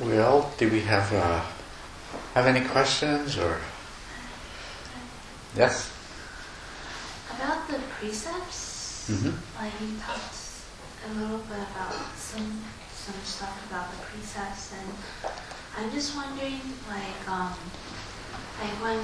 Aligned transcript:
Well, 0.00 0.52
do 0.58 0.68
we 0.70 0.80
have 0.80 1.12
uh, 1.12 1.40
have 2.34 2.46
any 2.46 2.66
questions 2.66 3.38
or 3.38 3.60
yes? 5.56 5.90
About 7.30 7.68
the 7.68 7.78
precepts, 7.98 9.06
Mhm. 9.10 9.34
like 9.58 9.72
you 9.80 9.94
talked 10.04 10.34
a 11.06 11.08
little 11.14 11.38
bit 11.46 11.62
about 11.70 11.94
some 12.18 12.64
some 12.90 13.14
stuff 13.24 13.54
about 13.70 13.90
the 13.92 13.98
precepts, 14.08 14.72
and 14.72 14.88
I'm 15.78 15.90
just 15.92 16.16
wondering, 16.16 16.60
like, 16.88 17.20
um, 17.28 17.54
like 18.60 18.74
when 18.82 18.98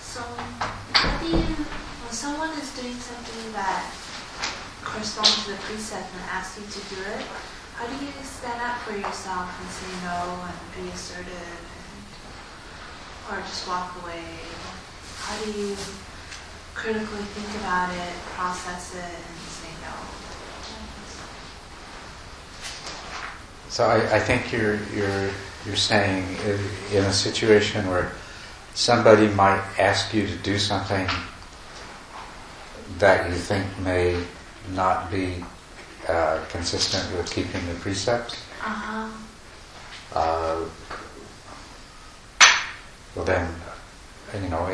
some, 0.00 0.38
how 0.94 1.18
do 1.18 1.26
you, 1.26 1.42
when 2.04 2.12
someone 2.12 2.50
is 2.56 2.70
doing 2.78 2.94
something 3.00 3.52
that 3.52 3.90
corresponds 4.84 5.44
to 5.44 5.50
the 5.50 5.56
precept 5.66 6.06
and 6.14 6.22
asks 6.30 6.58
you 6.60 6.64
to 6.70 6.80
do 6.94 7.00
it, 7.10 7.26
how 7.78 7.86
do 7.86 8.04
you 8.04 8.10
stand 8.24 8.60
up 8.60 8.78
for 8.78 8.96
yourself 8.96 9.54
and 9.60 9.70
say 9.70 9.92
no 10.02 10.34
and 10.50 10.58
be 10.74 10.90
assertive, 10.92 11.30
and, 13.30 13.38
or 13.38 13.40
just 13.42 13.68
walk 13.68 13.94
away? 14.02 14.24
How 15.18 15.38
do 15.44 15.52
you 15.52 15.76
critically 16.74 17.22
think 17.22 17.62
about 17.62 17.94
it, 17.94 18.14
process 18.34 18.96
it, 18.96 19.00
and 19.00 19.38
say 19.46 19.70
no. 19.82 19.94
So 23.68 23.84
I, 23.84 24.16
I 24.16 24.18
think 24.18 24.52
you're 24.52 24.78
you're 24.92 25.30
you're 25.64 25.76
saying 25.76 26.24
in 26.92 27.04
a 27.04 27.12
situation 27.12 27.88
where 27.88 28.10
somebody 28.74 29.28
might 29.28 29.62
ask 29.78 30.12
you 30.12 30.26
to 30.26 30.36
do 30.38 30.58
something 30.58 31.06
that 32.98 33.30
you 33.30 33.36
think 33.36 33.66
may 33.84 34.20
not 34.72 35.12
be 35.12 35.44
uh, 36.08 36.44
consistent 36.48 37.16
with 37.16 37.30
keeping 37.30 37.66
the 37.66 37.74
precepts. 37.80 38.42
Uh-huh. 38.62 39.08
Uh, 40.14 40.64
well 43.14 43.24
then, 43.24 43.54
you 44.42 44.48
know, 44.48 44.68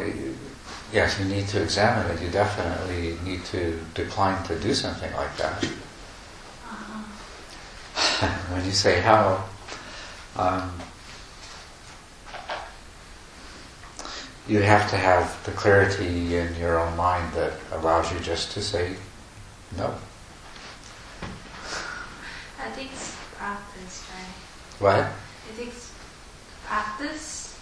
yes, 0.92 1.18
you 1.18 1.24
need 1.26 1.48
to 1.48 1.62
examine 1.62 2.10
it. 2.10 2.22
You 2.22 2.30
definitely 2.30 3.18
need 3.24 3.44
to 3.46 3.80
decline 3.94 4.42
to 4.46 4.58
do 4.60 4.74
something 4.74 5.12
like 5.14 5.36
that. 5.38 5.64
Uh-huh. 6.64 8.26
when 8.54 8.64
you 8.64 8.72
say 8.72 9.00
how, 9.00 9.44
um, 10.36 10.72
you 14.46 14.60
have 14.60 14.88
to 14.90 14.96
have 14.96 15.42
the 15.44 15.52
clarity 15.52 16.36
in 16.36 16.54
your 16.56 16.78
own 16.78 16.96
mind 16.96 17.32
that 17.34 17.54
allows 17.72 18.12
you 18.12 18.20
just 18.20 18.52
to 18.52 18.62
say 18.62 18.94
no. 19.76 19.94
I 22.64 22.70
think 22.70 22.92
it's 22.92 23.14
practice, 23.36 24.02
right? 24.14 24.32
What? 24.80 25.12
It 25.50 25.56
takes 25.62 25.92
practice. 26.64 27.58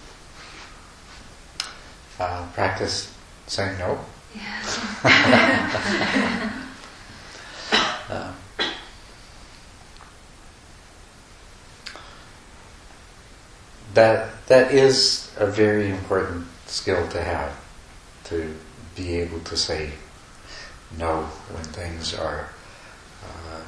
Uh, 2.21 2.47
practice 2.55 3.13
saying 3.49 3.79
no. 3.79 3.99
Yeah. 4.35 4.63
Um, 8.11 8.35
that 13.95 14.47
that 14.47 14.71
is 14.71 15.31
a 15.37 15.47
very 15.47 15.91
important 15.91 16.47
skill 16.67 17.09
to 17.09 17.21
have 17.21 17.53
to 18.25 18.55
be 18.95 19.17
able 19.17 19.41
to 19.41 19.57
say 19.57 19.91
no 20.97 21.25
when 21.51 21.65
things 21.65 22.15
are 22.15 22.51
uh, 23.25 23.61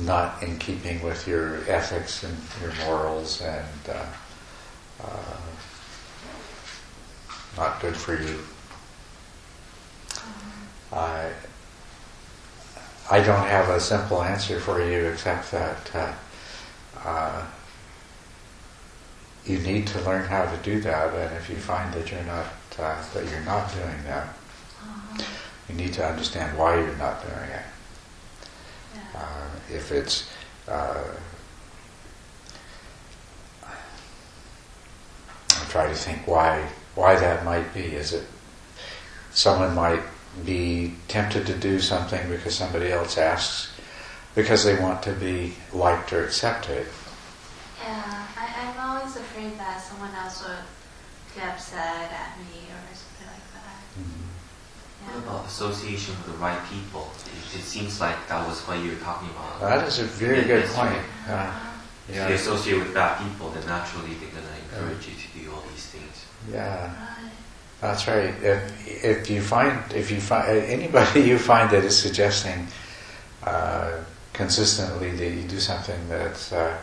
not 0.00 0.42
in 0.42 0.58
keeping 0.58 1.02
with 1.02 1.26
your 1.28 1.58
ethics 1.68 2.22
and 2.24 2.36
your 2.60 2.72
morals 2.86 3.40
and 3.42 3.66
uh, 3.88 4.04
uh, 5.04 5.36
not 7.56 7.80
good 7.80 7.96
for 7.96 8.14
you. 8.20 8.38
I 10.92 11.30
I 13.10 13.20
don't 13.20 13.46
have 13.46 13.68
a 13.68 13.80
simple 13.80 14.22
answer 14.22 14.58
for 14.60 14.80
you 14.82 15.06
except 15.06 15.50
that 15.50 15.90
uh, 15.94 16.12
uh, 17.04 17.46
you 19.44 19.58
need 19.58 19.86
to 19.88 20.00
learn 20.02 20.24
how 20.24 20.44
to 20.44 20.56
do 20.62 20.80
that, 20.82 21.12
and 21.14 21.36
if 21.36 21.50
you 21.50 21.56
find 21.56 21.92
that 21.94 22.10
you're 22.10 22.22
not 22.24 22.46
uh, 22.78 23.02
that 23.12 23.28
you're 23.30 23.40
not 23.40 23.72
doing 23.74 24.02
that, 24.06 24.28
Uh-huh. 24.82 25.22
you 25.68 25.74
need 25.74 25.92
to 25.94 26.06
understand 26.06 26.56
why 26.56 26.76
you're 26.76 26.96
not 26.96 27.20
doing 27.22 27.50
it. 27.50 27.64
Uh, 29.14 29.48
if 29.70 29.92
it's 29.92 30.30
uh, 30.68 31.02
I 33.64 35.64
try 35.68 35.88
to 35.88 35.94
think 35.94 36.26
why 36.26 36.68
why 36.94 37.18
that 37.18 37.44
might 37.44 37.72
be. 37.74 37.94
Is 37.94 38.12
it 38.12 38.26
someone 39.32 39.74
might 39.74 40.02
be 40.44 40.94
tempted 41.08 41.46
to 41.46 41.54
do 41.54 41.78
something 41.78 42.26
because 42.28 42.54
somebody 42.54 42.90
else 42.90 43.18
asks 43.18 43.70
because 44.34 44.64
they 44.64 44.78
want 44.78 45.02
to 45.02 45.12
be 45.12 45.54
liked 45.72 46.12
or 46.12 46.24
accepted. 46.24 46.86
Yeah. 47.82 48.26
I, 48.36 48.46
I'm 48.62 48.78
always 48.80 49.14
afraid 49.16 49.58
that 49.58 49.82
someone 49.82 50.14
else 50.14 50.42
would 50.46 50.64
get 51.34 51.48
upset 51.52 52.10
at 52.10 52.38
me 52.38 52.64
or 52.72 52.80
something 52.94 53.28
like 53.28 53.46
that. 53.52 53.82
What 55.00 55.01
Yeah. 55.01 55.01
About 55.18 55.46
association 55.46 56.14
with 56.18 56.26
the 56.34 56.38
right 56.42 56.58
people? 56.70 57.10
It, 57.26 57.58
it 57.58 57.62
seems 57.62 58.00
like 58.00 58.16
that 58.28 58.46
was 58.46 58.60
what 58.62 58.78
you 58.82 58.90
were 58.90 58.96
talking 59.02 59.28
about. 59.30 59.60
That 59.60 59.86
is 59.86 59.98
a 59.98 60.04
very 60.04 60.42
good 60.44 60.64
point. 60.70 60.98
Uh, 61.28 61.52
If 62.08 62.16
you 62.16 62.20
yeah, 62.20 62.28
associate 62.30 62.78
with 62.78 62.92
bad 62.94 63.18
people, 63.22 63.50
then 63.50 63.64
naturally 63.66 64.14
they're 64.14 64.30
going 64.30 64.44
to 64.44 64.58
encourage 64.64 65.06
you 65.08 65.14
to 65.14 65.28
do 65.38 65.52
all 65.52 65.62
these 65.70 65.86
things. 65.86 66.24
yeah. 66.50 66.90
That's 67.80 68.06
right. 68.06 68.32
If 68.42 68.62
if 69.04 69.28
you 69.30 69.40
find 69.42 69.74
if 69.92 70.10
you 70.12 70.20
find 70.20 70.46
anybody 70.48 71.20
you 71.30 71.36
find 71.38 71.68
that 71.70 71.82
is 71.84 71.98
suggesting 71.98 72.68
uh, 73.42 73.90
consistently 74.32 75.10
that 75.10 75.30
you 75.30 75.42
do 75.48 75.58
something 75.58 75.98
that's 76.08 76.52
uh, 76.52 76.76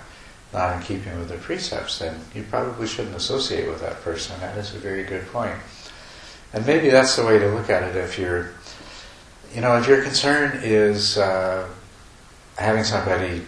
not 0.51 0.75
in 0.75 0.81
keeping 0.81 1.17
with 1.17 1.29
the 1.29 1.37
precepts, 1.37 1.99
then 1.99 2.19
you 2.35 2.43
probably 2.49 2.85
shouldn't 2.85 3.15
associate 3.15 3.69
with 3.69 3.79
that 3.79 4.01
person. 4.03 4.37
That 4.41 4.57
is 4.57 4.75
a 4.75 4.77
very 4.79 5.03
good 5.03 5.25
point. 5.31 5.55
And 6.53 6.65
maybe 6.65 6.89
that's 6.89 7.15
the 7.15 7.25
way 7.25 7.39
to 7.39 7.47
look 7.49 7.69
at 7.69 7.83
it. 7.83 7.95
If 7.95 8.17
you're, 8.17 8.51
you 9.53 9.61
know, 9.61 9.77
if 9.77 9.87
your 9.87 10.01
concern 10.01 10.59
is 10.63 11.17
uh, 11.17 11.67
having 12.57 12.83
somebody 12.83 13.43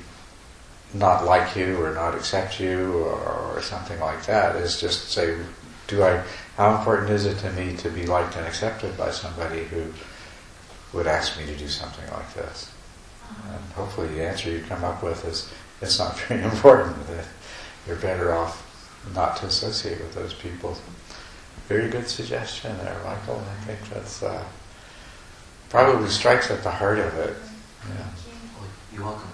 not 0.94 1.26
like 1.26 1.56
you 1.56 1.82
or 1.82 1.94
not 1.94 2.16
accept 2.16 2.60
you 2.60 3.00
or, 3.00 3.56
or 3.56 3.62
something 3.62 4.00
like 4.00 4.26
that, 4.26 4.56
is 4.56 4.80
just 4.80 5.10
say, 5.12 5.38
do 5.88 6.04
I 6.04 6.24
how 6.58 6.78
important 6.78 7.10
is 7.10 7.26
it 7.26 7.40
to 7.40 7.52
me 7.54 7.76
to 7.78 7.90
be 7.90 8.06
liked 8.06 8.36
and 8.36 8.46
accepted 8.46 8.96
by 8.98 9.10
somebody 9.10 9.64
who 9.64 9.92
would 10.94 11.08
ask 11.08 11.40
me 11.40 11.46
to 11.46 11.56
do 11.56 11.68
something 11.68 12.08
like 12.12 12.34
this? 12.34 12.72
And 13.48 13.64
hopefully 13.74 14.10
the 14.10 14.24
answer 14.24 14.52
you 14.52 14.64
come 14.68 14.84
up 14.84 15.02
with 15.02 15.26
is 15.26 15.52
it's 15.82 15.98
not 15.98 16.20
very 16.28 16.44
important, 16.44 17.08
that 17.08 17.26
you're 17.88 17.96
better 17.96 18.34
off 18.34 18.68
not 19.16 19.38
to 19.38 19.48
associate 19.48 20.00
with 20.00 20.14
those 20.14 20.34
people. 20.34 20.78
Very 21.72 21.90
good 21.90 22.10
suggestion 22.10 22.78
there, 22.80 22.98
Michael. 23.06 23.40
I 23.40 23.64
think 23.64 23.80
that's 23.94 24.22
uh, 24.22 24.44
probably 25.70 26.10
strikes 26.10 26.52
at 26.52 26.64
the 26.64 26.70
heart 26.70 27.00
of 27.00 27.18
it. 27.18 27.38
Yeah. 27.88 28.08
You're 28.94 29.06
welcome. 29.06 29.30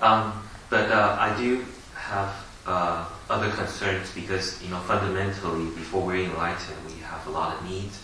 Um, 0.00 0.48
but 0.70 0.88
uh, 0.92 1.16
I 1.18 1.36
do 1.36 1.66
have 1.96 2.32
uh, 2.64 3.08
other 3.28 3.50
concerns 3.50 4.08
because, 4.14 4.62
you 4.62 4.70
know, 4.70 4.78
fundamentally, 4.82 5.64
before 5.74 6.06
we're 6.06 6.26
enlightened, 6.30 6.78
we 6.86 7.02
have 7.02 7.26
a 7.26 7.30
lot 7.30 7.56
of 7.56 7.68
needs 7.68 8.00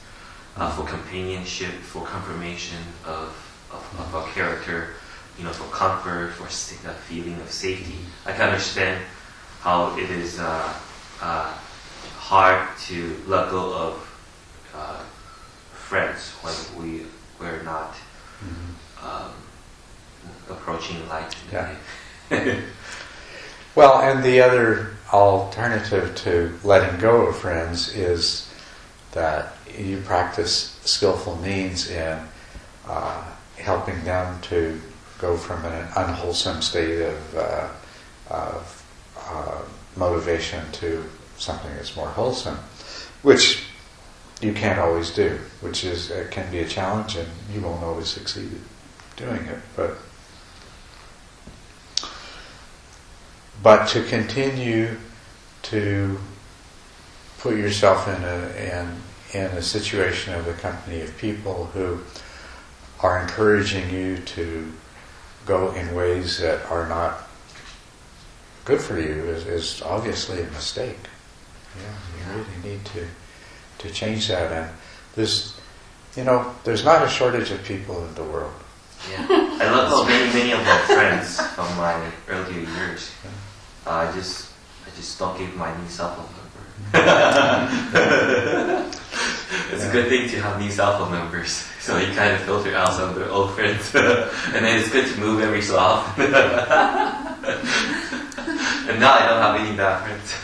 uh, 0.57 0.75
for 0.75 0.85
companionship, 0.85 1.75
for 1.75 2.05
confirmation 2.05 2.83
of, 3.07 3.29
of, 3.71 4.01
of 4.01 4.17
our 4.17 4.27
character, 4.33 4.95
you 5.39 5.45
know, 5.45 5.53
for 5.53 5.73
comfort, 5.73 6.33
for 6.33 6.47
a 6.47 6.93
feeling 6.93 7.41
of 7.41 7.53
safety. 7.53 8.01
I 8.27 8.33
can 8.33 8.49
understand 8.49 9.01
how 9.61 9.97
it 9.97 10.11
is 10.11 10.41
uh, 10.41 10.75
uh, 11.23 11.57
hard 12.29 12.69
to 12.77 13.17
let 13.27 13.51
go 13.51 13.73
of 13.73 13.95
uh, 14.75 15.03
friends 15.73 16.33
when 16.43 16.55
we 16.79 17.07
we're 17.41 17.63
not 17.63 17.95
um, 19.03 19.33
approaching 20.51 20.97
enlightenment. 20.99 21.79
Yeah. 22.31 22.61
Well, 23.79 24.01
and 24.01 24.25
the 24.25 24.41
other 24.41 24.97
alternative 25.13 26.13
to 26.25 26.59
letting 26.65 26.99
go 26.99 27.27
of 27.27 27.37
friends 27.37 27.95
is 27.95 28.53
that 29.13 29.55
you 29.79 29.99
practice 29.99 30.77
skillful 30.85 31.37
means 31.37 31.89
in 31.89 32.19
uh, 32.89 33.25
helping 33.57 34.03
them 34.03 34.41
to 34.51 34.81
go 35.21 35.37
from 35.37 35.65
an 35.65 35.87
unwholesome 35.95 36.61
state 36.61 37.03
of, 37.03 37.37
uh, 37.37 37.69
of 38.31 38.85
uh, 39.17 39.63
motivation 39.95 40.65
to 40.73 41.05
something 41.39 41.75
that's 41.75 41.97
more 41.97 42.09
wholesome, 42.09 42.59
which 43.23 43.65
you 44.41 44.53
can't 44.53 44.79
always 44.79 45.11
do, 45.11 45.39
which 45.61 45.85
is 45.85 46.11
it 46.11 46.31
can 46.31 46.51
be 46.51 46.61
a 46.61 46.69
challenge, 46.69 47.17
and 47.17 47.29
you 47.53 47.61
won't 47.61 47.83
always 47.83 48.09
succeed 48.09 48.51
at 48.53 49.17
doing 49.17 49.45
it, 49.47 49.59
but. 49.77 49.99
but 53.63 53.89
to 53.89 54.03
continue 54.05 54.97
to 55.63 56.19
put 57.39 57.57
yourself 57.57 58.07
in 58.09 58.23
a 58.25 58.47
in, 58.57 59.41
in 59.41 59.57
a 59.57 59.63
situation 59.63 60.35
of 60.35 60.45
the 60.45 60.53
company 60.55 61.01
of 61.01 61.17
people 61.19 61.67
who 61.67 61.99
are 63.01 63.21
encouraging 63.21 63.91
you 63.91 64.19
to 64.19 64.73
go 65.47 65.73
in 65.73 65.95
ways 65.95 66.39
that 66.39 66.65
are 66.67 66.89
not 66.89 67.29
good 68.65 68.81
for 68.81 68.99
you 68.99 69.25
is, 69.25 69.47
is 69.47 69.83
obviously 69.83 70.43
a 70.43 70.47
mistake. 70.51 70.99
Yeah, 71.77 71.95
you 72.17 72.23
really 72.39 72.57
need 72.63 72.85
to 72.87 73.07
to 73.79 73.91
change 73.91 74.29
that. 74.29 74.53
And 74.53 74.71
there's, 75.15 75.55
you 76.17 76.25
know, 76.25 76.55
there's 76.65 76.85
not 76.85 77.03
a 77.05 77.09
shortage 77.09 77.51
of 77.51 77.63
people 77.65 78.05
in 78.07 78.15
the 78.15 78.25
world. 78.25 78.53
Yeah, 79.11 79.27
I 79.31 79.71
love 79.71 80.07
many 80.09 80.33
many 80.33 80.53
of 80.53 80.61
my 80.65 80.79
friends 80.79 81.41
from 81.55 81.77
my 81.77 82.11
earlier 82.29 82.61
years. 82.61 83.11
Uh, 83.87 83.91
I 83.91 84.13
just 84.13 84.51
I 84.87 84.91
just 84.97 85.19
don't 85.19 85.37
give 85.39 85.55
my 85.57 85.71
new 85.81 85.89
cell 85.89 86.15
phone 86.15 86.27
number. 86.27 86.35
it's 89.73 89.85
a 89.85 89.91
good 89.93 90.09
thing 90.09 90.29
to 90.31 90.41
have 90.43 90.59
new 90.61 90.71
cell 90.71 90.99
phone 90.99 91.13
numbers, 91.13 91.65
so 91.81 91.97
you 91.99 92.13
kind 92.15 92.33
of 92.35 92.41
filter 92.43 92.75
out 92.75 92.93
some 92.93 93.11
of 93.11 93.15
the 93.15 93.29
old 93.31 93.53
friends, 93.53 93.95
and 93.95 94.65
then 94.65 94.79
it's 94.79 94.91
good 94.91 95.07
to 95.07 95.21
move 95.21 95.41
every 95.43 95.63
so 95.63 95.79
often. 95.79 96.25
and 96.25 96.35
now 99.01 99.13
I 99.15 99.27
don't 99.29 99.43
have 99.43 99.57
any 99.61 99.77
bad 99.77 100.03
friends. 100.03 100.35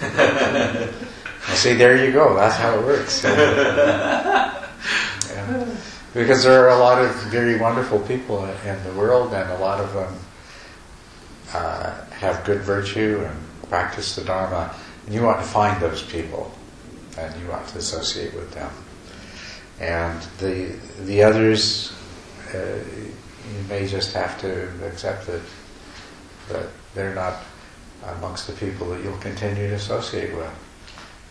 Well, 1.46 1.56
see, 1.56 1.74
there 1.74 2.04
you 2.04 2.12
go. 2.12 2.34
That's 2.34 2.56
how 2.56 2.78
it 2.78 2.84
works. 2.84 3.24
Yeah. 5.34 5.76
Because 6.12 6.44
there 6.44 6.64
are 6.64 6.68
a 6.68 6.78
lot 6.78 7.02
of 7.02 7.12
very 7.24 7.58
wonderful 7.58 7.98
people 8.00 8.44
in 8.44 8.84
the 8.84 8.92
world, 8.92 9.32
and 9.32 9.50
a 9.50 9.58
lot 9.58 9.80
of 9.80 9.92
them 9.92 10.14
uh, 11.52 12.04
have 12.12 12.44
good 12.44 12.60
virtue 12.60 13.24
and 13.26 13.68
practice 13.68 14.14
the 14.14 14.22
Dharma. 14.22 14.74
And 15.06 15.14
you 15.14 15.22
want 15.22 15.40
to 15.40 15.46
find 15.46 15.80
those 15.82 16.02
people, 16.02 16.52
and 17.18 17.34
you 17.40 17.48
want 17.48 17.66
to 17.68 17.78
associate 17.78 18.32
with 18.34 18.52
them. 18.52 18.70
And 19.80 20.22
the 20.38 20.76
the 21.04 21.22
others, 21.24 21.92
uh, 22.54 22.58
you 22.58 23.64
may 23.68 23.86
just 23.88 24.12
have 24.14 24.40
to 24.42 24.68
accept 24.86 25.26
that 25.26 25.42
that 26.48 26.68
they're 26.94 27.14
not 27.14 27.42
amongst 28.18 28.46
the 28.46 28.52
people 28.52 28.88
that 28.90 29.02
you'll 29.02 29.18
continue 29.18 29.68
to 29.68 29.74
associate 29.74 30.34
with. 30.36 30.63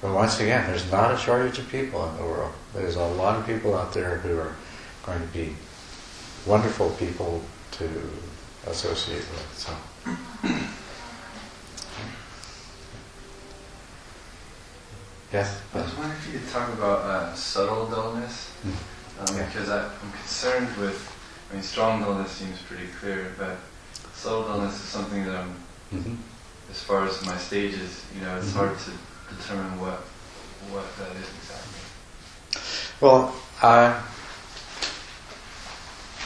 But 0.04 0.14
once 0.14 0.38
again, 0.42 0.68
there's 0.68 0.92
not 0.92 1.14
a 1.14 1.18
shortage 1.18 1.60
of 1.60 1.70
people 1.70 2.06
in 2.10 2.18
the 2.18 2.24
world. 2.24 2.52
There's 2.74 2.98
a 2.98 3.06
lot 3.06 3.38
of 3.40 3.46
people 3.46 3.74
out 3.74 3.94
there 3.94 4.18
who 4.18 4.38
are 4.38 4.54
going 5.06 5.22
to 5.22 5.28
be 5.34 5.56
wonderful 6.46 6.90
people 7.00 7.42
to 7.80 7.90
associate 8.68 9.20
with. 9.32 9.54
So. 9.58 9.72
Yes. 15.32 15.62
I 15.74 15.82
was 15.82 15.96
wondering 15.96 16.18
if 16.20 16.34
you 16.34 16.40
could 16.40 16.50
talk 16.50 16.70
about 16.74 17.00
uh, 17.00 17.34
subtle 17.34 17.88
dullness, 17.88 18.52
Mm. 18.66 18.74
um, 19.30 19.38
Yeah. 19.38 19.46
because 19.46 19.70
I'm 19.70 19.90
concerned 20.22 20.76
with. 20.78 21.10
I 21.50 21.56
mean, 21.56 21.64
strong 21.64 22.02
dullness 22.02 22.32
seems 22.32 22.60
pretty 22.64 22.88
clear, 23.00 23.34
but 23.38 23.58
subtle 24.16 24.44
dullness 24.44 24.74
is 24.76 24.82
something 24.90 25.26
that 25.26 25.36
I'm, 25.36 25.56
Mhm. 25.94 26.18
as 26.72 26.80
far 26.82 27.06
as 27.08 27.22
my 27.26 27.38
stages, 27.38 28.02
you 28.16 28.22
know, 28.22 28.38
it's 28.38 28.50
Mhm. 28.52 28.54
hard 28.58 28.80
to 28.80 28.92
determine 29.38 29.80
what 29.80 30.00
what 30.72 30.86
that 30.98 31.12
is 31.16 31.28
exactly. 31.38 31.82
Well, 33.02 33.36
uh, 33.62 34.02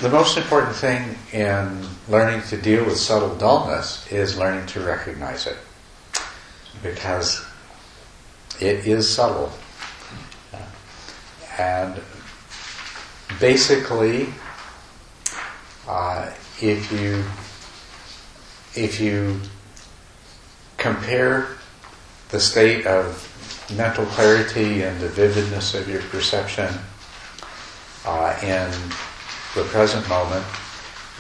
the 0.01 0.09
most 0.09 0.37
important 0.37 0.75
thing 0.75 1.15
in 1.33 1.87
learning 2.07 2.43
to 2.49 2.57
deal 2.57 2.85
with 2.85 2.97
subtle 2.97 3.35
dullness 3.35 4.09
is 4.11 4.37
learning 4.37 4.67
to 4.67 4.79
recognize 4.81 5.47
it. 5.47 5.57
Because 6.83 7.43
it 8.59 8.85
is 8.85 9.09
subtle. 9.09 9.51
And 11.57 11.99
basically, 13.39 14.27
uh, 15.87 16.31
if 16.61 16.91
you 16.91 17.23
if 18.75 18.99
you 18.99 19.39
compare 20.77 21.56
the 22.29 22.39
state 22.39 22.85
of 22.85 23.23
mental 23.75 24.05
clarity 24.07 24.83
and 24.83 24.99
the 24.99 25.09
vividness 25.09 25.73
of 25.73 25.89
your 25.89 26.01
perception 26.03 26.73
uh, 28.05 28.37
in 28.41 28.71
the 29.55 29.63
present 29.69 30.07
moment 30.07 30.45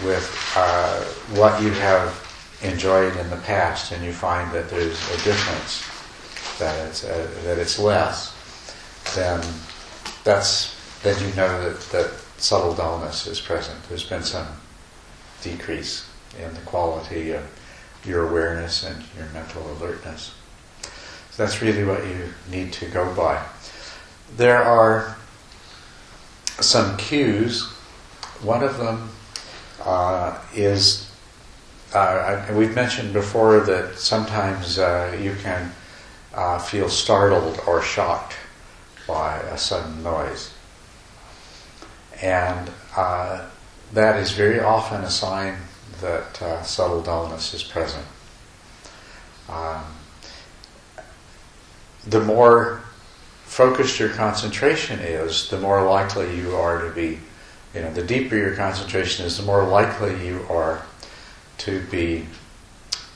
with 0.03 0.53
uh, 0.55 1.03
what 1.39 1.61
you 1.61 1.71
have 1.71 2.23
enjoyed 2.61 3.15
in 3.17 3.29
the 3.29 3.37
past, 3.37 3.91
and 3.91 4.03
you 4.03 4.11
find 4.11 4.51
that 4.51 4.69
there's 4.69 4.99
a 5.09 5.23
difference, 5.23 5.83
that 6.59 6.87
it's 6.87 7.03
uh, 7.03 7.27
that 7.43 7.57
it's 7.57 7.79
less, 7.79 8.33
then 9.15 9.41
that's 10.23 10.75
then 11.01 11.19
you 11.27 11.35
know 11.35 11.69
that, 11.69 11.79
that 11.91 12.11
subtle 12.37 12.73
dullness 12.73 13.27
is 13.27 13.39
present. 13.41 13.77
There's 13.89 14.07
been 14.07 14.23
some 14.23 14.47
decrease 15.41 16.09
in 16.39 16.53
the 16.53 16.61
quality 16.61 17.31
of 17.31 17.43
your 18.05 18.27
awareness 18.29 18.83
and 18.83 19.03
your 19.17 19.27
mental 19.33 19.63
alertness. 19.73 20.36
That's 21.37 21.61
really 21.61 21.85
what 21.85 22.03
you 22.03 22.33
need 22.49 22.73
to 22.73 22.87
go 22.87 23.13
by. 23.13 23.45
There 24.35 24.61
are 24.61 25.15
some 26.59 26.97
cues. 26.97 27.63
One 28.41 28.63
of 28.63 28.77
them 28.79 29.11
uh, 29.83 30.39
is, 30.55 31.11
uh, 31.93 31.97
I, 32.49 32.53
we've 32.53 32.73
mentioned 32.73 33.13
before 33.13 33.59
that 33.61 33.99
sometimes 33.99 34.79
uh, 34.79 35.15
you 35.21 35.35
can 35.41 35.71
uh, 36.33 36.57
feel 36.57 36.89
startled 36.89 37.59
or 37.67 37.83
shocked 37.83 38.35
by 39.07 39.37
a 39.37 39.57
sudden 39.57 40.03
noise. 40.03 40.53
And 42.19 42.71
uh, 42.95 43.47
that 43.93 44.19
is 44.19 44.31
very 44.31 44.59
often 44.59 45.03
a 45.03 45.11
sign 45.11 45.57
that 46.01 46.41
uh, 46.41 46.63
subtle 46.63 47.01
dullness 47.01 47.53
is 47.53 47.63
present. 47.63 48.05
Um, 49.47 49.83
the 52.09 52.21
more 52.21 52.81
focused 53.45 53.99
your 53.99 54.09
concentration 54.09 54.99
is, 54.99 55.49
the 55.49 55.59
more 55.59 55.83
likely 55.83 56.37
you 56.37 56.55
are 56.55 56.87
to 56.87 56.93
be, 56.93 57.19
you 57.73 57.81
know, 57.81 57.91
the 57.93 58.03
deeper 58.03 58.35
your 58.35 58.55
concentration 58.55 59.25
is, 59.25 59.37
the 59.37 59.43
more 59.43 59.65
likely 59.65 60.25
you 60.25 60.45
are 60.49 60.81
to 61.59 61.81
be 61.91 62.25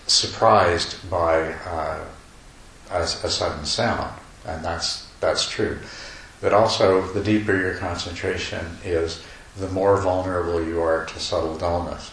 surprised 0.08 1.10
by 1.10 1.54
uh, 1.66 2.04
a, 2.92 3.02
a 3.02 3.07
sudden 3.07 3.66
sound, 3.66 4.14
and 4.45 4.64
that's 4.64 5.07
that's 5.19 5.50
true. 5.50 5.78
But 6.42 6.54
also, 6.54 7.02
the 7.14 7.24
deeper 7.24 7.56
your 7.56 7.76
concentration 7.76 8.66
is, 8.83 9.24
the 9.57 9.69
more 9.69 9.98
vulnerable 9.98 10.64
you 10.66 10.81
are 10.81 11.06
to 11.06 11.19
subtle 11.19 11.57
dullness. 11.57 12.12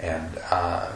And 0.00 0.38
uh, 0.50 0.90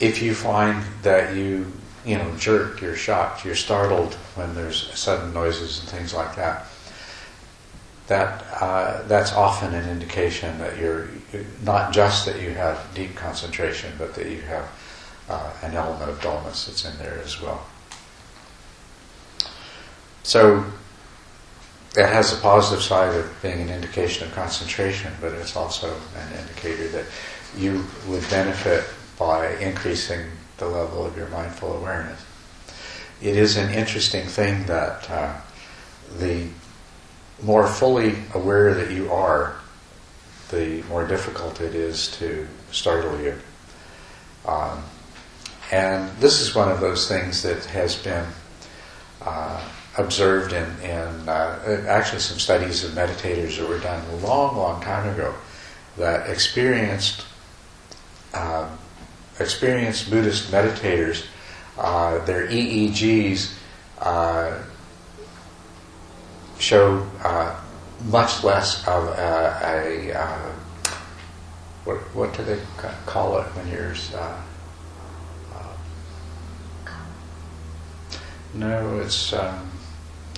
if 0.00 0.20
you 0.20 0.34
find 0.34 0.82
that 1.02 1.36
you, 1.36 1.72
you 2.04 2.16
know, 2.16 2.34
jerk, 2.36 2.80
you're 2.80 2.96
shocked, 2.96 3.44
you're 3.44 3.54
startled 3.54 4.14
when 4.34 4.54
there's 4.54 4.90
sudden 4.98 5.34
noises 5.34 5.80
and 5.80 5.88
things 5.88 6.14
like 6.14 6.36
that, 6.36 6.66
that 8.06 8.44
uh, 8.60 9.02
that's 9.06 9.32
often 9.32 9.74
an 9.74 9.88
indication 9.88 10.58
that 10.58 10.78
you're 10.78 11.08
not 11.62 11.92
just 11.92 12.26
that 12.26 12.40
you 12.40 12.50
have 12.50 12.88
deep 12.94 13.14
concentration, 13.14 13.92
but 13.98 14.14
that 14.14 14.26
you 14.26 14.40
have 14.42 14.68
uh, 15.28 15.52
an 15.62 15.74
element 15.74 16.10
of 16.10 16.20
dullness 16.20 16.66
that's 16.66 16.84
in 16.84 16.96
there 16.98 17.20
as 17.24 17.40
well. 17.40 17.64
So 20.22 20.64
it 21.96 22.06
has 22.06 22.32
a 22.32 22.40
positive 22.40 22.82
side 22.82 23.14
of 23.14 23.42
being 23.42 23.60
an 23.60 23.68
indication 23.68 24.26
of 24.26 24.34
concentration, 24.34 25.12
but 25.20 25.32
it's 25.32 25.56
also 25.56 25.94
an 26.16 26.38
indicator 26.38 26.88
that 26.88 27.04
you 27.56 27.84
would 28.06 28.28
benefit 28.30 28.84
by 29.18 29.54
increasing 29.56 30.26
the 30.60 30.68
level 30.68 31.04
of 31.04 31.16
your 31.16 31.26
mindful 31.28 31.76
awareness. 31.76 32.24
It 33.20 33.36
is 33.36 33.56
an 33.56 33.74
interesting 33.74 34.26
thing 34.26 34.64
that 34.66 35.10
uh, 35.10 35.34
the 36.18 36.46
more 37.42 37.66
fully 37.66 38.14
aware 38.34 38.74
that 38.74 38.90
you 38.92 39.10
are, 39.10 39.56
the 40.50 40.82
more 40.84 41.06
difficult 41.06 41.60
it 41.60 41.74
is 41.74 42.08
to 42.18 42.46
startle 42.70 43.20
you. 43.20 43.34
Um, 44.46 44.84
and 45.72 46.10
this 46.18 46.40
is 46.40 46.54
one 46.54 46.70
of 46.70 46.80
those 46.80 47.08
things 47.08 47.42
that 47.42 47.64
has 47.66 47.96
been 47.96 48.26
uh, 49.22 49.62
observed 49.96 50.52
in, 50.52 50.80
in 50.80 51.28
uh, 51.28 51.84
actually 51.88 52.20
some 52.20 52.38
studies 52.38 52.84
of 52.84 52.92
meditators 52.92 53.58
that 53.58 53.68
were 53.68 53.78
done 53.78 54.04
a 54.10 54.16
long, 54.16 54.56
long 54.56 54.82
time 54.82 55.08
ago 55.12 55.34
that 55.96 56.28
experienced 56.28 57.24
um, 58.34 58.78
experienced 59.40 60.10
Buddhist 60.10 60.50
meditators, 60.50 61.26
uh, 61.78 62.24
their 62.24 62.46
EEGs 62.46 63.54
uh, 63.98 64.62
show 66.58 67.06
uh, 67.24 67.58
much 68.04 68.44
less 68.44 68.86
of 68.86 69.08
a, 69.08 69.60
a 69.62 70.18
uh, 70.18 70.52
what, 71.84 71.98
what, 72.14 72.36
do 72.36 72.44
they 72.44 72.60
call 73.06 73.38
it 73.40 73.44
when 73.56 73.68
you're 73.68 73.94
uh, 74.14 74.42
uh, 75.54 75.76
no, 78.54 79.00
it's 79.00 79.32
um, 79.32 79.70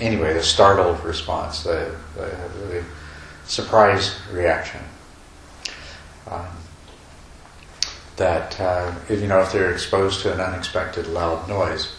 anyway 0.01 0.35
the 0.35 0.43
startled 0.43 1.03
response, 1.05 1.65
the, 1.65 1.95
the, 2.15 2.21
the 2.69 2.85
surprise 3.47 4.17
reaction. 4.31 4.81
Um, 6.31 6.47
that 8.17 8.61
uh, 8.61 8.95
if, 9.09 9.21
you 9.21 9.27
know 9.27 9.41
if 9.41 9.53
they're 9.53 9.73
exposed 9.73 10.23
to 10.23 10.33
an 10.33 10.41
unexpected 10.41 11.07
loud 11.07 11.49
noise, 11.49 11.95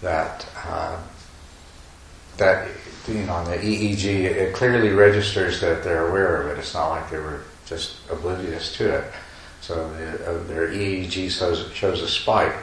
that 0.00 0.46
uh, 0.66 0.98
that 2.36 2.68
you 3.08 3.14
know 3.24 3.34
on 3.34 3.44
the 3.44 3.56
EEG 3.56 4.04
it 4.04 4.54
clearly 4.54 4.90
registers 4.90 5.60
that 5.60 5.82
they're 5.84 6.08
aware 6.08 6.42
of 6.42 6.48
it. 6.48 6.58
It's 6.58 6.74
not 6.74 6.90
like 6.90 7.10
they 7.10 7.18
were 7.18 7.42
just 7.66 7.96
oblivious 8.10 8.76
to 8.76 8.96
it. 8.96 9.04
So 9.60 9.88
the, 9.94 10.30
uh, 10.30 10.42
their 10.44 10.68
EEG 10.68 11.30
shows, 11.30 11.70
shows 11.74 12.00
a 12.00 12.08
spike, 12.08 12.54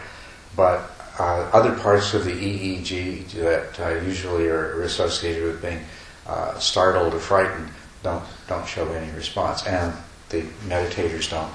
but 0.55 0.91
uh, 1.19 1.49
other 1.53 1.75
parts 1.77 2.13
of 2.13 2.25
the 2.25 2.31
EEG 2.31 3.31
that 3.33 3.79
uh, 3.79 4.01
usually 4.03 4.47
are 4.47 4.81
associated 4.81 5.43
with 5.43 5.61
being 5.61 5.79
uh, 6.25 6.57
startled 6.59 7.13
or 7.13 7.19
frightened 7.19 7.69
don't 8.03 8.23
don't 8.47 8.67
show 8.67 8.87
any 8.93 9.11
response, 9.13 9.65
and 9.65 9.93
the 10.29 10.41
meditators 10.67 11.29
don't, 11.29 11.51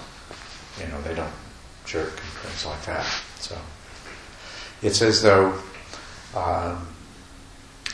you 0.81 0.87
know, 0.89 1.01
they 1.03 1.15
don't 1.15 1.33
jerk 1.85 2.13
and 2.13 2.21
things 2.21 2.67
like 2.67 2.85
that. 2.87 3.07
So 3.39 3.59
it's 4.83 5.03
as 5.03 5.23
though 5.23 5.59
um, 6.35 6.87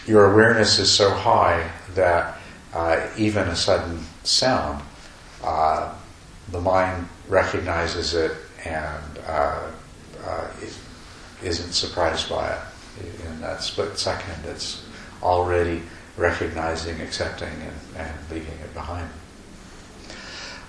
your 0.06 0.32
awareness 0.32 0.78
is 0.78 0.90
so 0.90 1.11
high 1.11 1.70
that 1.94 2.38
uh, 2.75 3.06
even 3.16 3.49
a 3.49 3.56
sudden 3.56 4.00
sound, 4.25 4.82
uh, 5.42 5.94
the 6.50 6.61
mind 6.61 7.08
recognizes 7.28 8.14
it 8.14 8.32
and 8.64 9.18
uh, 9.26 9.68
isn't 11.42 11.73
surprised 11.73 12.28
by 12.28 12.50
it. 12.50 12.58
In 13.26 13.40
that 13.40 13.62
split 13.62 13.99
second, 13.99 14.44
it's 14.47 14.85
already 15.23 15.82
recognizing, 16.16 17.00
accepting, 17.00 17.49
and, 17.49 17.76
and 17.97 18.30
leaving 18.30 18.58
it 18.58 18.75
behind. 18.75 19.08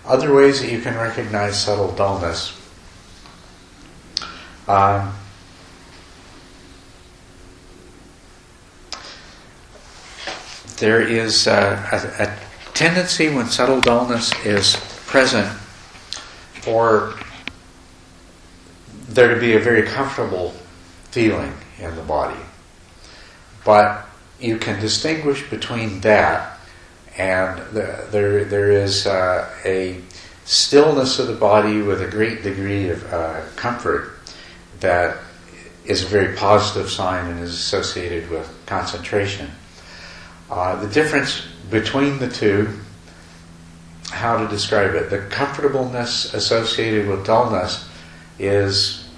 Other 0.09 0.33
ways 0.33 0.59
that 0.59 0.71
you 0.71 0.81
can 0.81 0.95
recognize 0.95 1.63
subtle 1.63 1.91
dullness. 1.91 2.59
Um, 4.67 5.13
there 10.77 10.99
is 10.99 11.45
a, 11.45 11.87
a, 11.91 12.23
a, 12.23 12.39
tendency 12.73 13.29
when 13.29 13.49
subtle 13.49 13.81
dullness 13.81 14.33
is 14.43 14.77
present 15.05 15.47
for 16.61 17.13
there 19.09 19.35
to 19.35 19.39
be 19.39 19.53
a 19.53 19.59
very 19.59 19.83
comfortable 19.83 20.55
feeling 21.11 21.53
in 21.77 21.95
the 21.95 22.01
body. 22.01 22.39
But 23.63 24.07
you 24.39 24.57
can 24.57 24.79
distinguish 24.79 25.47
between 25.51 26.01
that 26.01 26.58
and 27.19 27.59
the, 27.73 28.07
there, 28.11 28.45
there 28.45 28.71
is 28.71 29.05
uh, 29.05 29.53
a 29.65 29.99
stillness 30.45 31.19
of 31.19 31.27
the 31.27 31.35
body 31.35 31.81
with 31.81 32.01
a 32.01 32.07
great 32.07 32.43
degree 32.43 32.89
of 32.89 33.13
uh, 33.13 33.41
comfort 33.57 34.13
that 34.79 35.17
is 35.83 36.01
a 36.01 36.07
very 36.07 36.33
positive 36.37 36.89
sign 36.89 37.29
and 37.29 37.41
is 37.41 37.53
associated 37.53 38.29
with 38.29 38.49
concentration. 38.65 39.51
Uh, 40.49 40.77
the 40.77 40.87
difference 40.87 41.45
between 41.69 42.19
the 42.19 42.29
two, 42.29 42.69
how 44.11 44.37
to 44.37 44.47
describe 44.47 44.95
it, 44.95 45.09
the 45.09 45.19
comfortableness 45.29 46.33
associated 46.33 47.05
with 47.07 47.25
dullness 47.25 47.87
is 48.39 49.09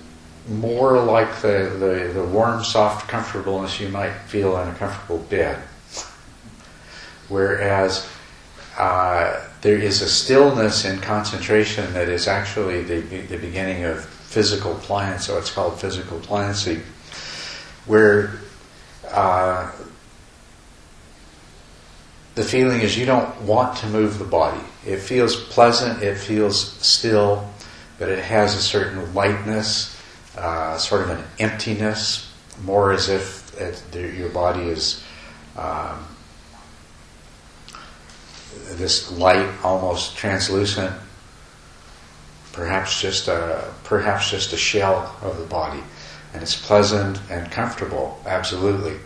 more 0.49 0.99
like 0.99 1.41
the, 1.41 1.75
the, 1.79 2.11
the 2.19 2.25
warm, 2.25 2.63
soft 2.63 3.07
comfortableness 3.07 3.79
you 3.79 3.89
might 3.89 4.13
feel 4.25 4.57
in 4.57 4.67
a 4.67 4.73
comfortable 4.73 5.19
bed. 5.19 5.61
Whereas 7.31 8.09
uh, 8.77 9.39
there 9.61 9.77
is 9.77 10.01
a 10.01 10.09
stillness 10.09 10.83
and 10.83 11.01
concentration 11.01 11.93
that 11.93 12.09
is 12.09 12.27
actually 12.27 12.83
the, 12.83 12.99
the 12.99 13.37
beginning 13.37 13.85
of 13.85 14.03
physical 14.03 14.75
pliancy, 14.75 15.21
so 15.21 15.37
it's 15.37 15.49
called 15.49 15.79
physical 15.79 16.19
pliancy, 16.19 16.81
where 17.85 18.31
uh, 19.11 19.71
the 22.35 22.43
feeling 22.43 22.81
is 22.81 22.97
you 22.97 23.05
don't 23.05 23.41
want 23.43 23.77
to 23.77 23.87
move 23.87 24.19
the 24.19 24.25
body. 24.25 24.59
It 24.85 24.97
feels 24.97 25.33
pleasant, 25.35 26.03
it 26.03 26.17
feels 26.17 26.73
still, 26.85 27.49
but 27.97 28.09
it 28.09 28.25
has 28.25 28.55
a 28.55 28.61
certain 28.61 29.13
lightness, 29.13 29.97
uh, 30.37 30.77
sort 30.77 31.03
of 31.03 31.11
an 31.11 31.23
emptiness, 31.39 32.29
more 32.65 32.91
as 32.91 33.07
if 33.07 33.57
it, 33.57 33.81
your 33.95 34.29
body 34.29 34.63
is 34.63 35.01
um, 35.57 36.05
this 38.71 39.11
light, 39.11 39.49
almost 39.63 40.17
translucent, 40.17 40.93
perhaps 42.53 43.01
just 43.01 43.27
a 43.27 43.71
perhaps 43.83 44.29
just 44.29 44.53
a 44.53 44.57
shell 44.57 45.15
of 45.21 45.37
the 45.37 45.45
body, 45.45 45.81
and 46.33 46.41
it's 46.41 46.55
pleasant 46.55 47.19
and 47.29 47.51
comfortable, 47.51 48.21
absolutely, 48.25 48.97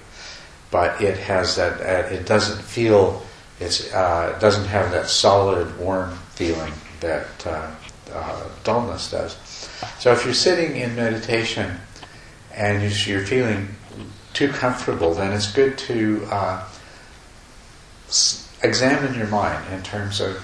but 0.71 1.01
it 1.01 1.17
has 1.17 1.55
that. 1.55 1.79
Uh, 1.81 2.13
it 2.13 2.25
doesn't 2.25 2.61
feel. 2.61 3.23
It's 3.59 3.93
uh, 3.93 4.37
doesn't 4.39 4.65
have 4.67 4.91
that 4.91 5.07
solid, 5.07 5.77
warm 5.79 6.11
feeling 6.35 6.73
that 6.99 7.47
uh, 7.47 7.71
uh 8.13 8.43
dullness 8.63 9.11
does. 9.11 9.37
So 9.99 10.11
if 10.11 10.25
you're 10.25 10.33
sitting 10.33 10.77
in 10.77 10.95
meditation 10.95 11.77
and 12.53 12.81
you're 13.05 13.25
feeling 13.25 13.67
too 14.33 14.49
comfortable, 14.49 15.13
then 15.13 15.31
it's 15.31 15.51
good 15.51 15.77
to 15.77 16.27
uh, 16.29 16.67
examine 18.65 19.17
your 19.17 19.27
mind 19.27 19.73
in 19.73 19.81
terms 19.83 20.19
of 20.19 20.43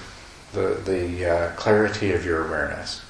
the, 0.52 0.80
the 0.84 1.26
uh, 1.26 1.52
clarity 1.56 2.12
of 2.12 2.24
your 2.24 2.46
awareness. 2.46 3.02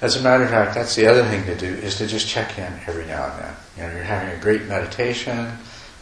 As 0.00 0.16
a 0.16 0.22
matter 0.22 0.44
of 0.44 0.50
fact, 0.50 0.74
that's 0.74 0.96
the 0.96 1.06
other 1.06 1.24
thing 1.24 1.44
to 1.44 1.56
do 1.56 1.66
is 1.66 1.98
to 1.98 2.06
just 2.06 2.26
check 2.26 2.58
in 2.58 2.72
every 2.86 3.04
now 3.06 3.30
and 3.30 3.42
then. 3.42 3.56
You 3.76 3.82
know, 3.82 3.92
you're 3.94 4.04
having 4.04 4.36
a 4.36 4.40
great 4.40 4.64
meditation, 4.64 5.52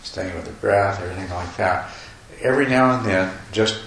staying 0.03 0.35
with 0.37 0.45
the 0.45 0.53
breath, 0.53 1.03
everything 1.03 1.29
like 1.31 1.57
that. 1.57 1.91
Every 2.41 2.67
now 2.67 2.97
and 2.97 3.07
then, 3.07 3.37
just 3.51 3.81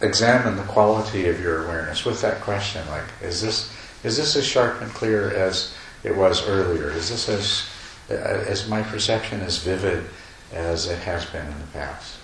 examine 0.00 0.56
the 0.56 0.62
quality 0.64 1.28
of 1.28 1.40
your 1.40 1.64
awareness 1.64 2.04
with 2.04 2.20
that 2.20 2.40
question 2.42 2.86
like 2.88 3.04
is 3.22 3.40
this 3.40 3.72
is 4.04 4.16
this 4.16 4.36
as 4.36 4.44
sharp 4.44 4.80
and 4.82 4.90
clear 4.92 5.30
as 5.34 5.74
it 6.04 6.14
was 6.14 6.46
earlier 6.46 6.90
is 6.90 7.08
this 7.08 7.28
as 7.30 7.66
as 8.10 8.68
my 8.68 8.82
perception 8.82 9.40
as 9.40 9.58
vivid 9.58 10.04
as 10.52 10.86
it 10.86 10.98
has 11.00 11.24
been 11.26 11.46
in 11.46 11.58
the 11.58 11.66
past 11.72 12.18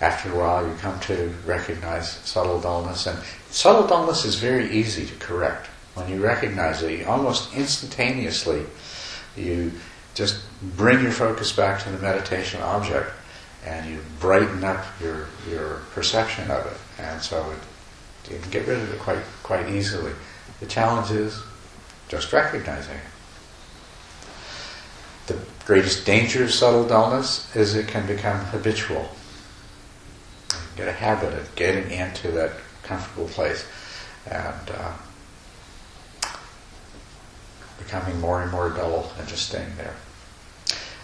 after 0.00 0.30
a 0.30 0.36
while 0.36 0.66
you 0.66 0.74
come 0.74 0.98
to 1.00 1.32
recognize 1.46 2.10
subtle 2.10 2.60
dullness 2.60 3.06
and 3.06 3.18
subtle 3.50 3.86
dullness 3.86 4.24
is 4.24 4.34
very 4.34 4.70
easy 4.70 5.06
to 5.06 5.14
correct 5.14 5.66
when 5.94 6.08
you 6.08 6.22
recognize 6.22 6.82
it 6.82 6.98
you 6.98 7.06
almost 7.06 7.54
instantaneously 7.54 8.64
you 9.36 9.72
just 10.14 10.42
bring 10.76 11.02
your 11.02 11.12
focus 11.12 11.52
back 11.52 11.82
to 11.82 11.90
the 11.90 11.98
meditation 11.98 12.60
object 12.62 13.10
and 13.66 13.90
you 13.90 13.98
brighten 14.20 14.64
up 14.64 14.84
your, 15.00 15.26
your 15.50 15.82
perception 15.92 16.50
of 16.50 16.64
it. 16.66 17.02
And 17.02 17.20
so 17.20 17.50
it, 17.50 18.32
you 18.32 18.38
can 18.38 18.50
get 18.50 18.66
rid 18.66 18.78
of 18.78 18.94
it 18.94 18.98
quite, 19.00 19.22
quite 19.42 19.68
easily. 19.68 20.12
The 20.60 20.66
challenge 20.66 21.10
is 21.10 21.42
just 22.08 22.32
recognizing 22.32 22.94
it. 22.94 23.00
Greatest 25.66 26.06
danger 26.06 26.44
of 26.44 26.52
subtle 26.52 26.86
dullness 26.86 27.54
is 27.56 27.74
it 27.74 27.88
can 27.88 28.06
become 28.06 28.38
habitual. 28.46 29.08
Get 30.76 30.86
a 30.86 30.92
habit 30.92 31.34
of 31.34 31.52
getting 31.56 31.90
into 31.90 32.30
that 32.30 32.52
comfortable 32.84 33.26
place 33.26 33.66
and 34.30 34.70
uh, 34.70 34.92
becoming 37.78 38.20
more 38.20 38.42
and 38.42 38.52
more 38.52 38.70
dull 38.70 39.10
and 39.18 39.26
just 39.26 39.48
staying 39.48 39.74
there. 39.76 39.96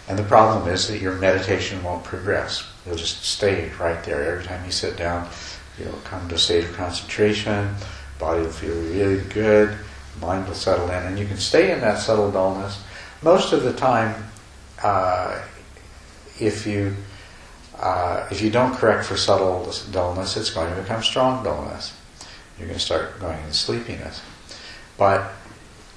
And 0.07 0.17
the 0.17 0.23
problem 0.23 0.69
is 0.69 0.87
that 0.87 1.01
your 1.01 1.15
meditation 1.15 1.83
won't 1.83 2.05
progress. 2.05 2.65
You'll 2.85 2.95
just 2.95 3.25
stay 3.25 3.69
right 3.77 4.01
there. 4.05 4.23
Every 4.23 4.45
time 4.45 4.63
you 4.63 4.71
sit 4.71 4.95
down, 4.95 5.27
you'll 5.77 5.91
come 6.05 6.29
to 6.29 6.35
a 6.35 6.37
state 6.37 6.63
of 6.63 6.73
concentration, 6.73 7.75
body 8.17 8.43
will 8.43 8.49
feel 8.49 8.75
really 8.75 9.21
good, 9.23 9.77
mind 10.21 10.47
will 10.47 10.55
settle 10.55 10.89
in, 10.89 11.03
and 11.03 11.19
you 11.19 11.25
can 11.25 11.37
stay 11.37 11.73
in 11.73 11.81
that 11.81 11.99
subtle 11.99 12.31
dullness. 12.31 12.81
Most 13.21 13.51
of 13.51 13.63
the 13.63 13.73
time, 13.73 14.23
uh, 14.83 15.41
if 16.39 16.67
you 16.67 16.95
uh, 17.79 18.27
if 18.29 18.41
you 18.41 18.49
don't 18.49 18.75
correct 18.75 19.05
for 19.05 19.17
subtle 19.17 19.73
dullness, 19.91 20.37
it's 20.37 20.51
going 20.51 20.73
to 20.73 20.81
become 20.81 21.01
strong 21.01 21.43
dullness. 21.43 21.93
You're 22.57 22.67
going 22.67 22.79
to 22.79 22.85
start 22.85 23.19
going 23.19 23.39
into 23.39 23.53
sleepiness. 23.53 24.21
But 24.97 25.33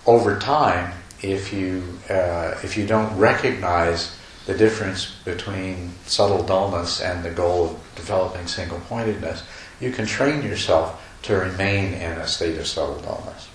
over 0.07 0.38
time, 0.38 0.95
if 1.23 1.52
you 1.52 1.99
uh, 2.09 2.55
if 2.62 2.76
you 2.76 2.87
don't 2.87 3.16
recognize 3.19 4.16
the 4.47 4.57
difference 4.57 5.16
between 5.25 5.93
subtle 6.07 6.43
dullness 6.43 7.00
and 7.00 7.25
the 7.25 7.31
goal 7.31 7.66
of 7.66 7.93
developing 7.97 8.47
single 8.47 8.81
pointedness, 8.81 9.43
you 9.81 9.90
can 9.90 10.07
train 10.07 10.43
yourself 10.43 11.02
to 11.23 11.37
remain 11.37 11.93
in 11.95 12.12
a 12.12 12.26
state 12.26 12.57
of 12.57 12.66
subtle 12.66 13.00
dullness. 13.00 13.49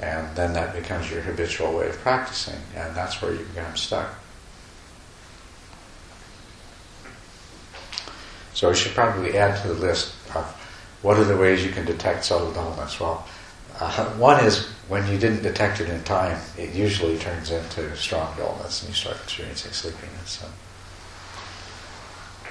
And 0.00 0.34
then 0.36 0.52
that 0.52 0.74
becomes 0.74 1.10
your 1.10 1.22
habitual 1.22 1.76
way 1.76 1.88
of 1.88 1.98
practicing, 1.98 2.60
and 2.76 2.94
that's 2.94 3.20
where 3.20 3.32
you 3.32 3.44
become 3.44 3.76
stuck. 3.76 4.14
So 8.54 8.68
we 8.68 8.74
should 8.74 8.94
probably 8.94 9.36
add 9.36 9.60
to 9.62 9.68
the 9.68 9.74
list 9.74 10.14
of 10.34 10.44
what 11.02 11.16
are 11.16 11.24
the 11.24 11.36
ways 11.36 11.64
you 11.64 11.70
can 11.70 11.84
detect 11.84 12.24
subtle 12.24 12.52
dullness. 12.52 12.98
Well, 12.98 13.26
uh, 13.80 14.06
one 14.14 14.44
is 14.44 14.66
when 14.88 15.06
you 15.10 15.18
didn't 15.18 15.42
detect 15.42 15.80
it 15.80 15.88
in 15.88 16.02
time, 16.02 16.40
it 16.56 16.74
usually 16.74 17.18
turns 17.18 17.50
into 17.50 17.94
strong 17.96 18.36
dullness 18.36 18.82
and 18.82 18.88
you 18.88 18.94
start 18.94 19.16
experiencing 19.22 19.72
sleepiness. 19.72 20.40
So, 20.40 20.48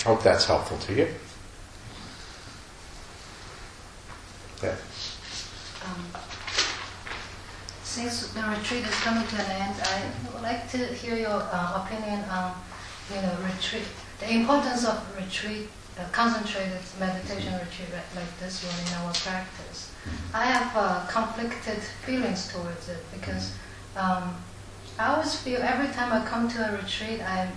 hope 0.05 0.23
that's 0.23 0.45
helpful 0.45 0.77
to 0.77 0.93
you. 0.93 1.07
Yeah. 4.63 4.75
Um, 5.85 6.05
since 7.97 8.27
the 8.27 8.43
retreat 8.43 8.85
is 8.85 8.93
coming 9.01 9.27
to 9.27 9.35
an 9.43 9.49
end, 9.59 9.75
I 9.81 10.03
would 10.31 10.43
like 10.43 10.69
to 10.69 10.77
hear 10.77 11.15
your 11.15 11.41
uh, 11.51 11.81
opinion 11.81 12.23
on, 12.29 12.53
you 13.09 13.19
know, 13.23 13.35
retreat, 13.41 13.87
the 14.19 14.29
importance 14.29 14.85
of 14.85 15.01
retreat, 15.17 15.67
uh, 15.97 16.05
concentrated 16.11 16.77
meditation 16.99 17.53
retreat 17.53 17.89
like 18.15 18.31
this 18.39 18.63
one 18.63 18.77
in 18.85 18.93
our 19.01 19.13
practice. 19.13 19.91
I 20.31 20.45
have 20.45 20.71
uh, 20.77 21.07
conflicted 21.07 21.81
feelings 22.05 22.53
towards 22.53 22.87
it 22.87 23.03
because 23.15 23.55
um, 23.95 24.35
I 24.99 25.15
always 25.15 25.33
feel 25.33 25.59
every 25.63 25.91
time 25.91 26.13
I 26.13 26.23
come 26.23 26.47
to 26.49 26.69
a 26.69 26.77
retreat, 26.77 27.19
I'm 27.27 27.49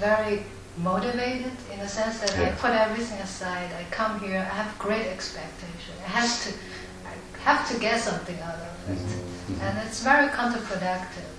very 0.00 0.42
motivated 0.76 1.52
in 1.72 1.78
the 1.78 1.86
sense 1.86 2.18
that 2.18 2.36
I 2.36 2.50
put 2.56 2.72
everything 2.72 3.20
aside. 3.20 3.70
I 3.72 3.84
come 3.92 4.18
here, 4.18 4.38
I 4.38 4.54
have 4.56 4.76
great 4.76 5.06
expectation. 5.06 5.94
I 6.04 6.08
have 6.18 6.42
to, 6.42 6.50
have 7.44 7.68
to 7.70 7.78
get 7.78 8.00
something 8.00 8.38
out 8.40 8.54
of 8.54 8.90
it, 8.90 8.98
Mhm. 8.98 9.60
and 9.62 9.78
it's 9.86 10.00
very 10.00 10.28
counterproductive. 10.28 11.30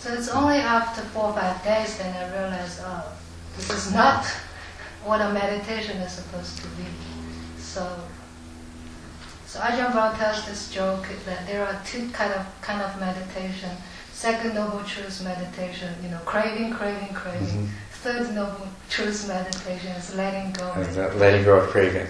So 0.00 0.12
it's 0.12 0.28
only 0.28 0.58
after 0.58 1.00
four 1.12 1.24
or 1.30 1.34
five 1.34 1.62
days 1.64 1.96
then 1.98 2.14
I 2.14 2.24
realize, 2.38 2.80
oh, 2.84 3.04
this 3.56 3.70
is 3.70 3.92
not 3.92 4.24
what 5.04 5.20
a 5.20 5.30
meditation 5.32 5.96
is 5.98 6.12
supposed 6.12 6.58
to 6.62 6.68
be. 6.76 6.84
So, 7.58 7.82
so 9.46 9.60
Ajahn 9.60 9.92
Brahm 9.92 10.14
tells 10.16 10.44
this 10.46 10.70
joke 10.70 11.06
that 11.26 11.46
there 11.46 11.64
are 11.66 11.76
two 11.84 12.10
kind 12.10 12.32
of 12.32 12.44
kind 12.60 12.82
of 12.82 12.98
meditation. 13.00 13.70
Second 14.12 14.54
noble 14.54 14.82
truth 14.84 15.22
meditation, 15.22 15.94
you 16.02 16.08
know, 16.08 16.20
craving, 16.24 16.72
craving, 16.72 17.12
craving. 17.14 17.68
Mhm. 17.68 17.68
Third 18.02 18.34
noble 18.34 18.68
truth 18.88 19.26
meditation 19.28 19.90
is 19.92 20.14
letting 20.14 20.52
go. 20.52 20.72
letting 21.16 21.44
go 21.44 21.56
of 21.58 21.68
craving. 21.70 22.06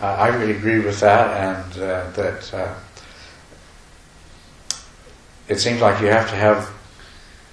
Uh, 0.00 0.06
I 0.06 0.36
would 0.36 0.48
agree 0.48 0.78
with 0.80 1.00
that, 1.00 1.36
and 1.36 1.82
uh, 1.82 2.10
that 2.12 2.54
uh, 2.54 2.74
it 5.46 5.58
seems 5.58 5.80
like 5.80 6.00
you 6.00 6.06
have 6.06 6.28
to 6.30 6.36
have 6.36 6.70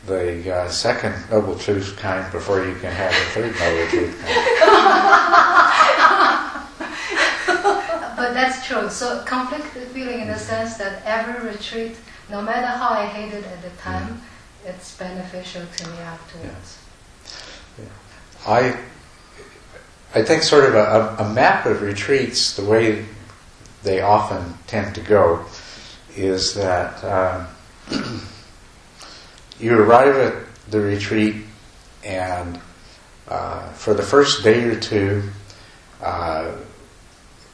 the 0.05 0.55
uh, 0.55 0.69
second 0.69 1.13
noble 1.29 1.57
truth 1.57 1.97
kind 1.97 2.31
before 2.31 2.63
you 2.65 2.75
can 2.75 2.91
have 2.93 3.11
the 3.11 3.25
third 3.31 3.53
noble 3.59 3.87
truth 3.89 4.21
kind. 4.21 4.47
But 8.17 8.33
that's 8.33 8.65
true. 8.65 8.89
So 8.89 9.23
conflicted 9.25 9.89
feeling 9.89 10.21
in 10.21 10.27
the 10.27 10.39
sense 10.39 10.77
that 10.77 11.03
every 11.05 11.49
retreat, 11.49 11.97
no 12.31 12.41
matter 12.41 12.65
how 12.65 12.89
I 12.89 13.05
hate 13.05 13.31
it 13.31 13.43
at 13.45 13.61
the 13.61 13.69
time, 13.77 14.21
it's 14.65 14.97
beneficial 14.97 15.61
to 15.77 15.89
me 15.91 15.97
afterwards. 15.99 16.79
I, 18.47 18.75
I 20.17 20.23
think 20.23 20.41
sort 20.41 20.63
of 20.65 20.73
a, 20.73 21.23
a 21.23 21.29
map 21.31 21.67
of 21.67 21.83
retreats, 21.83 22.55
the 22.55 22.65
way 22.65 23.05
they 23.83 24.01
often 24.01 24.55
tend 24.65 24.95
to 24.95 25.01
go, 25.01 25.45
is 26.15 26.55
that 26.55 27.03
um, 27.03 27.47
you 29.59 29.77
arrive 29.77 30.15
at 30.15 30.33
the 30.71 30.79
retreat, 30.79 31.35
and 32.03 32.59
uh, 33.27 33.69
for 33.73 33.93
the 33.93 34.01
first 34.01 34.43
day 34.43 34.63
or 34.63 34.79
two, 34.79 35.21
uh, 36.01 36.55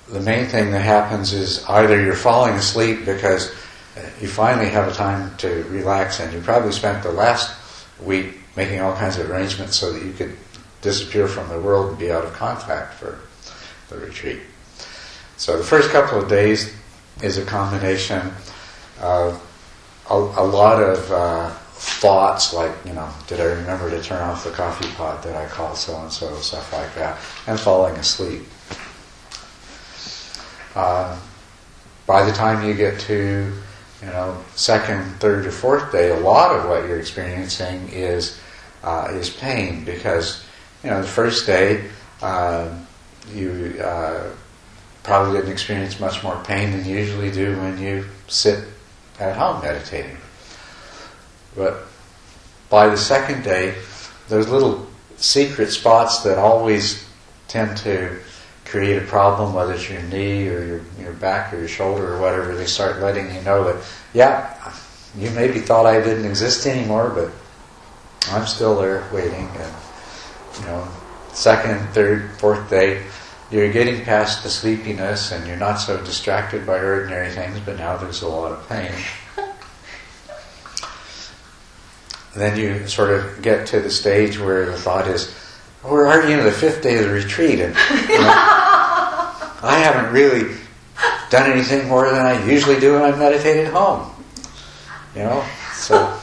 the 0.08 0.22
main 0.22 0.46
thing 0.46 0.72
that 0.72 0.84
happens 0.84 1.34
is 1.34 1.66
either 1.66 2.02
you're 2.02 2.16
falling 2.16 2.54
asleep 2.54 3.04
because 3.04 3.54
you 4.22 4.30
finally 4.30 4.70
have 4.70 4.88
a 4.88 4.94
time 4.94 5.36
to 5.36 5.66
relax, 5.66 6.22
and 6.22 6.32
you 6.32 6.40
probably 6.40 6.72
spent 6.72 7.04
the 7.04 7.12
last 7.12 7.54
week 8.02 8.40
making 8.56 8.80
all 8.80 8.96
kinds 8.96 9.18
of 9.18 9.30
arrangements 9.30 9.76
so 9.76 9.92
that 9.92 10.02
you 10.02 10.14
could 10.14 10.34
disappear 10.84 11.28
from 11.28 11.50
the 11.50 11.60
world 11.60 11.90
and 11.90 11.98
be 11.98 12.12
out 12.12 12.24
of 12.24 12.34
contact 12.34 12.94
for 12.94 13.20
the 13.90 13.98
retreat. 13.98 14.42
So 15.38 15.58
the 15.58 15.64
first 15.64 15.90
couple 15.90 16.22
of 16.22 16.30
days 16.30 16.74
is 17.22 17.38
a 17.38 17.46
combination 17.46 18.32
of 19.02 19.42
a, 20.10 20.16
a 20.16 20.46
lot 20.46 20.82
of 20.84 21.12
uh, 21.12 21.50
thoughts 21.50 22.54
like, 22.54 22.72
you 22.86 22.94
know, 22.94 23.10
did 23.28 23.40
I 23.40 23.46
remember 23.46 23.90
to 23.90 24.02
turn 24.02 24.22
off 24.22 24.44
the 24.44 24.52
coffee 24.52 24.90
pot? 24.92 25.24
Did 25.24 25.36
I 25.36 25.48
call 25.48 25.76
so 25.76 26.00
and 26.00 26.12
so? 26.12 26.36
Stuff 26.38 26.72
like 26.74 26.94
that. 26.96 27.18
And 27.48 27.60
falling 27.60 27.96
asleep. 27.96 28.44
Uh, 30.76 31.20
by 32.06 32.26
the 32.26 32.32
time 32.32 32.68
you 32.68 32.74
get 32.74 33.00
to, 33.02 33.54
you 34.02 34.08
know, 34.08 34.38
second, 34.56 35.04
third, 35.20 35.46
or 35.46 35.52
fourth 35.52 35.92
day, 35.92 36.12
a 36.12 36.20
lot 36.20 36.56
of 36.56 36.68
what 36.68 36.88
you're 36.88 37.00
experiencing 37.00 37.90
is 37.90 38.40
uh, 38.84 39.08
is 39.12 39.30
pain 39.30 39.86
because, 39.86 40.44
you 40.84 40.90
know, 40.90 41.02
the 41.02 41.08
first 41.08 41.46
day 41.46 41.90
uh, 42.22 42.70
you 43.34 43.80
uh, 43.82 44.30
probably 45.04 45.38
didn't 45.38 45.52
experience 45.52 46.00
much 46.00 46.24
more 46.24 46.42
pain 46.46 46.72
than 46.72 46.86
you 46.86 46.98
usually 46.98 47.32
do 47.32 47.58
when 47.58 47.78
you 47.82 48.06
sit 48.28 48.64
at 49.20 49.38
home 49.38 49.62
meditating. 49.62 50.18
But 51.56 51.84
by 52.70 52.88
the 52.88 52.98
second 52.98 53.44
day, 53.44 53.76
those 54.28 54.48
little 54.48 54.88
secret 55.18 55.72
spots 55.72 56.24
that 56.24 56.38
always 56.38 57.08
tend 57.48 57.78
to 57.78 58.20
create 58.66 58.98
a 58.98 59.06
problem, 59.06 59.54
whether 59.54 59.74
it's 59.74 59.90
your 59.90 60.02
knee 60.04 60.48
or 60.48 60.66
your, 60.66 60.82
your 61.00 61.14
back 61.14 61.54
or 61.54 61.60
your 61.60 61.68
shoulder 61.68 62.16
or 62.16 62.20
whatever, 62.20 62.56
they 62.56 62.66
start 62.66 63.00
letting 63.00 63.34
you 63.34 63.42
know 63.42 63.64
that, 63.66 63.84
yeah, 64.14 64.74
you 65.18 65.30
maybe 65.32 65.60
thought 65.60 65.86
I 65.86 66.02
didn't 66.02 66.26
exist 66.26 66.66
anymore, 66.66 67.10
but 67.10 67.32
I'm 68.34 68.48
still 68.48 68.80
there 68.82 69.08
waiting. 69.14 69.48
And, 69.48 69.74
you 70.60 70.66
know, 70.66 70.88
second, 71.32 71.80
third, 71.90 72.32
fourth 72.38 72.70
day, 72.70 73.04
you're 73.52 73.72
getting 73.72 74.04
past 74.04 74.44
the 74.44 74.50
sleepiness 74.50 75.32
and 75.32 75.48
you're 75.48 75.58
not 75.58 75.76
so 75.76 75.98
distracted 76.04 76.66
by 76.66 76.80
ordinary 76.80 77.30
things, 77.30 77.60
but 77.60 77.78
now 77.78 77.98
there's 77.98 78.22
a 78.22 78.28
lot 78.28 78.52
of 78.52 78.68
pain. 78.68 78.92
then 82.36 82.58
you 82.58 82.88
sort 82.88 83.12
of 83.12 83.42
get 83.42 83.68
to 83.68 83.80
the 83.80 83.92
stage 83.92 84.40
where 84.40 84.66
the 84.66 84.78
thought 84.78 85.08
is, 85.08 85.36
oh, 85.84 85.94
where 85.94 86.08
are 86.08 86.28
you? 86.28 86.42
The 86.42 86.52
fifth 86.52 86.82
day 86.82 86.98
of 86.98 87.06
the 87.06 87.12
retreat, 87.12 87.60
and 87.60 87.76
you 88.10 88.18
know, 88.18 88.34
I 89.66 89.80
haven't 89.84 90.12
really 90.12 90.58
done 91.30 91.52
anything 91.52 91.88
more 91.88 92.10
than 92.10 92.26
I 92.26 92.44
usually 92.46 92.80
do 92.80 92.94
when 92.94 93.04
I 93.04 93.16
meditate 93.16 93.66
at 93.66 93.74
home. 93.74 94.10
You 95.16 95.24
know, 95.24 95.46
so 95.74 96.20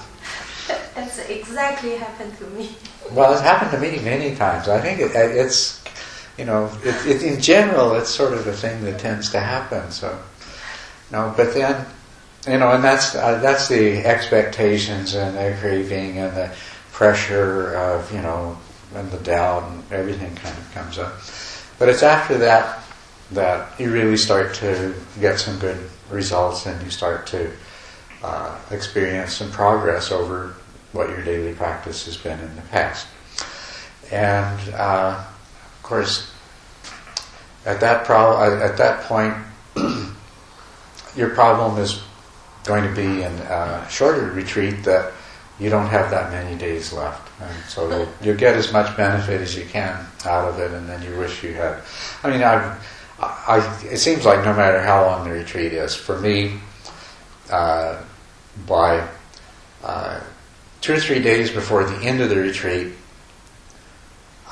That's 0.95 1.19
exactly 1.29 1.97
happened 1.97 2.37
to 2.39 2.45
me. 2.49 2.77
Well, 3.13 3.33
it's 3.33 3.43
happened 3.43 3.71
to 3.73 3.79
me 3.79 4.03
many 4.03 4.35
times. 4.37 4.69
I 4.69 4.81
think 4.81 5.01
it, 5.01 5.13
it's, 5.15 5.83
you 6.39 6.45
know, 6.45 6.71
it, 6.83 7.07
it, 7.07 7.23
in 7.23 7.41
general, 7.41 7.95
it's 7.95 8.11
sort 8.11 8.33
of 8.33 8.47
a 8.47 8.53
thing 8.53 8.83
that 8.85 8.99
tends 8.99 9.31
to 9.31 9.41
happen. 9.41 9.91
So, 9.91 10.19
no, 11.11 11.33
but 11.37 11.55
then, 11.55 11.87
you 12.47 12.59
know, 12.59 12.73
and 12.73 12.83
that's 12.83 13.15
uh, 13.15 13.39
that's 13.41 13.69
the 13.69 13.99
expectations 13.99 15.15
and 15.15 15.37
the 15.37 15.57
craving 15.61 16.19
and 16.19 16.35
the 16.37 16.51
pressure 16.93 17.75
of 17.75 18.13
you 18.13 18.21
know 18.23 18.57
and 18.95 19.11
the 19.11 19.19
doubt 19.19 19.71
and 19.71 19.93
everything 19.93 20.35
kind 20.37 20.57
of 20.57 20.75
comes 20.75 20.99
up. 20.99 21.15
But 21.79 21.89
it's 21.89 22.03
after 22.03 22.39
that 22.39 22.83
that 23.33 23.79
you 23.79 23.93
really 23.93 24.17
start 24.17 24.55
to 24.55 24.95
get 25.21 25.39
some 25.39 25.59
good 25.59 25.79
results 26.11 26.67
and 26.67 26.83
you 26.83 26.91
start 26.91 27.27
to 27.29 27.51
uh, 28.23 28.59
experience 28.71 29.35
some 29.35 29.51
progress 29.51 30.11
over 30.11 30.57
what 30.93 31.09
your 31.11 31.23
daily 31.23 31.53
practice 31.55 32.05
has 32.07 32.17
been 32.17 32.39
in 32.41 32.57
the 32.57 32.63
past. 32.63 33.07
And 34.11 34.75
uh, 34.75 35.25
of 35.77 35.83
course, 35.83 36.33
at 37.65 37.81
that 37.81 38.05
pro- 38.05 38.61
at 38.61 38.77
that 38.79 39.05
point, 39.05 39.35
your 41.17 41.31
problem 41.31 41.79
is 41.79 42.03
going 42.65 42.85
to 42.85 42.95
be 42.95 43.23
in 43.23 43.33
a 43.33 43.87
shorter 43.89 44.31
retreat 44.33 44.83
that 44.85 45.13
you 45.59 45.69
don't 45.69 45.87
have 45.89 46.11
that 46.11 46.33
many 46.33 46.57
days 46.57 46.93
left. 46.93 47.31
And 47.41 47.65
so 47.67 48.09
you'll 48.23 48.37
get 48.37 48.57
as 48.57 48.73
much 48.73 48.97
benefit 48.97 49.41
as 49.41 49.57
you 49.57 49.65
can 49.67 50.07
out 50.25 50.49
of 50.49 50.59
it, 50.59 50.73
and 50.73 50.89
then 50.89 51.03
you 51.03 51.17
wish 51.19 51.43
you 51.43 51.53
had. 51.53 51.83
I 52.25 52.31
mean, 52.31 52.43
I've, 52.43 52.87
I, 53.21 53.81
it 53.85 53.99
seems 53.99 54.25
like 54.25 54.45
no 54.45 54.55
matter 54.55 54.81
how 54.81 55.05
long 55.05 55.29
the 55.29 55.35
retreat 55.35 55.73
is, 55.73 55.95
for 55.95 56.19
me, 56.19 56.59
uh, 57.51 58.03
by 58.67 59.07
uh, 59.85 60.21
two 60.81 60.95
or 60.95 61.01
three 61.01 61.23
days 61.23 61.51
before 61.51 61.85
the 61.85 61.97
end 62.05 62.21
of 62.21 62.29
the 62.29 62.37
retreat, 62.37 62.93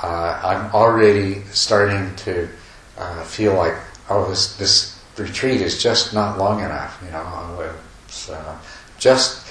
uh, 0.02 0.40
I'm 0.44 0.74
already 0.74 1.42
starting 1.50 2.14
to 2.16 2.48
uh, 2.96 3.24
feel 3.24 3.54
like, 3.54 3.74
oh, 4.10 4.28
this, 4.28 4.56
this 4.56 5.02
retreat 5.16 5.60
is 5.60 5.82
just 5.82 6.14
not 6.14 6.38
long 6.38 6.60
enough. 6.60 7.00
You 7.04 7.10
know, 7.10 7.74
it's, 8.06 8.30
uh, 8.30 8.58
just 8.98 9.48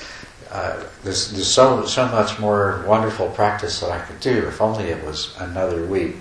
there's, 1.04 1.32
there's 1.32 1.48
so 1.48 1.86
so 1.86 2.08
much 2.08 2.40
more 2.40 2.84
wonderful 2.88 3.30
practice 3.30 3.80
that 3.80 3.92
I 3.92 4.00
could 4.00 4.20
do 4.20 4.48
if 4.48 4.62
only 4.62 4.86
it 4.86 5.04
was 5.06 5.36
another 5.40 5.86
week. 5.86 6.16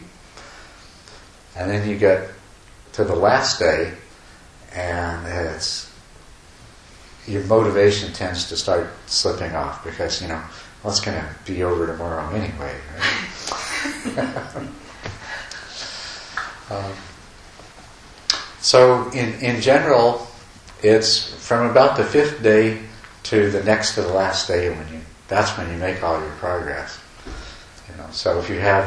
And 1.56 1.70
then 1.70 1.88
you 1.88 1.96
get 1.96 2.30
to 2.92 3.04
the 3.04 3.14
last 3.14 3.58
day, 3.58 3.94
and 4.72 5.26
it's 5.26 5.85
your 7.26 7.44
motivation 7.44 8.12
tends 8.12 8.48
to 8.48 8.56
start 8.56 8.88
slipping 9.06 9.54
off 9.54 9.84
because 9.84 10.22
you 10.22 10.28
know 10.28 10.42
well 10.82 10.96
going 11.04 11.18
to 11.18 11.28
be 11.44 11.62
over 11.62 11.86
tomorrow 11.86 12.28
anyway. 12.34 12.74
Right? 12.94 14.18
um, 16.70 16.92
so 18.60 19.10
in 19.10 19.34
in 19.40 19.60
general, 19.60 20.26
it's 20.82 21.34
from 21.46 21.70
about 21.70 21.96
the 21.96 22.04
fifth 22.04 22.42
day 22.42 22.82
to 23.24 23.50
the 23.50 23.62
next 23.64 23.94
to 23.94 24.02
the 24.02 24.12
last 24.12 24.46
day 24.46 24.70
when 24.70 24.88
you 24.88 25.00
that's 25.28 25.56
when 25.58 25.70
you 25.70 25.76
make 25.78 26.02
all 26.02 26.20
your 26.20 26.30
progress. 26.32 26.98
You 27.88 27.96
know, 27.96 28.06
so 28.12 28.38
if 28.38 28.48
you 28.48 28.60
have 28.60 28.84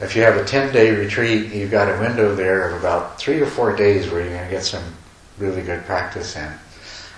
if 0.00 0.14
you 0.14 0.22
have 0.22 0.36
a 0.36 0.44
ten 0.44 0.72
day 0.72 0.94
retreat, 0.94 1.52
you've 1.52 1.70
got 1.70 1.88
a 1.88 1.98
window 2.00 2.34
there 2.34 2.70
of 2.70 2.78
about 2.78 3.18
three 3.18 3.40
or 3.40 3.46
four 3.46 3.74
days 3.74 4.10
where 4.10 4.20
you're 4.20 4.30
going 4.30 4.44
to 4.44 4.50
get 4.50 4.62
some 4.62 4.84
really 5.38 5.62
good 5.62 5.84
practice 5.84 6.36
in. 6.36 6.52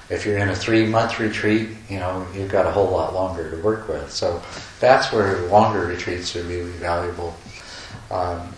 If 0.09 0.25
you're 0.25 0.39
in 0.39 0.49
a 0.49 0.57
three 0.57 0.87
month 0.87 1.19
retreat, 1.19 1.69
you 1.89 1.99
know 1.99 2.27
you've 2.35 2.51
got 2.51 2.67
a 2.67 2.71
whole 2.71 2.91
lot 2.91 3.15
longer 3.15 3.51
to 3.51 3.57
work 3.63 3.89
with. 3.89 4.11
So 4.11 4.41
that's 4.81 5.13
where 5.13 5.39
longer 5.49 5.87
retreats 5.87 6.37
are 6.37 6.43
really 6.43 6.71
valuable. 6.73 7.37
Um, 8.11 8.53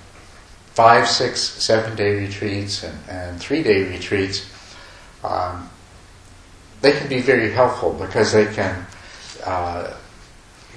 five, 0.75 1.09
six, 1.09 1.41
seven 1.41 1.97
day 1.97 2.15
retreats 2.15 2.85
and, 2.85 2.99
and 3.09 3.41
three 3.41 3.63
day 3.63 3.85
retreats. 3.89 4.49
Um, 5.25 5.69
they 6.81 6.93
can 6.93 7.09
be 7.09 7.21
very 7.21 7.51
helpful 7.51 7.93
because 7.93 8.33
they 8.33 8.47
can 8.47 8.87
uh, 9.45 9.97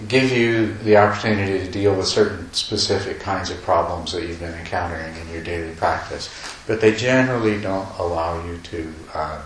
give 0.07 0.31
you 0.31 0.73
the 0.84 0.97
opportunity 0.97 1.63
to 1.63 1.71
deal 1.71 1.93
with 1.93 2.07
certain 2.07 2.51
specific 2.53 3.19
kinds 3.19 3.49
of 3.51 3.62
problems 3.62 4.12
that 4.13 4.23
you've 4.23 4.39
been 4.39 4.53
encountering 4.55 5.15
in 5.17 5.29
your 5.29 5.43
daily 5.43 5.75
practice. 5.75 6.29
But 6.65 6.81
they 6.81 6.95
generally 6.95 7.62
don't 7.62 7.88
allow 7.99 8.43
you 8.45 8.57
to 8.57 8.93
uh, 9.13 9.41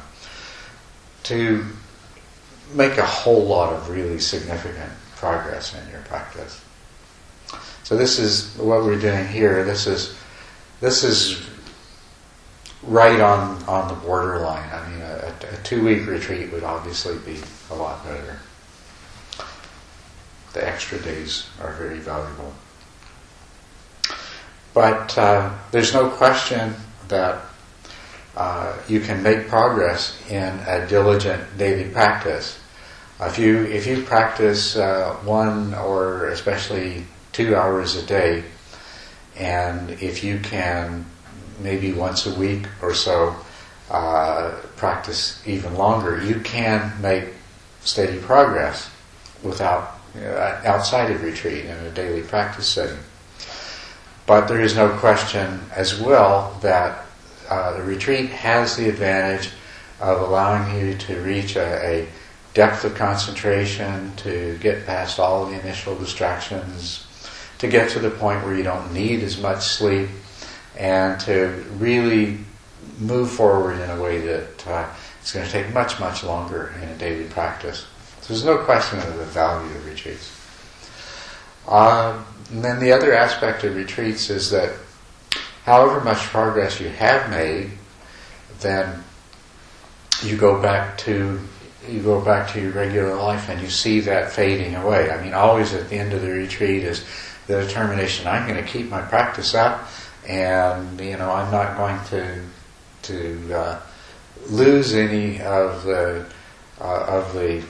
to 1.26 1.66
make 2.74 2.98
a 2.98 3.06
whole 3.06 3.46
lot 3.46 3.74
of 3.74 3.90
really 3.90 4.20
significant 4.20 4.92
progress 5.16 5.76
in 5.76 5.90
your 5.92 6.02
practice. 6.02 6.62
So 7.84 7.96
this 7.96 8.18
is 8.18 8.56
what 8.58 8.84
we're 8.84 9.00
doing 9.00 9.28
here. 9.28 9.64
This 9.64 9.86
is 9.86 10.16
this 10.82 11.04
is 11.04 11.48
right 12.84 13.20
on, 13.20 13.64
on 13.64 13.88
the 13.88 13.96
borderline. 13.96 14.70
I 14.72 14.90
mean, 14.90 15.02
a, 15.02 15.34
a 15.54 15.64
two 15.64 15.84
week 15.84 16.06
retreat 16.06 16.52
would 16.52 16.64
obviously 16.64 17.18
be 17.20 17.40
a 17.72 17.76
lot 17.76 18.04
better. 18.04 18.40
The 20.54 20.68
extra 20.68 21.00
days 21.00 21.48
are 21.62 21.74
very 21.74 22.00
valuable. 22.00 22.54
But 24.74 25.18
uh, 25.18 25.54
there's 25.72 25.94
no 25.94 26.10
question 26.10 26.76
that 27.08 27.42
uh, 28.36 28.78
you 28.88 29.00
can 29.00 29.24
make 29.24 29.48
progress 29.48 30.20
in 30.30 30.60
a 30.68 30.86
diligent 30.88 31.58
daily 31.58 31.90
practice. 31.90 32.60
If 33.22 33.40
you 33.40 33.64
if 33.64 33.88
you 33.88 34.04
practice 34.04 34.76
uh, 34.76 35.16
one 35.24 35.74
or 35.74 36.28
especially 36.28 37.06
two 37.32 37.56
hours 37.56 37.96
a 37.96 38.06
day, 38.06 38.44
and 39.38 39.92
if 40.02 40.24
you 40.24 40.40
can 40.40 41.06
maybe 41.60 41.94
once 41.94 42.26
a 42.26 42.34
week 42.38 42.68
or 42.82 42.94
so 42.94 43.36
uh, 43.90 44.52
practice 44.76 45.42
even 45.48 45.76
longer, 45.76 46.22
you 46.24 46.40
can 46.42 46.92
make 47.02 47.26
steady 47.82 48.20
progress 48.20 48.90
without 49.44 50.00
you 50.16 50.28
outside 50.66 51.12
of 51.12 51.24
retreat 51.24 51.66
in 51.66 51.78
a 51.78 51.92
daily 51.92 52.22
practice 52.22 52.68
setting. 52.68 53.00
But 54.26 54.48
there 54.48 54.62
is 54.62 54.76
no 54.76 54.90
question 54.98 55.62
as 55.76 56.00
well 56.00 56.58
that 56.62 57.05
uh, 57.50 57.78
the 57.78 57.84
retreat 57.84 58.30
has 58.30 58.76
the 58.76 58.90
advantage 58.90 59.50
of 60.00 60.22
allowing 60.22 60.80
you 60.80 60.98
to 60.98 61.20
reach 61.22 61.56
a, 61.56 61.86
a 61.86 62.08
depth 62.54 62.86
of 62.86 62.96
concentration, 62.96 64.16
to 64.16 64.58
get 64.62 64.86
past 64.86 65.20
all 65.20 65.46
the 65.46 65.60
initial 65.60 65.96
distractions, 65.98 67.06
to 67.60 67.68
get 67.68 67.90
to 67.92 68.00
the 68.00 68.10
point 68.10 68.44
where 68.44 68.56
you 68.56 68.64
don't 68.64 68.94
need 68.94 69.22
as 69.24 69.40
much 69.40 69.64
sleep 69.64 70.10
and 70.78 71.20
to 71.22 71.66
really 71.78 72.38
move 73.00 73.30
forward 73.30 73.80
in 73.80 73.90
a 73.90 74.02
way 74.02 74.20
that 74.20 74.68
uh, 74.68 74.90
it's 75.22 75.34
going 75.34 75.46
to 75.46 75.52
take 75.52 75.74
much, 75.74 76.00
much 76.00 76.24
longer 76.24 76.74
in 76.82 76.90
a 76.90 76.98
daily 76.98 77.26
practice. 77.26 77.86
So 78.22 78.34
there's 78.34 78.46
no 78.46 78.58
question 78.60 79.00
of 79.00 79.18
the 79.18 79.26
value 79.26 79.70
of 79.76 79.86
retreats. 79.86 80.32
Uh, 81.68 82.24
and 82.52 82.64
then 82.64 82.80
the 82.80 82.92
other 82.92 83.14
aspect 83.14 83.64
of 83.64 83.76
retreats 83.76 84.30
is 84.30 84.50
that 84.52 84.76
however 85.66 86.00
much 86.02 86.20
progress 86.20 86.80
you 86.80 86.90
have 86.90 87.30
made, 87.30 87.72
then 88.62 89.04
you 90.24 90.38
go 90.38 90.62
back 90.62 90.98
to 91.00 91.40
you 91.90 92.02
go 92.02 92.20
back 92.20 92.52
to 92.52 92.60
your 92.60 92.72
regular 92.72 93.14
life 93.16 93.48
and 93.48 93.62
you 93.62 93.70
see 93.70 94.00
that 94.00 94.32
fading 94.32 94.74
away. 94.76 95.12
I 95.12 95.22
mean, 95.22 95.34
always 95.34 95.74
at 95.74 95.88
the 95.90 95.98
end 95.98 96.14
of 96.14 96.22
the 96.22 96.32
retreat 96.32 96.84
is 96.84 97.06
the 97.48 97.62
determination: 97.62 98.28
I'm 98.28 98.48
going 98.48 98.64
to 98.64 98.68
keep 98.68 98.90
my 98.90 99.02
practice 99.02 99.54
up 99.54 99.88
and 100.28 101.00
you 101.00 101.18
know 101.18 101.32
I'm 101.32 101.52
not 101.52 101.78
going 101.78 102.00
to 102.10 102.42
to 103.04 103.54
uh, 103.54 103.82
lose 104.50 104.94
any 104.94 105.42
of 105.42 105.84
the 105.84 106.26
uh, 106.80 107.06
of 107.08 107.34
the 107.34 107.64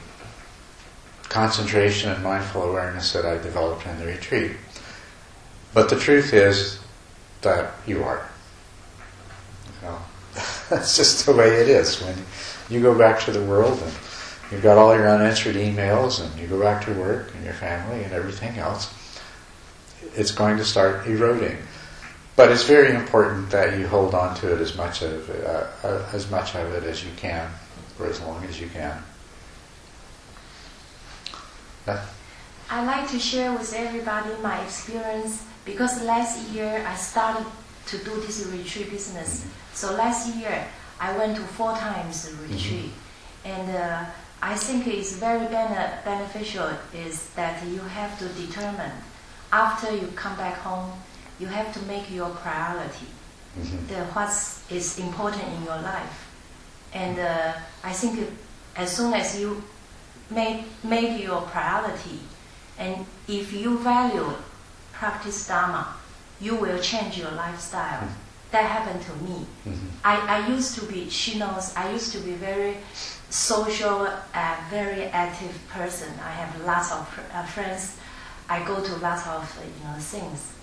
concentration 1.24 2.12
and 2.12 2.24
mindful 2.24 2.64
awareness 2.64 3.12
that 3.14 3.26
I 3.26 3.38
developed 3.38 3.86
in 3.86 4.00
the 4.00 4.06
retreat. 4.06 4.52
But 5.74 5.90
the 5.90 6.00
truth 6.00 6.34
is 6.34 6.80
that 7.46 7.74
you 7.88 8.04
are. 8.04 8.28
You 9.82 9.88
know, 9.88 9.98
that's 10.70 10.98
just 10.98 11.26
the 11.26 11.34
way 11.34 11.48
it 11.62 11.70
is. 11.70 12.02
When 12.02 12.16
you 12.70 12.82
go 12.82 12.98
back 12.98 13.22
to 13.22 13.32
the 13.32 13.44
world 13.44 13.82
and 13.82 13.94
you've 14.52 14.62
got 14.62 14.78
all 14.78 14.94
your 14.94 15.08
unanswered 15.08 15.56
emails 15.56 16.22
and 16.22 16.38
you 16.40 16.48
go 16.48 16.60
back 16.60 16.84
to 16.86 16.94
work 16.94 17.34
and 17.34 17.46
your 17.46 17.54
family 17.54 18.04
and 18.04 18.12
everything 18.12 18.58
else, 18.58 18.94
it's 20.16 20.32
going 20.32 20.58
to 20.58 20.66
start 20.66 21.08
eroding. 21.08 21.58
But 22.36 22.52
it's 22.52 22.64
very 22.64 22.94
important 22.94 23.50
that 23.52 23.80
you 23.80 23.88
hold 23.88 24.14
on 24.14 24.36
to 24.38 24.54
it 24.54 24.60
as 24.60 24.76
much 24.76 25.02
of 25.02 25.30
uh, 25.30 25.88
uh, 25.88 26.10
as 26.12 26.30
much 26.30 26.54
of 26.56 26.74
it 26.74 26.84
as 26.84 27.06
you 27.06 27.12
can, 27.16 27.50
for 27.96 28.08
as 28.08 28.20
long 28.20 28.44
as 28.44 28.60
you 28.60 28.68
can. 28.68 29.02
I'd 31.88 32.86
like 32.86 33.10
to 33.12 33.20
share 33.20 33.54
with 33.54 33.74
everybody 33.74 34.32
my 34.42 34.60
experience 34.64 35.44
because 35.66 36.02
last 36.04 36.50
year 36.50 36.86
I 36.88 36.96
started 36.96 37.46
to 37.88 37.98
do 38.00 38.16
this 38.22 38.46
retreat 38.48 38.90
business. 38.90 39.42
Mm-hmm. 39.42 39.50
So 39.74 39.94
last 39.94 40.36
year 40.36 40.66
I 41.00 41.18
went 41.18 41.36
to 41.36 41.42
four 41.42 41.74
times 41.74 42.30
the 42.30 42.36
retreat, 42.44 42.92
mm-hmm. 42.92 43.50
and 43.50 43.76
uh, 43.76 44.06
I 44.42 44.56
think 44.56 44.88
it's 44.88 45.14
very 45.18 45.48
bene- 45.48 46.00
beneficial 46.06 46.70
is 46.94 47.30
that 47.36 47.66
you 47.68 47.80
have 47.80 48.18
to 48.20 48.28
determine 48.30 48.92
after 49.52 49.94
you 49.96 50.08
come 50.16 50.36
back 50.38 50.56
home 50.58 50.92
you 51.40 51.48
have 51.48 51.74
to 51.74 51.82
make 51.84 52.10
your 52.12 52.30
priority 52.30 53.08
mm-hmm. 53.60 53.88
the 53.88 54.04
what 54.14 54.30
is 54.70 55.00
important 55.00 55.44
in 55.44 55.64
your 55.64 55.78
life. 55.82 56.32
And 56.94 57.20
uh, 57.20 57.54
I 57.84 57.92
think 57.92 58.30
as 58.76 58.96
soon 58.96 59.14
as 59.14 59.40
you 59.40 59.64
make 60.30 60.66
make 60.84 61.22
your 61.22 61.42
priority, 61.42 62.20
and 62.78 63.06
if 63.28 63.52
you 63.54 63.78
value 63.80 64.32
practice 65.00 65.48
Dharma, 65.48 65.96
you 66.40 66.56
will 66.56 66.80
change 66.80 67.18
your 67.18 67.32
lifestyle. 67.32 68.02
Mm-hmm. 68.02 68.22
That 68.52 68.66
happened 68.66 69.02
to 69.04 69.14
me. 69.24 69.46
Mm-hmm. 69.66 69.88
I, 70.04 70.16
I 70.38 70.48
used 70.48 70.76
to 70.80 70.86
be, 70.86 71.10
she 71.10 71.38
knows, 71.38 71.74
I 71.76 71.92
used 71.92 72.14
to 72.14 72.20
be 72.20 72.32
very 72.32 72.78
social, 73.30 74.08
uh, 74.34 74.56
very 74.70 75.06
active 75.06 75.60
person. 75.70 76.10
I 76.24 76.32
have 76.32 76.66
lots 76.66 76.92
of 76.92 77.20
uh, 77.34 77.46
friends. 77.46 77.98
I 78.48 78.64
go 78.64 78.82
to 78.82 78.96
lots 78.98 79.28
of 79.28 79.44
you 79.60 79.84
know 79.84 79.96
things. 79.98 80.54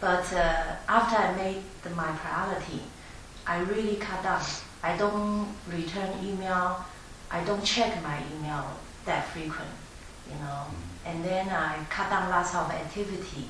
But 0.00 0.32
uh, 0.32 0.76
after 0.88 1.16
I 1.16 1.34
made 1.36 1.62
the, 1.82 1.90
my 1.90 2.10
priority, 2.12 2.82
I 3.46 3.60
really 3.60 3.96
cut 3.96 4.22
down. 4.22 4.40
I 4.82 4.96
don't 4.96 5.48
return 5.68 6.10
email. 6.24 6.84
I 7.30 7.44
don't 7.44 7.64
check 7.64 8.02
my 8.02 8.18
email 8.34 8.64
that 9.04 9.26
frequent, 9.28 9.74
you 10.28 10.36
know. 10.36 10.62
Mm-hmm. 10.66 11.08
And 11.08 11.24
then 11.24 11.48
I 11.48 11.84
cut 11.90 12.08
down 12.10 12.30
lots 12.30 12.54
of 12.54 12.70
activity. 12.70 13.48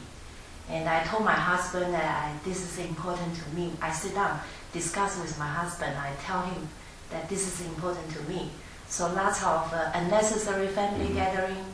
And 0.73 0.89
I 0.89 1.05
told 1.05 1.25
my 1.25 1.35
husband 1.35 1.93
that 1.93 2.25
I, 2.25 2.33
this 2.49 2.63
is 2.63 2.85
important 2.85 3.37
to 3.37 3.49
me. 3.55 3.73
I 3.83 3.93
sit 3.93 4.15
down, 4.15 4.41
discuss 4.73 5.21
with 5.21 5.39
my 5.39 5.47
husband. 5.47 5.95
I 5.99 6.13
tell 6.25 6.41
him 6.41 6.67
that 7.11 7.29
this 7.29 7.47
is 7.47 7.67
important 7.67 8.11
to 8.13 8.23
me. 8.23 8.51
So 8.89 9.13
lots 9.13 9.43
of 9.45 9.71
uh, 9.73 9.91
unnecessary 9.95 10.69
family 10.69 11.05
mm-hmm. 11.05 11.17
gathering, 11.17 11.65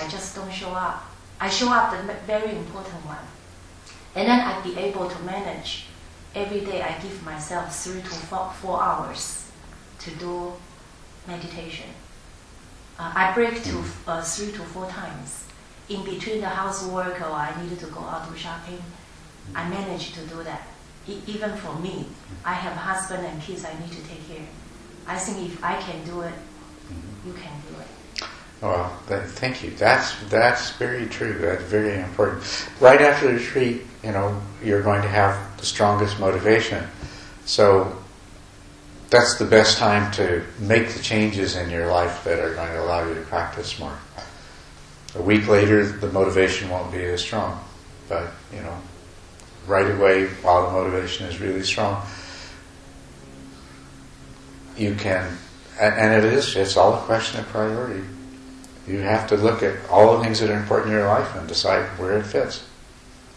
I 0.00 0.08
just 0.08 0.36
don't 0.36 0.52
show 0.52 0.70
up. 0.70 1.04
I 1.40 1.48
show 1.50 1.72
up 1.72 1.90
the 1.90 2.14
very 2.26 2.54
important 2.56 3.04
one. 3.04 3.26
And 4.14 4.28
then 4.28 4.40
I'd 4.40 4.62
be 4.62 4.78
able 4.78 5.10
to 5.10 5.18
manage. 5.24 5.86
Every 6.32 6.60
day 6.60 6.80
I 6.82 6.96
give 7.02 7.24
myself 7.24 7.74
three 7.74 8.02
to 8.02 8.08
four, 8.08 8.52
four 8.60 8.80
hours 8.80 9.50
to 9.98 10.10
do 10.12 10.52
meditation. 11.26 11.90
Uh, 13.00 13.12
I 13.14 13.32
break 13.34 13.64
to 13.64 13.82
uh, 14.06 14.22
three 14.22 14.52
to 14.52 14.62
four 14.62 14.86
times. 14.86 15.44
In 15.88 16.04
between 16.04 16.40
the 16.40 16.48
housework 16.48 17.20
or 17.20 17.32
I 17.32 17.54
needed 17.62 17.78
to 17.80 17.86
go 17.86 18.00
out 18.00 18.30
to 18.30 18.38
shopping, 18.38 18.82
I 19.54 19.64
mm. 19.64 19.70
managed 19.70 20.14
to 20.14 20.20
do 20.26 20.42
that. 20.44 20.66
E- 21.06 21.20
even 21.26 21.54
for 21.56 21.74
me, 21.78 22.06
mm. 22.06 22.06
I 22.44 22.54
have 22.54 22.72
a 22.72 22.78
husband 22.78 23.26
and 23.26 23.40
kids 23.42 23.64
I 23.64 23.78
need 23.78 23.92
to 23.92 24.02
take 24.08 24.26
care. 24.26 24.46
I 25.06 25.18
think 25.18 25.52
if 25.52 25.62
I 25.62 25.80
can 25.80 26.02
do 26.04 26.22
it, 26.22 26.32
mm-hmm. 26.32 27.28
you 27.28 27.34
can 27.34 27.52
do 27.68 27.80
it. 27.80 28.28
Well, 28.62 28.98
th- 29.08 29.24
thank 29.24 29.62
you. 29.62 29.70
That's 29.72 30.14
that's 30.30 30.70
very 30.72 31.06
true. 31.06 31.34
That's 31.34 31.62
very 31.64 32.00
important. 32.00 32.42
Right 32.80 33.02
after 33.02 33.28
the 33.28 33.34
retreat, 33.34 33.82
you 34.02 34.12
know, 34.12 34.40
you're 34.62 34.82
going 34.82 35.02
to 35.02 35.08
have 35.08 35.58
the 35.58 35.66
strongest 35.66 36.18
motivation. 36.18 36.82
So 37.44 37.94
that's 39.10 39.34
the 39.36 39.44
best 39.44 39.76
time 39.76 40.10
to 40.12 40.42
make 40.58 40.88
the 40.90 41.02
changes 41.02 41.56
in 41.56 41.68
your 41.68 41.88
life 41.88 42.24
that 42.24 42.38
are 42.40 42.54
going 42.54 42.72
to 42.72 42.82
allow 42.82 43.06
you 43.06 43.14
to 43.14 43.20
practice 43.22 43.78
more. 43.78 43.98
A 45.16 45.22
week 45.22 45.46
later, 45.46 45.86
the 45.86 46.10
motivation 46.10 46.68
won't 46.70 46.90
be 46.90 47.04
as 47.04 47.20
strong, 47.20 47.62
but 48.08 48.30
you 48.52 48.60
know, 48.60 48.76
right 49.66 49.88
away, 49.94 50.26
while 50.42 50.66
the 50.66 50.72
motivation 50.72 51.26
is 51.26 51.40
really 51.40 51.62
strong, 51.62 52.04
you 54.76 54.96
can, 54.96 55.38
and, 55.80 56.12
it 56.12 56.24
is. 56.24 56.56
It's 56.56 56.76
all 56.76 56.94
a 56.94 57.00
question 57.02 57.38
of 57.38 57.46
priority. 57.46 58.04
You 58.88 58.98
have 58.98 59.28
to 59.28 59.36
look 59.36 59.62
at 59.62 59.88
all 59.88 60.18
the 60.18 60.24
things 60.24 60.40
that 60.40 60.50
are 60.50 60.58
important 60.58 60.92
in 60.92 60.98
your 60.98 61.06
life 61.06 61.34
and 61.36 61.46
decide 61.46 61.86
where 61.98 62.18
it 62.18 62.26
fits. 62.26 62.64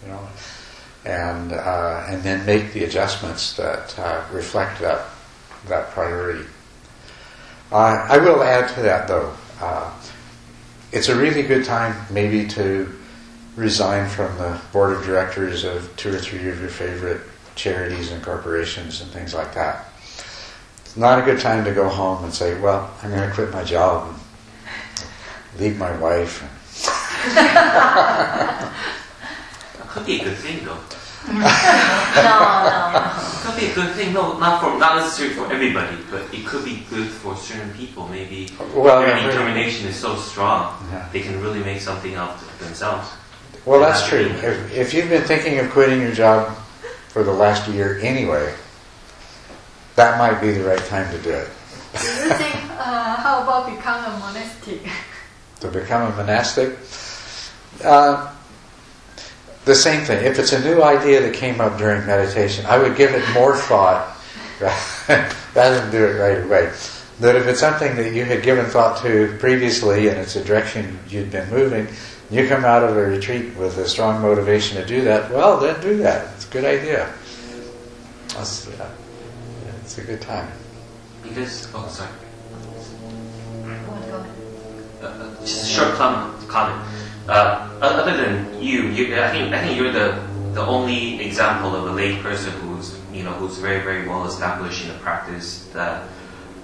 You 0.03 0.09
know, 0.09 0.27
and 1.05 1.53
uh, 1.53 2.05
and 2.09 2.23
then 2.23 2.45
make 2.45 2.73
the 2.73 2.85
adjustments 2.85 3.55
that 3.57 3.97
uh, 3.99 4.23
reflect 4.31 4.81
that 4.81 5.05
that 5.67 5.91
priority. 5.91 6.45
Uh, 7.71 8.07
I 8.09 8.17
will 8.17 8.41
add 8.41 8.73
to 8.75 8.81
that 8.81 9.07
though. 9.07 9.33
It's 10.91 11.09
a 11.09 11.15
really 11.15 11.43
good 11.43 11.65
time 11.65 11.95
maybe 12.09 12.47
to 12.49 12.93
resign 13.55 14.07
from 14.09 14.37
the 14.37 14.59
board 14.71 14.93
of 14.93 15.03
directors 15.03 15.63
of 15.63 15.93
two 15.97 16.13
or 16.13 16.17
three 16.17 16.47
of 16.49 16.61
your 16.61 16.69
favorite 16.69 17.21
charities 17.55 18.11
and 18.11 18.23
corporations 18.23 19.01
and 19.01 19.11
things 19.11 19.33
like 19.33 19.53
that. 19.55 19.91
It's 20.85 20.95
not 20.95 21.19
a 21.19 21.23
good 21.23 21.41
time 21.41 21.65
to 21.65 21.73
go 21.73 21.89
home 21.89 22.23
and 22.23 22.33
say, 22.33 22.57
"Well, 22.59 22.89
I'm 23.03 23.09
going 23.09 23.27
to 23.27 23.35
quit 23.35 23.51
my 23.51 23.63
job 23.63 24.15
and 25.51 25.59
leave 25.59 25.77
my 25.77 25.91
wife." 25.97 26.43
Could 29.89 30.05
be 30.05 30.21
a 30.21 30.23
good 30.23 30.37
thing 30.37 30.63
though. 30.63 30.77
no, 31.27 31.33
no, 31.33 32.91
no. 32.93 33.16
Could 33.47 33.59
be 33.61 33.65
a 33.67 33.75
good 33.75 33.95
thing. 33.95 34.13
No, 34.13 34.37
not 34.37 34.59
for 34.61 34.77
not 34.77 34.97
necessarily 34.97 35.33
for 35.35 35.51
everybody, 35.51 35.95
but 36.11 36.23
it 36.33 36.45
could 36.45 36.65
be 36.65 36.83
good 36.89 37.07
for 37.07 37.35
certain 37.37 37.71
people. 37.73 38.07
Maybe 38.09 38.49
Well, 38.75 38.99
their 38.99 39.07
yeah, 39.07 39.15
really. 39.15 39.31
determination 39.31 39.87
is 39.87 39.95
so 39.95 40.15
strong, 40.17 40.75
Yeah. 40.91 41.07
they 41.13 41.21
can 41.21 41.41
really 41.41 41.59
make 41.63 41.79
something 41.79 42.15
out 42.15 42.35
of 42.35 42.59
themselves. 42.59 43.07
Well, 43.65 43.79
that's 43.79 44.05
true. 44.07 44.25
If, 44.43 44.73
if 44.73 44.93
you've 44.93 45.09
been 45.09 45.23
thinking 45.23 45.59
of 45.59 45.71
quitting 45.71 46.01
your 46.01 46.11
job 46.11 46.55
for 47.09 47.23
the 47.23 47.31
last 47.31 47.67
year 47.69 47.99
anyway, 48.03 48.53
that 49.95 50.17
might 50.19 50.41
be 50.41 50.51
the 50.51 50.63
right 50.63 50.83
time 50.85 51.09
to 51.11 51.17
do 51.23 51.31
it. 51.31 51.47
Do 51.97 52.05
you 52.05 52.29
think, 52.35 52.55
uh, 52.77 53.15
how 53.15 53.43
about 53.43 53.73
become 53.73 54.03
a 54.05 54.17
monastic? 54.19 54.81
To 55.61 55.69
become 55.69 56.11
a 56.13 56.15
monastic, 56.15 56.77
uh, 57.83 58.31
the 59.67 59.75
same 59.75 60.03
thing. 60.03 60.25
If 60.25 60.39
it's 60.39 60.53
a 60.53 60.63
new 60.63 60.81
idea 60.81 61.21
that 61.21 61.33
came 61.35 61.61
up 61.61 61.77
during 61.77 62.05
meditation, 62.07 62.65
I 62.65 62.79
would 62.79 62.95
give 62.97 63.11
it 63.13 63.23
more 63.33 63.55
thought 63.55 64.17
rather 64.59 65.79
than 65.81 65.91
do 65.91 66.03
it 66.05 66.19
right 66.19 66.43
away. 66.43 66.71
That 67.19 67.35
if 67.35 67.47
it's 67.47 67.59
something 67.59 67.95
that 67.97 68.13
you 68.13 68.25
had 68.25 68.41
given 68.43 68.65
thought 68.65 69.01
to 69.03 69.35
previously 69.39 70.07
and 70.07 70.17
it's 70.17 70.35
a 70.35 70.43
direction 70.43 70.99
you'd 71.09 71.31
been 71.31 71.49
moving, 71.49 71.87
you 72.31 72.47
come 72.47 72.65
out 72.65 72.83
of 72.83 72.95
a 72.97 73.05
retreat 73.05 73.55
with 73.55 73.77
a 73.77 73.87
strong 73.87 74.21
motivation 74.21 74.77
to 74.77 74.85
do 74.85 75.01
that, 75.03 75.31
well, 75.31 75.59
then 75.59 75.79
do 75.81 75.97
that. 75.97 76.33
It's 76.35 76.47
a 76.47 76.51
good 76.51 76.65
idea. 76.65 77.11
That's, 78.29 78.67
uh, 78.67 78.71
yeah, 79.65 79.71
it's 79.81 79.97
a 79.97 80.01
good 80.03 80.21
time. 80.21 80.47
Because 81.23 81.67
oh 81.73 81.87
sorry, 81.87 82.09
Go 83.63 83.91
on, 83.91 84.09
go 84.09 84.15
on. 84.15 84.27
uh, 85.01 85.05
uh, 85.07 85.39
just 85.41 85.63
a 85.63 85.67
short 85.67 85.93
com- 85.95 86.47
comment. 86.47 86.81
Uh, 87.27 87.67
other 87.81 88.15
than 88.15 88.61
you, 88.61 88.83
you, 88.83 89.19
I 89.21 89.29
think 89.29 89.53
I 89.53 89.61
think 89.61 89.77
you're 89.77 89.91
the 89.91 90.23
the 90.53 90.65
only 90.65 91.21
example 91.21 91.75
of 91.75 91.85
a 91.87 91.91
lay 91.91 92.17
person 92.21 92.51
who's 92.61 92.97
you 93.11 93.23
know 93.23 93.33
who's 93.33 93.57
very 93.57 93.83
very 93.83 94.07
well 94.07 94.25
established 94.25 94.85
in 94.85 94.91
a 94.91 94.97
practice 94.99 95.65
that 95.73 96.07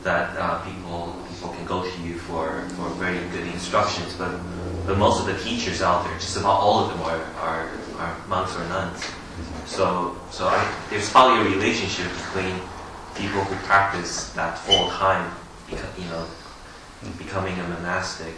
that 0.03 0.37
uh, 0.37 0.63
people 0.63 1.15
people 1.29 1.49
can 1.49 1.65
go 1.65 1.83
to 1.83 2.01
you 2.01 2.15
for, 2.15 2.61
for 2.75 2.89
very 2.95 3.19
good 3.29 3.47
instructions. 3.47 4.15
But 4.15 4.39
but 4.85 4.97
most 4.97 5.19
of 5.19 5.25
the 5.25 5.37
teachers 5.43 5.81
out 5.81 6.05
there, 6.05 6.13
just 6.15 6.37
about 6.37 6.59
all 6.59 6.83
of 6.83 6.89
them 6.91 7.01
are 7.01 7.23
are, 7.43 7.69
are 7.99 8.15
monks 8.27 8.55
or 8.55 8.63
nuns. 8.69 9.03
So 9.65 10.15
so 10.31 10.47
I, 10.47 10.63
there's 10.89 11.09
probably 11.09 11.45
a 11.45 11.55
relationship 11.55 12.07
between 12.07 12.55
people 13.15 13.41
who 13.43 13.55
practice 13.67 14.31
that 14.33 14.57
full 14.59 14.89
time, 14.91 15.29
you 15.69 16.05
know, 16.05 16.25
becoming 17.17 17.59
a 17.59 17.67
monastic 17.67 18.35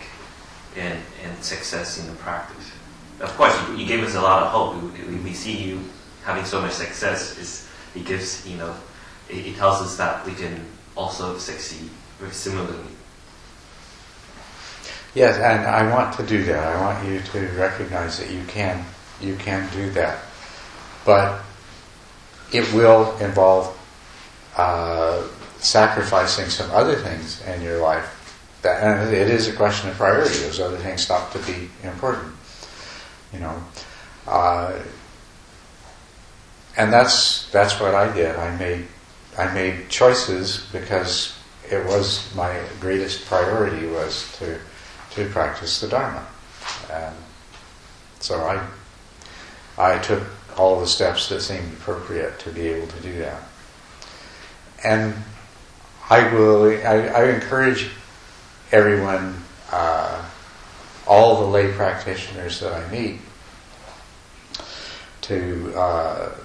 and, 0.78 1.00
and 1.24 1.44
success 1.44 2.00
in 2.00 2.08
the 2.08 2.16
practice. 2.16 2.72
Of 3.20 3.36
course, 3.38 3.56
you, 3.68 3.78
you 3.78 3.86
gave 3.86 4.04
us 4.04 4.16
a 4.16 4.22
lot 4.22 4.44
of 4.44 4.50
hope. 4.50 5.08
We, 5.08 5.16
we 5.16 5.34
see 5.34 5.56
you 5.56 5.82
having 6.24 6.46
so 6.46 6.62
much 6.62 6.74
success. 6.74 7.68
It 7.96 8.06
gives 8.06 8.46
you 8.48 8.58
know, 8.58 8.76
it, 9.30 9.48
it 9.48 9.56
tells 9.56 9.82
us 9.82 9.98
that 9.98 10.26
we 10.26 10.34
can 10.34 10.66
also 10.96 11.38
succeed 11.38 11.90
very 12.20 12.32
similarly. 12.32 12.92
Yes, 15.14 15.38
and 15.38 15.66
I 15.66 15.90
want 15.94 16.16
to 16.18 16.26
do 16.26 16.44
that. 16.44 16.76
I 16.76 16.82
want 16.82 17.08
you 17.08 17.22
to 17.22 17.40
recognize 17.58 18.20
that 18.20 18.30
you 18.30 18.44
can 18.48 18.84
you 19.22 19.36
can 19.38 19.70
do 19.72 19.90
that, 19.92 20.20
but 21.06 21.42
it 22.52 22.72
will 22.74 23.16
involve 23.20 23.78
uh, 24.58 25.24
sacrificing 25.60 26.50
some 26.50 26.70
other 26.72 26.96
things 26.96 27.42
in 27.48 27.62
your 27.62 27.80
life. 27.80 28.15
That 28.66 28.82
and 28.82 29.14
it 29.14 29.30
is 29.30 29.48
a 29.48 29.54
question 29.54 29.92
of 29.92 29.96
priority. 29.96 30.40
Those 30.40 30.60
other 30.60 30.78
things 30.78 31.04
stop 31.04 31.32
to 31.34 31.40
be 31.40 31.70
important. 31.84 32.34
You 33.32 33.42
know, 33.42 33.64
uh, 34.28 34.80
and 36.76 36.92
that's 36.92 37.50
that's 37.52 37.80
what 37.80 37.94
I 37.94 38.12
did. 38.12 38.36
I 38.36 38.58
made 38.58 38.88
I 39.38 39.54
made 39.54 39.90
choices 39.90 40.66
because 40.72 41.38
it 41.70 41.86
was 41.86 42.34
my 42.34 42.60
greatest 42.80 43.28
priority 43.28 43.86
was 43.86 44.36
to 44.40 44.58
to 45.12 45.30
practice 45.30 45.80
the 45.80 45.88
Dharma. 45.88 46.26
And 46.92 47.16
so 48.20 48.42
I, 48.42 48.66
I 49.78 50.00
took 50.00 50.24
all 50.58 50.80
the 50.80 50.88
steps 50.88 51.30
that 51.30 51.42
seemed 51.42 51.72
appropriate 51.74 52.40
to 52.40 52.50
be 52.50 52.68
able 52.68 52.88
to 52.88 53.00
do 53.02 53.18
that. 53.20 53.44
And 54.84 55.14
I 56.10 56.34
will, 56.34 56.66
I, 56.66 57.08
I 57.08 57.30
encourage 57.30 57.90
everyone, 58.76 59.42
uh, 59.72 60.22
all 61.08 61.40
the 61.40 61.48
lay 61.48 61.72
practitioners 61.72 62.60
that 62.60 62.74
I 62.74 62.92
meet, 62.92 63.22
to 65.22 65.74
uh, 65.76 66.36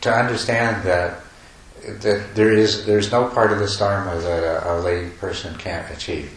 to 0.00 0.10
understand 0.10 0.82
that 0.86 1.20
that 2.00 2.34
there 2.34 2.52
is 2.52 2.86
there's 2.86 3.12
no 3.12 3.28
part 3.28 3.52
of 3.52 3.58
this 3.58 3.76
dharma 3.76 4.18
that 4.18 4.42
a, 4.42 4.72
a 4.72 4.80
lay 4.80 5.10
person 5.10 5.54
can't 5.58 5.88
achieve. 5.94 6.32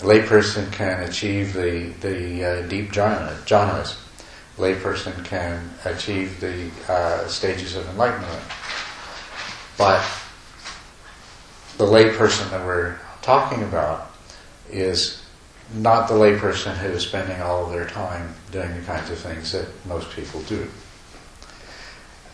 A 0.00 0.04
layperson 0.04 0.70
can 0.72 1.02
achieve 1.02 1.52
the, 1.52 1.92
the 2.00 2.44
uh, 2.44 2.68
deep 2.68 2.92
jhana, 2.92 3.34
jhanas. 3.46 3.96
A 4.58 4.60
layperson 4.60 5.24
can 5.24 5.70
achieve 5.84 6.38
the 6.38 6.70
uh, 6.88 7.26
stages 7.26 7.74
of 7.74 7.88
enlightenment. 7.88 8.42
But 9.76 10.04
the 11.78 11.84
layperson 11.84 12.50
that 12.50 12.64
we're 12.64 12.98
talking 13.22 13.62
about 13.62 14.15
is 14.70 15.22
not 15.74 16.08
the 16.08 16.14
layperson 16.14 16.76
who 16.76 16.88
is 16.88 17.02
spending 17.02 17.40
all 17.40 17.66
of 17.66 17.72
their 17.72 17.86
time 17.86 18.34
doing 18.52 18.74
the 18.74 18.82
kinds 18.82 19.10
of 19.10 19.18
things 19.18 19.52
that 19.52 19.66
most 19.86 20.10
people 20.10 20.40
do. 20.42 20.68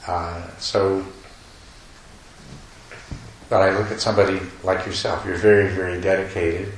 Uh, 0.07 0.47
so, 0.59 1.05
but 3.49 3.63
I 3.63 3.77
look 3.79 3.91
at 3.91 4.01
somebody 4.01 4.41
like 4.63 4.85
yourself, 4.85 5.25
you're 5.25 5.37
very, 5.37 5.69
very 5.69 6.01
dedicated 6.01 6.73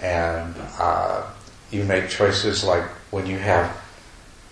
and 0.00 0.54
uh, 0.78 1.24
you 1.70 1.84
make 1.84 2.08
choices 2.08 2.64
like 2.64 2.84
when 3.10 3.26
you 3.26 3.38
have 3.38 3.76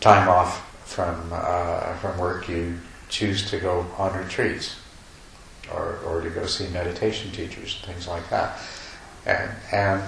time 0.01 0.29
off 0.29 0.63
from 0.87 1.31
uh, 1.33 1.95
from 1.97 2.19
work, 2.19 2.49
you 2.49 2.79
choose 3.09 3.49
to 3.51 3.59
go 3.59 3.87
on 3.99 4.17
retreats 4.17 4.77
or, 5.73 5.99
or 6.07 6.21
to 6.21 6.31
go 6.31 6.47
see 6.47 6.69
meditation 6.69 7.31
teachers, 7.33 7.83
things 7.85 8.07
like 8.07 8.29
that. 8.31 8.59
And, 9.27 9.51
and 9.73 10.03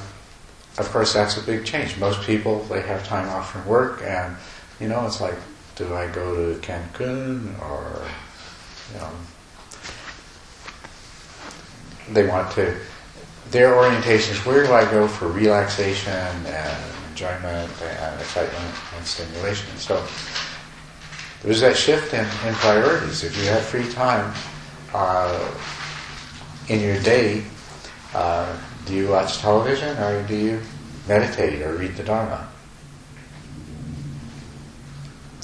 of 0.78 0.88
course, 0.90 1.12
that's 1.12 1.37
a 1.37 1.42
big 1.42 1.64
change. 1.64 1.98
Most 1.98 2.22
people 2.22 2.62
they 2.64 2.83
have 2.83 3.04
time 3.07 3.28
off 3.28 3.52
from 3.52 3.66
work, 3.66 4.02
and 4.02 4.37
you 4.81 4.88
know, 4.88 5.04
it's 5.07 5.20
like, 5.20 5.35
do 5.76 5.94
I 5.94 6.07
go 6.09 6.54
to 6.54 6.61
Cancun 6.61 7.61
or 7.61 8.07
you 8.92 9.00
know, 9.00 9.11
they 12.12 12.26
want 12.26 12.50
to 12.52 12.74
their 13.50 13.72
orientations, 13.72 14.44
where 14.44 14.66
do 14.66 14.72
I 14.72 14.85
go 14.90 15.09
for 15.09 15.28
relaxation 15.28 16.12
and 16.12 16.92
enjoyment 17.11 17.70
and 17.83 18.20
excitement 18.20 18.74
and 18.96 19.07
stimulation? 19.07 19.74
So 19.78 20.07
there's 21.42 21.61
that 21.61 21.76
shift 21.76 22.12
in, 22.12 22.26
in 22.46 22.54
priorities. 22.57 23.24
If 23.24 23.37
you 23.38 23.48
have 23.48 23.62
free 23.62 23.88
time 23.90 24.35
uh, 24.92 25.50
in 26.68 26.81
your 26.81 27.00
day, 27.00 27.44
uh, 28.14 28.54
do 28.88 28.94
you 28.94 29.09
watch 29.09 29.38
television 29.38 29.96
or 29.98 30.27
do 30.27 30.35
you 30.35 30.61
meditate 31.07 31.62
or 31.62 31.74
read 31.74 31.94
the 31.94 32.03
Dharma? 32.03 32.48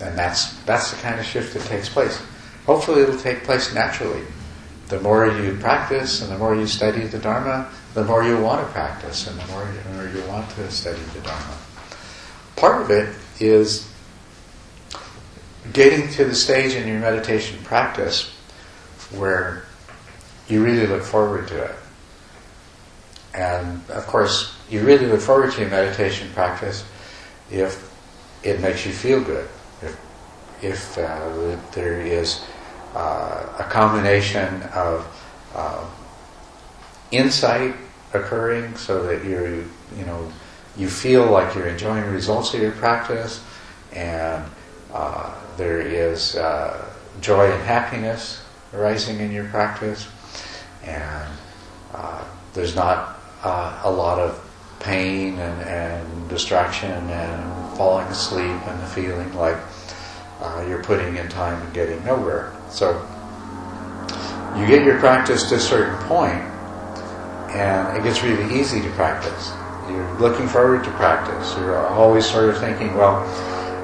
And 0.03 0.19
that's 0.19 0.55
that's 0.65 0.91
the 0.91 0.97
kind 0.97 1.21
of 1.21 1.27
shift 1.27 1.53
that 1.55 1.63
takes 1.65 1.89
place. 1.89 2.21
Hopefully, 2.67 3.03
it'll 3.03 3.19
take 3.19 3.45
place 3.45 3.73
naturally. 3.75 4.23
The 4.89 5.01
more 5.01 5.27
you 5.27 5.57
practice 5.61 6.23
and 6.23 6.33
the 6.33 6.39
more 6.39 6.55
you 6.55 6.67
study 6.67 7.07
the 7.07 7.19
Dharma, 7.19 7.71
the 7.93 8.05
more 8.05 8.25
you 8.25 8.39
want 8.41 8.67
to 8.67 8.73
practice 8.73 9.27
and 9.27 9.39
the 9.39 9.47
more 9.47 9.65
you, 9.65 10.21
you 10.21 10.27
want 10.27 10.49
to 10.51 10.71
study 10.71 11.01
the 11.13 11.21
Dharma. 11.21 11.57
Part 12.57 12.83
of 12.83 12.91
it 12.91 13.15
is 13.41 13.89
getting 15.73 16.09
to 16.13 16.25
the 16.25 16.35
stage 16.35 16.75
in 16.75 16.89
your 16.89 16.99
meditation 16.99 17.59
practice 17.65 18.31
where 19.13 19.65
you 20.49 20.63
really 20.63 20.87
look 20.87 21.03
forward 21.03 21.49
to 21.49 21.63
it. 21.63 21.75
And 23.35 23.83
of 23.91 24.07
course, 24.07 24.55
you 24.71 24.81
really 24.81 25.07
look 25.07 25.21
forward 25.21 25.53
to 25.53 25.61
your 25.61 25.71
meditation 25.71 26.31
practice 26.33 26.85
if 27.51 27.91
it 28.43 28.61
makes 28.61 28.87
you 28.87 28.93
feel 28.93 29.23
good. 29.23 29.49
If, 29.83 30.01
if 30.63 30.99
uh, 30.99 31.57
there 31.73 32.01
is 32.01 32.45
uh, 32.95 33.57
a 33.59 33.65
combination 33.65 34.63
of 34.75 35.07
uh, 35.55 35.85
insight 37.11 37.75
occurring 38.13 38.77
so 38.77 39.05
that 39.07 39.25
you 39.25 39.69
you 39.97 40.05
know 40.07 40.31
you 40.77 40.89
feel 40.89 41.27
like 41.27 41.55
you're 41.55 41.69
enjoying 41.69 42.05
the 42.05 42.11
results 42.11 42.55
of 42.55 42.61
your 42.61 42.73
practice 42.73 43.43
and 43.93 44.45
uh, 44.93 45.35
there 45.57 45.81
is 45.81 46.37
uh, 46.37 46.85
joy 47.21 47.51
and 47.51 47.63
happiness 47.63 48.43
arising 48.73 49.21
in 49.21 49.31
your 49.33 49.45
practice 49.47 50.09
and 50.85 51.29
uh, 51.93 52.25
there's 52.53 52.75
not 52.75 53.21
uh, 53.45 53.81
a 53.85 53.91
lot 53.91 54.19
of 54.19 54.41
pain 54.81 55.39
and, 55.39 55.63
and, 55.63 56.29
distraction 56.29 56.91
and 56.91 57.77
falling 57.77 58.07
asleep 58.09 58.45
and 58.67 58.83
the 58.83 58.87
feeling 58.87 59.33
like 59.35 59.57
uh, 60.41 60.65
you're 60.69 60.83
putting 60.83 61.17
in 61.17 61.29
time 61.29 61.61
and 61.63 61.73
getting 61.73 62.03
nowhere 62.05 62.53
so 62.69 62.93
you 64.59 64.67
get 64.67 64.85
your 64.85 64.99
practice 64.99 65.49
to 65.49 65.57
a 65.57 65.61
certain 65.61 65.97
point 66.09 66.43
and 67.55 67.97
it 67.97 68.03
gets 68.03 68.23
really 68.23 68.59
easy 68.59 68.81
to 68.83 68.91
practice. 68.91 69.53
You're 69.89 70.19
looking 70.19 70.49
forward 70.49 70.83
to 70.85 70.91
practice. 70.93 71.55
You're 71.57 71.87
always 71.87 72.29
sort 72.29 72.49
of 72.49 72.59
thinking, 72.59 72.95
well, 72.97 73.23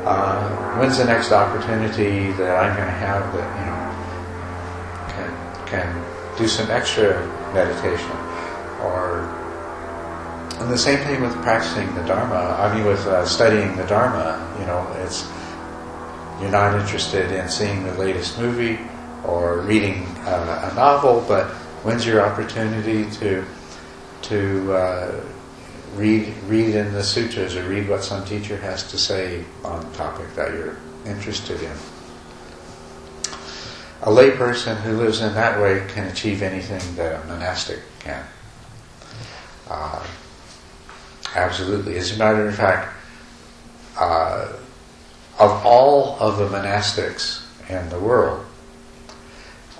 uh, 0.06 0.78
when's 0.78 0.98
the 0.98 1.04
next 1.04 1.30
opportunity 1.30 2.32
that 2.32 2.56
I'm 2.56 2.74
going 2.74 2.88
to 2.88 2.98
have 2.98 3.32
that 3.34 3.48
you 3.60 3.66
know 3.68 3.80
can 5.14 5.66
can 5.66 6.38
do 6.38 6.48
some 6.48 6.70
extra 6.70 7.26
meditation, 7.54 8.10
and 10.60 10.70
the 10.70 10.78
same 10.78 10.98
thing 11.06 11.22
with 11.22 11.32
practicing 11.42 11.92
the 11.94 12.02
Dharma. 12.02 12.34
I 12.34 12.74
mean, 12.74 12.86
with 12.86 13.06
uh, 13.06 13.24
studying 13.24 13.76
the 13.76 13.86
Dharma. 13.86 14.56
You 14.60 14.66
know, 14.66 14.86
it's 15.04 15.26
you're 16.40 16.50
not 16.50 16.78
interested 16.78 17.32
in 17.32 17.48
seeing 17.48 17.84
the 17.84 17.94
latest 17.94 18.38
movie 18.38 18.78
or 19.24 19.60
reading 19.60 20.04
uh, 20.26 20.70
a 20.70 20.74
novel, 20.74 21.24
but 21.26 21.46
when's 21.82 22.06
your 22.06 22.20
opportunity 22.20 23.10
to 23.10 23.44
to 24.22 24.72
uh, 24.74 25.24
read 25.94 26.32
read 26.44 26.74
in 26.74 26.92
the 26.92 27.02
sutras 27.02 27.56
or 27.56 27.66
read 27.68 27.88
what 27.88 28.04
some 28.04 28.24
teacher 28.26 28.56
has 28.58 28.90
to 28.90 28.98
say 28.98 29.44
on 29.64 29.84
a 29.84 29.92
topic 29.94 30.34
that 30.34 30.52
you're 30.52 30.76
interested 31.06 31.60
in. 31.62 31.72
A 34.02 34.08
layperson 34.08 34.76
who 34.80 34.96
lives 34.96 35.20
in 35.20 35.34
that 35.34 35.60
way 35.60 35.84
can 35.88 36.06
achieve 36.06 36.42
anything 36.42 36.80
that 36.96 37.22
a 37.22 37.26
monastic 37.26 37.80
can. 37.98 38.24
Uh, 39.68 40.02
absolutely. 41.34 41.96
As 41.96 42.14
a 42.14 42.18
matter 42.18 42.46
of 42.46 42.54
fact, 42.54 42.94
uh, 43.98 44.52
of 45.38 45.64
all 45.64 46.16
of 46.20 46.38
the 46.38 46.46
monastics 46.48 47.42
in 47.68 47.88
the 47.88 47.98
world, 47.98 48.44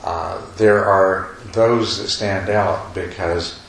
uh, 0.02 0.40
there 0.56 0.84
are 0.84 1.36
those 1.52 1.98
that 1.98 2.08
stand 2.08 2.48
out 2.48 2.94
because 2.94 3.60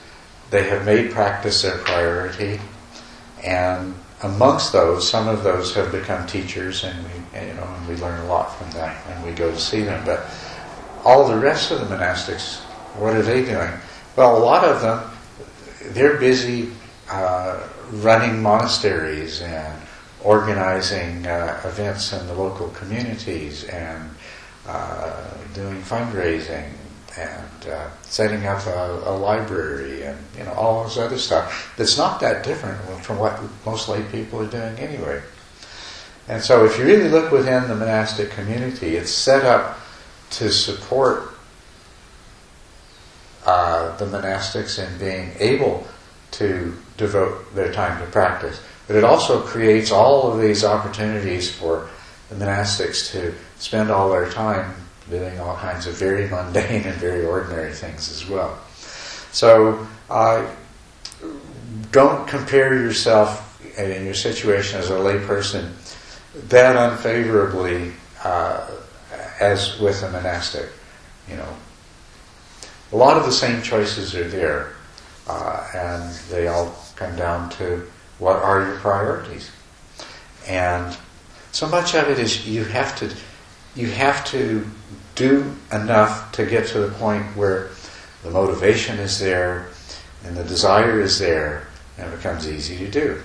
they 0.50 0.70
have 0.70 0.86
made 0.86 1.12
practice 1.12 1.62
their 1.62 1.78
priority, 1.80 2.60
and 3.44 3.96
amongst 4.24 4.72
those, 4.72 5.10
some 5.10 5.28
of 5.28 5.44
those 5.44 5.74
have 5.76 5.92
become 5.92 6.26
teachers, 6.28 6.84
and 6.84 7.04
we, 7.04 7.40
you 7.40 7.54
know, 7.54 7.64
and 7.64 7.88
we 7.88 7.96
learn 7.96 8.20
a 8.22 8.26
lot 8.26 8.56
from 8.58 8.70
them, 8.72 8.96
and 9.08 9.26
we 9.26 9.32
go 9.32 9.52
to 9.52 9.60
see 9.60 9.82
them. 9.82 10.06
But 10.06 10.30
all 11.04 11.28
the 11.28 11.38
rest 11.38 11.72
of 11.72 11.80
the 11.80 11.96
monastics, 11.96 12.60
what 12.96 13.16
are 13.16 13.22
they 13.22 13.44
doing? 13.44 13.72
Well, 14.16 14.38
a 14.38 14.44
lot 14.44 14.64
of 14.64 14.82
them, 14.82 15.10
they're 15.94 16.18
busy 16.18 16.72
uh, 17.12 17.60
running 17.92 18.42
monasteries 18.42 19.42
and 19.42 19.82
organizing 20.24 21.26
uh, 21.28 21.62
events 21.66 22.14
in 22.14 22.26
the 22.28 22.34
local 22.34 22.70
communities 22.70 23.64
and 23.66 24.10
uh, 24.68 25.28
doing 25.54 25.82
fundraising 25.82 26.72
and 27.18 27.68
uh, 27.70 27.90
setting 28.04 28.46
up 28.46 28.66
a, 28.66 29.04
a, 29.06 29.14
library 29.18 30.04
and 30.04 30.18
you 30.38 30.44
know 30.46 30.54
all 30.54 30.84
this 30.86 30.98
other 30.98 31.18
stuff 31.18 31.74
that's 31.76 31.98
not 31.98 32.22
that 32.22 32.46
different 32.46 32.80
from 33.04 33.18
what 33.18 33.38
most 33.66 33.90
lay 33.90 34.02
people 34.04 34.40
are 34.42 34.48
doing 34.48 34.78
anyway. 34.78 35.22
And 36.28 36.42
so, 36.42 36.64
if 36.64 36.78
you 36.78 36.86
really 36.86 37.10
look 37.10 37.32
within 37.32 37.68
the 37.68 37.76
monastic 37.76 38.30
community, 38.30 38.96
it's 38.96 39.12
set 39.12 39.44
up 39.44 39.80
to 40.32 40.50
support 40.50 41.34
uh, 43.46 43.98
the 43.98 44.06
monastics 44.06 44.80
in 44.80 44.98
being 44.98 45.34
able 45.40 45.86
to 46.32 46.76
devote 46.98 47.54
their 47.56 47.72
time 47.74 48.00
to 48.00 48.12
practice. 48.12 48.62
But 48.88 48.96
it 48.96 49.04
also 49.04 49.42
creates 49.42 49.92
all 49.92 50.32
of 50.32 50.42
these 50.42 50.64
opportunities 50.64 51.52
for 51.52 51.90
the 52.30 52.36
monastics 52.36 53.12
to 53.12 53.34
spend 53.58 53.90
all 53.92 54.10
their 54.10 54.30
time 54.30 54.74
doing 55.10 55.40
all 55.40 55.56
kinds 55.58 55.88
of 55.88 55.96
very 55.96 56.28
mundane 56.30 56.84
and 56.84 56.96
very 56.96 57.26
ordinary 57.26 57.74
things 57.74 58.10
as 58.12 58.28
well. 58.28 58.60
So 59.32 59.86
uh, 60.10 60.50
don't 61.92 62.28
compare 62.28 62.74
yourself 62.74 63.48
in 63.78 64.06
your 64.06 64.14
situation 64.14 64.80
as 64.80 64.90
a 64.90 64.94
layperson 64.94 65.72
that 66.34 66.76
unfavorably 66.76 67.92
uh, 68.24 68.70
as 69.40 69.80
with 69.80 70.04
a 70.04 70.12
monastic. 70.12 70.70
You 71.30 71.38
know, 71.38 71.56
a 72.92 72.96
lot 72.96 73.18
of 73.18 73.26
the 73.26 73.32
same 73.32 73.62
choices 73.62 74.16
are 74.16 74.28
there, 74.28 74.74
uh, 75.32 75.68
and 75.74 76.14
they 76.30 76.48
all 76.48 76.76
come 76.96 77.16
down 77.16 77.50
to 77.52 77.88
what 78.20 78.36
are 78.36 78.66
your 78.66 78.78
priorities, 78.78 79.50
and 80.48 80.98
so 81.52 81.68
much 81.68 81.96
of 81.96 82.10
it 82.10 82.20
is 82.20 82.48
you 82.48 82.66
have 82.66 82.98
to 82.98 83.14
you 83.76 83.88
have 83.88 84.26
to 84.26 84.66
do 85.16 85.56
enough 85.72 86.32
to 86.34 86.46
get 86.46 86.68
to 86.68 86.80
the 86.80 86.92
point 86.94 87.26
where 87.38 87.70
the 88.24 88.30
motivation 88.30 89.00
is 89.00 89.20
there 89.20 89.70
and 90.26 90.36
the 90.36 90.44
desire 90.44 91.00
is 91.00 91.20
there 91.20 91.68
and 91.98 92.12
it 92.12 92.16
becomes 92.16 92.50
easy 92.50 92.78
to 92.78 92.90
do. 92.90 93.22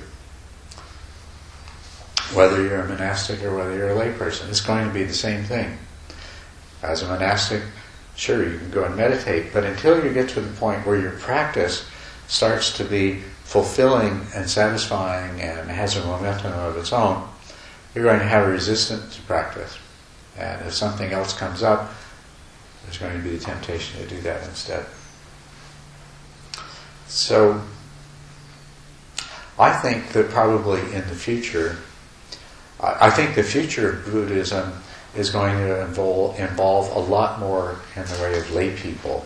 Whether 2.34 2.62
you're 2.62 2.80
a 2.80 2.88
monastic 2.88 3.42
or 3.42 3.56
whether 3.56 3.76
you're 3.76 3.90
a 3.90 3.94
layperson, 3.94 4.48
it's 4.48 4.60
going 4.60 4.86
to 4.86 4.92
be 4.92 5.04
the 5.04 5.14
same 5.14 5.44
thing. 5.44 5.78
As 6.82 7.02
a 7.02 7.08
monastic, 7.08 7.62
sure, 8.16 8.48
you 8.48 8.58
can 8.58 8.70
go 8.70 8.84
and 8.84 8.96
meditate, 8.96 9.52
but 9.52 9.64
until 9.64 10.04
you 10.04 10.12
get 10.12 10.28
to 10.30 10.40
the 10.40 10.52
point 10.56 10.86
where 10.86 11.00
your 11.00 11.12
practice 11.12 11.88
starts 12.28 12.76
to 12.76 12.84
be 12.84 13.20
fulfilling 13.44 14.26
and 14.34 14.48
satisfying 14.48 15.40
and 15.40 15.70
has 15.70 15.96
a 15.96 16.04
momentum 16.04 16.52
of 16.52 16.76
its 16.76 16.92
own, 16.92 17.26
you're 17.94 18.04
going 18.04 18.18
to 18.18 18.24
have 18.24 18.46
a 18.46 18.50
resistance 18.50 19.16
to 19.16 19.22
practice. 19.22 19.78
And 20.36 20.66
if 20.66 20.74
something 20.74 21.12
else 21.12 21.32
comes 21.32 21.62
up, 21.62 21.92
there's 22.84 22.98
going 22.98 23.16
to 23.16 23.22
be 23.22 23.36
the 23.36 23.44
temptation 23.44 24.00
to 24.00 24.08
do 24.08 24.20
that 24.22 24.46
instead. 24.48 24.84
So, 27.06 27.62
I 29.58 29.72
think 29.72 30.08
that 30.10 30.28
probably 30.30 30.80
in 30.92 31.06
the 31.08 31.14
future, 31.14 31.78
I 32.80 33.10
think 33.10 33.34
the 33.34 33.42
future 33.42 33.90
of 33.90 34.04
Buddhism 34.04 34.72
is 35.16 35.30
going 35.30 35.56
to 35.56 35.80
involve, 35.82 36.38
involve 36.38 36.94
a 36.94 36.98
lot 36.98 37.40
more 37.40 37.76
in 37.94 38.04
the 38.04 38.18
way 38.20 38.38
of 38.38 38.50
lay 38.52 38.76
people. 38.76 39.24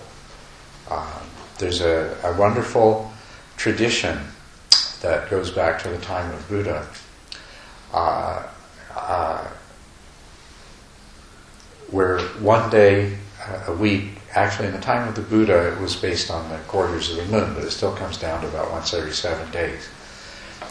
Um, 0.88 1.29
there's 1.61 1.80
a, 1.80 2.16
a, 2.24 2.32
wonderful 2.36 3.12
tradition 3.56 4.18
that 5.02 5.30
goes 5.30 5.50
back 5.50 5.80
to 5.82 5.88
the 5.88 5.98
time 5.98 6.32
of 6.32 6.48
Buddha. 6.48 6.86
Uh, 7.92 8.46
uh, 8.96 9.46
where 11.90 12.20
one 12.38 12.70
day 12.70 13.16
a 13.66 13.72
week 13.72 14.20
actually, 14.34 14.68
in 14.68 14.74
the 14.74 14.80
time 14.80 15.08
of 15.08 15.14
the 15.14 15.22
Buddha, 15.22 15.72
it 15.72 15.80
was 15.80 15.96
based 15.96 16.30
on 16.30 16.48
the 16.50 16.58
quarters 16.68 17.11
of 17.11 17.16
the 17.16 17.24
moon, 17.24 17.54
but 17.54 17.64
it 17.64 17.70
still 17.70 17.92
comes 17.94 18.16
down 18.16 18.40
to 18.42 18.48
about 18.48 18.70
once 18.70 18.94
every 18.94 19.12
seven 19.12 19.50
days. 19.50 19.88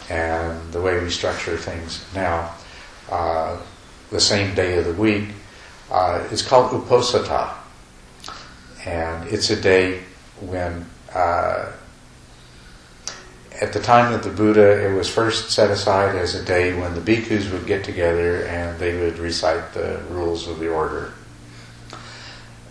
And 0.08 0.72
the 0.72 0.80
way 0.80 1.02
we 1.02 1.10
structure 1.10 1.56
things 1.56 2.04
now, 2.14 2.54
uh, 3.10 3.58
the 4.10 4.20
same 4.20 4.54
day 4.54 4.78
of 4.78 4.86
the 4.86 4.94
week, 4.94 5.28
uh, 5.90 6.26
is 6.30 6.42
called 6.42 6.72
Uposatha. 6.72 7.54
And 8.86 9.28
it's 9.28 9.50
a 9.50 9.60
day 9.60 10.04
when, 10.40 10.86
uh, 11.14 11.72
at 13.60 13.72
the 13.72 13.80
time 13.80 14.12
of 14.12 14.24
the 14.24 14.30
Buddha, 14.30 14.86
it 14.86 14.94
was 14.94 15.08
first 15.08 15.50
set 15.50 15.70
aside 15.70 16.16
as 16.16 16.34
a 16.34 16.44
day 16.44 16.78
when 16.78 16.94
the 16.94 17.00
bhikkhus 17.00 17.52
would 17.52 17.66
get 17.66 17.84
together 17.84 18.44
and 18.46 18.78
they 18.78 18.98
would 18.98 19.18
recite 19.18 19.74
the 19.74 20.00
rules 20.10 20.48
of 20.48 20.58
the 20.58 20.68
order. 20.68 21.12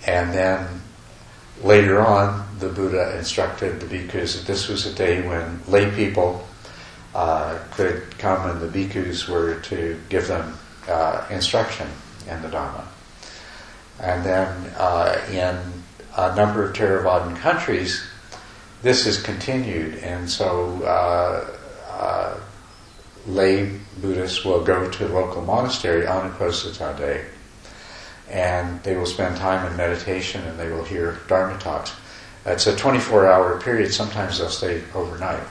And 0.08 0.34
then 0.34 0.82
later 1.62 2.00
on, 2.02 2.48
the 2.60 2.70
Buddha 2.70 3.18
instructed 3.18 3.80
the 3.80 3.86
bhikkhus 3.86 4.38
that 4.38 4.48
this 4.48 4.68
was 4.68 4.86
a 4.86 4.94
day 4.94 5.28
when 5.28 5.62
lay 5.68 5.92
people 5.92 6.48
uh, 7.14 7.60
could 7.72 8.18
come 8.18 8.50
and 8.50 8.62
the 8.62 8.68
bhikkhus 8.68 9.28
were 9.28 9.60
to 9.62 10.00
give 10.10 10.28
them 10.28 10.58
uh, 10.88 11.26
instruction 11.30 11.88
in 12.28 12.42
the 12.42 12.48
Dhamma. 12.48 12.86
And 14.00 14.24
then 14.24 14.74
uh, 14.78 15.20
in 15.30 15.79
a 16.20 16.36
number 16.36 16.64
of 16.64 16.76
Theravadan 16.76 17.38
countries, 17.38 18.04
this 18.82 19.06
has 19.06 19.22
continued, 19.22 19.96
and 19.96 20.30
so 20.30 20.82
uh, 20.84 21.50
uh, 21.90 22.40
lay 23.26 23.80
Buddhists 24.02 24.44
will 24.44 24.64
go 24.64 24.90
to 24.90 25.08
local 25.08 25.42
monastery 25.42 26.06
on 26.06 26.32
Uposatha 26.32 26.98
day, 26.98 27.26
and 28.30 28.82
they 28.84 28.96
will 28.98 29.06
spend 29.06 29.38
time 29.38 29.70
in 29.70 29.78
meditation 29.78 30.44
and 30.44 30.60
they 30.60 30.70
will 30.70 30.84
hear 30.84 31.20
Dharma 31.28 31.58
talks. 31.60 31.94
It's 32.46 32.68
a 32.68 32.76
24-hour 32.76 33.62
period. 33.62 33.94
Sometimes 33.94 34.40
they'll 34.40 34.50
stay 34.50 34.82
overnight. 34.94 35.44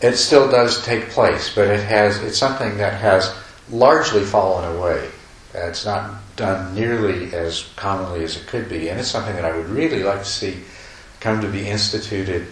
It 0.00 0.16
still 0.16 0.50
does 0.50 0.84
take 0.84 1.10
place, 1.10 1.54
but 1.54 1.68
it 1.68 1.82
has. 1.84 2.22
It's 2.22 2.38
something 2.38 2.78
that 2.78 3.00
has 3.00 3.34
largely 3.70 4.24
fallen 4.24 4.76
away. 4.76 5.10
It's 5.56 5.84
not 5.84 6.20
done 6.36 6.74
nearly 6.74 7.32
as 7.34 7.70
commonly 7.76 8.22
as 8.24 8.36
it 8.36 8.46
could 8.46 8.68
be, 8.68 8.88
and 8.88 9.00
it's 9.00 9.08
something 9.08 9.34
that 9.34 9.44
I 9.44 9.56
would 9.56 9.68
really 9.68 10.02
like 10.02 10.20
to 10.20 10.24
see 10.24 10.62
come 11.20 11.40
to 11.40 11.48
be 11.48 11.66
instituted 11.68 12.46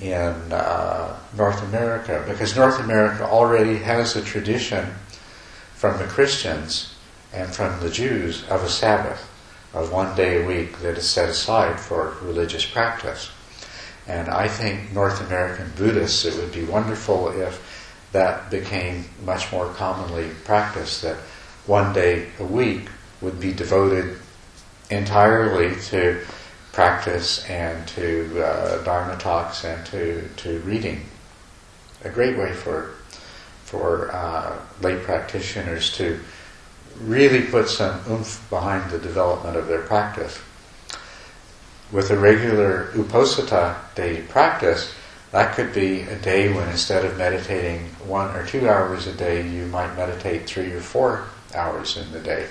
in 0.00 0.52
uh, 0.52 1.18
North 1.36 1.62
America 1.64 2.24
because 2.26 2.56
North 2.56 2.80
America 2.80 3.24
already 3.24 3.76
has 3.78 4.16
a 4.16 4.22
tradition 4.22 4.86
from 5.74 5.98
the 5.98 6.06
Christians 6.06 6.94
and 7.32 7.52
from 7.52 7.80
the 7.80 7.90
Jews 7.90 8.44
of 8.48 8.62
a 8.62 8.68
Sabbath, 8.68 9.30
of 9.72 9.92
one 9.92 10.14
day 10.16 10.42
a 10.42 10.46
week 10.46 10.78
that 10.78 10.96
is 10.96 11.08
set 11.08 11.28
aside 11.28 11.80
for 11.80 12.16
religious 12.22 12.64
practice. 12.64 13.30
And 14.06 14.28
I 14.28 14.48
think 14.48 14.92
North 14.92 15.20
American 15.26 15.72
Buddhists, 15.76 16.24
it 16.24 16.36
would 16.36 16.52
be 16.52 16.64
wonderful 16.64 17.28
if 17.28 18.08
that 18.12 18.50
became 18.50 19.06
much 19.24 19.50
more 19.50 19.68
commonly 19.74 20.30
practiced, 20.44 21.02
that 21.02 21.16
one 21.66 21.92
day 21.92 22.28
a 22.38 22.44
week 22.44 22.88
would 23.20 23.40
be 23.40 23.52
devoted 23.52 24.18
entirely 24.90 25.74
to 25.80 26.20
practice 26.72 27.48
and 27.48 27.86
to 27.88 28.44
uh, 28.44 28.82
Dharma 28.84 29.16
talks 29.16 29.64
and 29.64 29.84
to, 29.86 30.28
to 30.36 30.58
reading. 30.60 31.06
A 32.04 32.10
great 32.10 32.36
way 32.36 32.52
for, 32.52 32.94
for 33.64 34.12
uh, 34.12 34.58
lay 34.82 34.98
practitioners 34.98 35.92
to 35.96 36.20
really 37.00 37.42
put 37.42 37.68
some 37.68 38.00
oomph 38.10 38.44
behind 38.50 38.90
the 38.90 38.98
development 38.98 39.56
of 39.56 39.66
their 39.66 39.82
practice. 39.82 40.38
With 41.90 42.10
a 42.10 42.18
regular 42.18 42.90
Uposatha 42.94 43.76
day 43.94 44.22
practice, 44.22 44.92
that 45.30 45.54
could 45.54 45.72
be 45.72 46.02
a 46.02 46.16
day 46.16 46.52
when 46.52 46.68
instead 46.68 47.04
of 47.04 47.16
meditating 47.16 47.86
one 48.06 48.34
or 48.36 48.46
two 48.46 48.68
hours 48.68 49.06
a 49.06 49.12
day, 49.12 49.48
you 49.48 49.66
might 49.66 49.96
meditate 49.96 50.46
three 50.46 50.72
or 50.72 50.80
four 50.80 51.26
hours 51.54 51.96
in 51.96 52.10
the 52.12 52.20
day. 52.20 52.46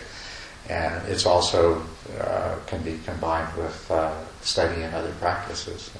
And 0.70 1.06
it's 1.08 1.26
also 1.26 1.84
uh, 2.20 2.56
can 2.68 2.82
be 2.84 2.99
combined 3.06 3.56
with 3.58 3.91
uh, 3.91 4.14
study 4.41 4.82
and 4.82 4.93
other 4.95 5.12
practices. 5.20 5.91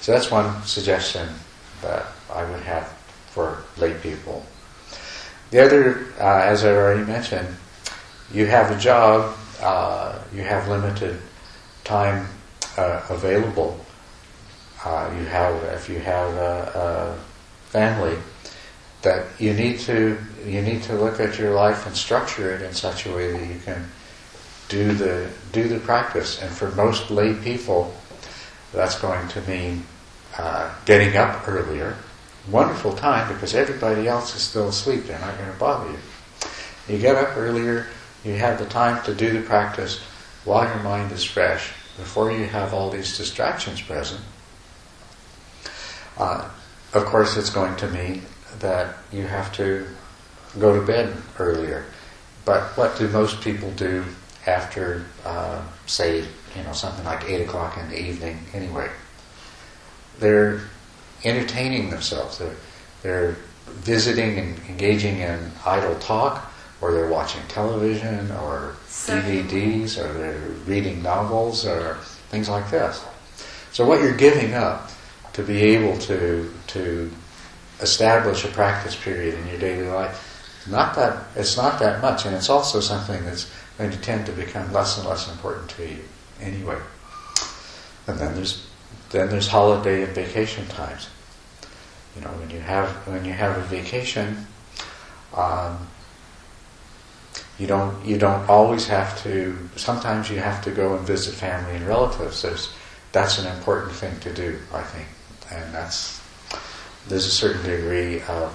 So 0.00 0.12
that's 0.12 0.30
one 0.30 0.62
suggestion 0.62 1.28
that 1.82 2.06
I 2.32 2.44
would 2.50 2.62
have 2.62 2.86
for 3.30 3.64
lay 3.76 3.94
people. 3.94 4.44
The 5.50 5.64
other, 5.64 6.06
uh, 6.20 6.42
as 6.42 6.64
I 6.64 6.74
already 6.74 7.04
mentioned, 7.04 7.48
you 8.32 8.46
have 8.46 8.70
a 8.70 8.78
job, 8.78 9.36
uh, 9.60 10.18
you 10.34 10.42
have 10.42 10.68
limited 10.68 11.20
time 11.84 12.26
uh, 12.76 13.02
available. 13.08 13.78
Uh, 14.84 15.10
you 15.16 15.24
have, 15.24 15.54
if 15.74 15.88
you 15.88 15.98
have 15.98 16.34
a, 16.34 17.16
a 17.16 17.70
family, 17.70 18.18
that 19.02 19.26
you 19.38 19.54
need 19.54 19.78
to 19.80 20.18
you 20.44 20.62
need 20.62 20.82
to 20.84 20.94
look 20.94 21.20
at 21.20 21.38
your 21.38 21.54
life 21.54 21.86
and 21.86 21.96
structure 21.96 22.54
it 22.54 22.62
in 22.62 22.72
such 22.72 23.06
a 23.06 23.12
way 23.12 23.32
that 23.32 23.46
you 23.46 23.58
can 23.64 23.86
do 24.68 24.92
the 24.94 25.28
do 25.52 25.68
the 25.68 25.78
practice. 25.80 26.40
And 26.42 26.50
for 26.50 26.70
most 26.72 27.10
lay 27.10 27.34
people, 27.34 27.92
that's 28.72 28.98
going 28.98 29.28
to 29.28 29.40
mean 29.42 29.84
uh, 30.38 30.74
getting 30.84 31.16
up 31.16 31.46
earlier. 31.48 31.96
Wonderful 32.50 32.92
time 32.92 33.32
because 33.32 33.54
everybody 33.54 34.06
else 34.06 34.34
is 34.34 34.42
still 34.42 34.68
asleep. 34.68 35.04
They're 35.04 35.18
not 35.20 35.38
going 35.38 35.50
to 35.50 35.58
bother 35.58 35.90
you. 35.90 35.98
You 36.88 36.98
get 36.98 37.16
up 37.16 37.36
earlier. 37.36 37.86
You 38.24 38.34
have 38.34 38.58
the 38.58 38.66
time 38.66 39.02
to 39.04 39.14
do 39.14 39.32
the 39.32 39.42
practice 39.42 40.00
while 40.44 40.64
your 40.64 40.82
mind 40.82 41.12
is 41.12 41.24
fresh, 41.24 41.72
before 41.96 42.32
you 42.32 42.44
have 42.44 42.74
all 42.74 42.90
these 42.90 43.16
distractions 43.16 43.80
present. 43.80 44.20
Uh, 46.18 46.48
of 46.92 47.04
course, 47.06 47.36
it's 47.36 47.50
going 47.50 47.76
to 47.76 47.88
mean 47.88 48.22
that 48.60 48.96
you 49.12 49.26
have 49.26 49.52
to 49.54 49.86
go 50.58 50.78
to 50.78 50.86
bed 50.86 51.16
earlier. 51.38 51.84
But 52.44 52.62
what 52.76 52.98
do 52.98 53.08
most 53.08 53.40
people 53.40 53.70
do 53.72 54.04
after, 54.46 55.04
uh, 55.24 55.62
say, 55.86 56.18
you 56.18 56.62
know, 56.64 56.72
something 56.72 57.04
like 57.04 57.24
eight 57.24 57.40
o'clock 57.42 57.78
in 57.78 57.88
the 57.88 58.00
evening? 58.00 58.38
Anyway, 58.52 58.90
they're 60.18 60.60
entertaining 61.24 61.90
themselves. 61.90 62.38
They're 62.38 62.56
they're 63.02 63.36
visiting 63.66 64.38
and 64.38 64.58
engaging 64.68 65.18
in 65.18 65.50
idle 65.64 65.98
talk, 65.98 66.50
or 66.80 66.92
they're 66.92 67.08
watching 67.08 67.42
television, 67.48 68.30
or 68.32 68.76
DVDs, 68.88 69.98
or 69.98 70.12
they're 70.12 70.48
reading 70.66 71.02
novels, 71.02 71.66
or 71.66 71.98
things 72.30 72.48
like 72.48 72.70
this. 72.70 73.04
So 73.72 73.84
what 73.86 74.00
you're 74.00 74.16
giving 74.16 74.54
up 74.54 74.90
to 75.32 75.42
be 75.42 75.62
able 75.62 75.98
to 75.98 76.52
to 76.68 77.10
establish 77.80 78.44
a 78.44 78.48
practice 78.48 78.96
period 78.96 79.34
in 79.34 79.46
your 79.48 79.58
daily 79.58 79.88
life. 79.88 80.33
Not 80.68 80.94
that 80.94 81.26
it's 81.36 81.56
not 81.56 81.78
that 81.80 82.00
much, 82.00 82.24
and 82.24 82.34
it's 82.34 82.48
also 82.48 82.80
something 82.80 83.24
that's 83.24 83.50
going 83.78 83.90
to 83.90 84.00
tend 84.00 84.26
to 84.26 84.32
become 84.32 84.72
less 84.72 84.98
and 84.98 85.06
less 85.06 85.30
important 85.30 85.68
to 85.70 85.88
you 85.88 86.04
anyway. 86.40 86.78
And 88.06 88.18
then 88.18 88.34
there's 88.34 88.66
then 89.10 89.28
there's 89.28 89.48
holiday 89.48 90.02
and 90.02 90.12
vacation 90.14 90.66
times. 90.68 91.08
You 92.16 92.22
know, 92.22 92.28
when 92.28 92.50
you 92.50 92.60
have 92.60 92.88
when 93.06 93.24
you 93.24 93.32
have 93.32 93.56
a 93.58 93.62
vacation, 93.62 94.46
um, 95.34 95.86
you 97.58 97.66
don't 97.66 98.04
you 98.04 98.18
don't 98.18 98.48
always 98.48 98.86
have 98.86 99.22
to. 99.22 99.56
Sometimes 99.76 100.30
you 100.30 100.38
have 100.38 100.62
to 100.64 100.70
go 100.70 100.96
and 100.96 101.06
visit 101.06 101.34
family 101.34 101.76
and 101.76 101.86
relatives. 101.86 102.42
There's 102.42 102.72
that's 103.12 103.38
an 103.38 103.54
important 103.54 103.92
thing 103.92 104.18
to 104.20 104.32
do, 104.32 104.58
I 104.72 104.82
think, 104.82 105.08
and 105.52 105.74
that's 105.74 106.20
there's 107.08 107.26
a 107.26 107.30
certain 107.30 107.62
degree 107.62 108.22
of 108.22 108.52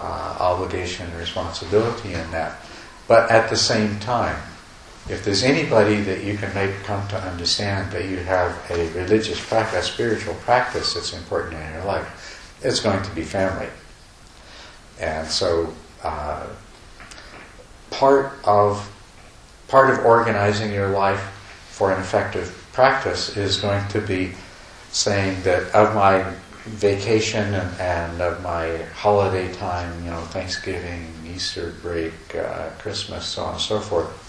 uh, 0.00 0.36
obligation 0.40 1.06
and 1.06 1.18
responsibility 1.18 2.14
in 2.14 2.30
that. 2.30 2.58
But 3.06 3.30
at 3.30 3.50
the 3.50 3.56
same 3.56 3.98
time, 3.98 4.36
if 5.08 5.24
there's 5.24 5.42
anybody 5.42 6.00
that 6.02 6.22
you 6.22 6.36
can 6.36 6.54
make 6.54 6.74
come 6.84 7.06
to 7.08 7.16
understand 7.16 7.90
that 7.92 8.04
you 8.04 8.18
have 8.18 8.56
a 8.70 8.88
religious 8.92 9.44
practice, 9.44 9.88
a 9.88 9.92
spiritual 9.92 10.34
practice 10.34 10.94
that's 10.94 11.12
important 11.12 11.54
in 11.54 11.72
your 11.72 11.84
life, 11.84 12.58
it's 12.62 12.80
going 12.80 13.02
to 13.02 13.10
be 13.10 13.22
family. 13.22 13.68
And 15.00 15.26
so, 15.26 15.74
uh, 16.02 16.46
part 17.90 18.32
of 18.44 18.88
part 19.68 19.90
of 19.90 20.04
organizing 20.04 20.72
your 20.72 20.90
life 20.90 21.20
for 21.70 21.92
an 21.92 22.00
effective 22.00 22.68
practice 22.72 23.36
is 23.36 23.56
going 23.56 23.86
to 23.88 24.00
be 24.00 24.32
saying 24.92 25.42
that 25.42 25.72
of 25.74 25.94
my 25.94 26.34
vacation 26.64 27.54
and, 27.54 27.80
and 27.80 28.20
of 28.20 28.42
my 28.42 28.76
holiday 28.94 29.52
time, 29.54 30.04
you 30.04 30.10
know, 30.10 30.20
Thanksgiving, 30.26 31.06
Easter 31.26 31.74
break, 31.82 32.34
uh, 32.34 32.70
Christmas, 32.78 33.26
so 33.26 33.42
on 33.42 33.52
and 33.54 33.60
so 33.60 33.80
forth. 33.80 34.26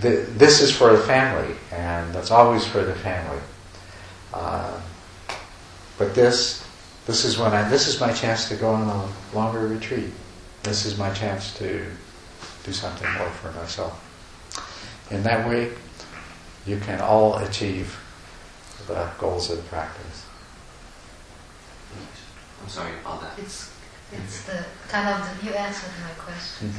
The, 0.00 0.26
this 0.36 0.60
is 0.60 0.74
for 0.74 0.92
the 0.92 1.02
family, 1.02 1.54
and 1.72 2.14
that's 2.14 2.30
always 2.30 2.66
for 2.66 2.82
the 2.82 2.94
family. 2.94 3.40
Uh, 4.32 4.80
but 5.98 6.14
this, 6.14 6.66
this 7.06 7.24
is 7.24 7.38
when 7.38 7.52
I, 7.52 7.68
this 7.68 7.86
is 7.86 8.00
my 8.00 8.12
chance 8.12 8.48
to 8.48 8.56
go 8.56 8.70
on 8.70 8.88
a 8.88 9.36
longer 9.36 9.66
retreat. 9.66 10.10
This 10.62 10.84
is 10.84 10.98
my 10.98 11.12
chance 11.12 11.56
to 11.58 11.86
do 12.64 12.72
something 12.72 13.10
more 13.14 13.30
for 13.30 13.52
myself. 13.52 14.02
In 15.10 15.22
that 15.22 15.48
way, 15.48 15.72
you 16.66 16.78
can 16.78 17.00
all 17.00 17.36
achieve 17.36 17.96
the 18.86 19.08
goals 19.18 19.50
of 19.50 19.56
the 19.58 19.62
practice. 19.64 20.24
I'm 22.62 22.68
sorry 22.68 22.92
about 23.00 23.20
that. 23.22 23.38
It's, 23.38 23.72
it's 24.12 24.44
the 24.44 24.64
kind 24.88 25.08
of, 25.08 25.40
the, 25.40 25.46
you 25.46 25.52
answered 25.54 25.90
my 26.02 26.10
question. 26.22 26.72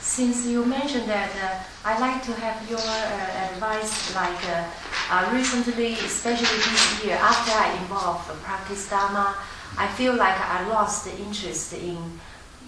Since 0.00 0.46
you 0.46 0.64
mentioned 0.64 1.08
that, 1.08 1.30
uh, 1.36 1.88
I'd 1.88 2.00
like 2.00 2.22
to 2.24 2.32
have 2.34 2.68
your 2.70 2.80
uh, 2.80 3.50
advice. 3.52 4.14
Like 4.14 4.42
uh, 4.48 4.64
uh, 5.10 5.30
recently, 5.32 5.92
especially 5.92 6.56
this 6.56 7.04
year, 7.04 7.16
after 7.16 7.52
I 7.52 7.76
involved 7.82 8.30
in 8.30 8.36
practice 8.38 8.88
Dharma, 8.88 9.36
I 9.76 9.86
feel 9.88 10.14
like 10.14 10.40
I 10.40 10.66
lost 10.68 11.04
the 11.04 11.16
interest 11.18 11.74
in. 11.74 11.98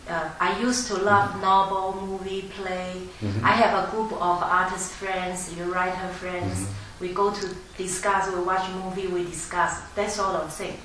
Uh, 0.08 0.28
I 0.40 0.58
used 0.60 0.88
to 0.88 0.96
love 0.96 1.40
novel, 1.40 2.04
movie, 2.06 2.50
play. 2.56 2.92
Mhm. 3.22 3.42
I 3.44 3.52
have 3.52 3.72
a 3.88 3.90
group 3.90 4.12
of 4.12 4.42
artist 4.42 4.92
friends, 4.92 5.54
you 5.56 5.72
writer 5.72 6.08
friends. 6.08 6.66
We 7.00 7.12
go 7.12 7.32
to 7.32 7.56
discuss, 7.76 8.32
we 8.34 8.42
watch 8.42 8.68
movie, 8.70 9.06
we 9.06 9.24
discuss 9.24 9.80
that 9.94 10.10
sort 10.10 10.36
of 10.36 10.52
thing. 10.52 10.76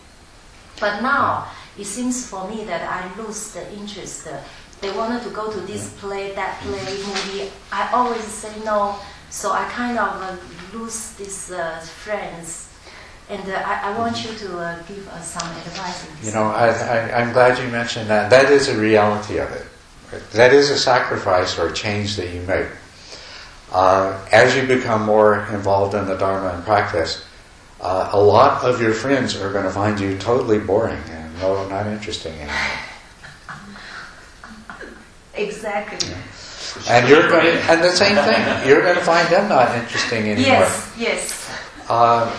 But 0.80 1.01
now 1.01 1.47
it 1.78 1.86
seems 1.86 2.28
for 2.28 2.47
me 2.47 2.63
that 2.66 2.82
I 2.89 3.22
lose 3.22 3.51
the 3.51 3.72
interest. 3.74 4.28
They 4.82 4.91
wanted 4.91 5.24
to 5.24 5.30
go 5.30 5.51
to 5.51 5.59
this 5.61 5.93
play, 5.99 6.34
that 6.34 6.59
play, 6.61 6.80
movie. 6.80 7.51
I 7.72 7.89
always 7.93 8.24
say 8.24 8.53
no, 8.63 8.97
so 9.30 9.51
I 9.51 9.66
kind 9.70 9.97
of 9.97 10.22
uh, 10.22 10.38
lose 10.78 11.13
these 11.13 11.51
uh, 11.51 11.80
friends. 11.80 12.70
And 13.30 13.41
uh, 13.49 13.55
I, 13.66 13.91
I 13.91 13.97
want 13.97 14.24
you 14.24 14.34
to 14.38 14.59
uh, 14.59 14.82
give 14.84 15.07
us 15.09 15.34
some 15.34 15.49
advice. 15.49 16.07
You 16.24 16.32
know, 16.32 16.43
I, 16.43 16.70
I, 16.70 17.22
I'm 17.22 17.34
glad 17.34 17.57
you 17.57 17.68
mentioned 17.70 18.09
that. 18.09 18.30
That 18.30 18.51
is 18.51 18.68
a 18.68 18.78
reality 18.78 19.38
of 19.39 19.51
it. 19.51 19.66
That 20.34 20.53
is 20.53 20.70
a 20.70 20.78
sacrifice 20.78 21.57
or 21.57 21.70
a 21.70 21.74
change 21.74 22.16
that 22.18 22.34
you 22.34 22.41
make. 22.41 22.68
Uh, 23.72 24.26
as 24.32 24.55
you 24.55 24.66
become 24.68 25.03
more 25.03 25.45
involved 25.51 25.95
in 25.95 26.05
the 26.05 26.16
Dharma 26.16 26.49
and 26.49 26.63
practice, 26.63 27.26
uh, 27.82 28.09
a 28.13 28.20
lot 28.20 28.63
of 28.63 28.82
your 28.82 28.93
friends 28.93 29.36
are 29.36 29.51
going 29.51 29.66
to 29.66 29.72
find 29.72 29.99
you 29.99 30.18
totally 30.18 30.59
boring 30.59 31.01
and 31.09 31.39
no, 31.39 31.68
not 31.68 31.88
interesting 31.88 32.34
anymore. 32.34 32.55
Exactly. 35.34 36.13
And 36.89 37.07
you're 37.09 37.28
going 37.28 37.45
to, 37.45 37.51
and 37.72 37.84
the 37.84 37.91
same 37.91 38.16
thing, 38.16 38.68
you're 38.68 38.82
going 38.82 38.95
to 38.95 39.03
find 39.03 39.28
them 39.30 39.49
not 39.49 39.76
interesting 39.76 40.30
anymore. 40.30 40.45
Yes, 40.45 40.93
yes. 40.97 41.51
Uh, 41.89 42.30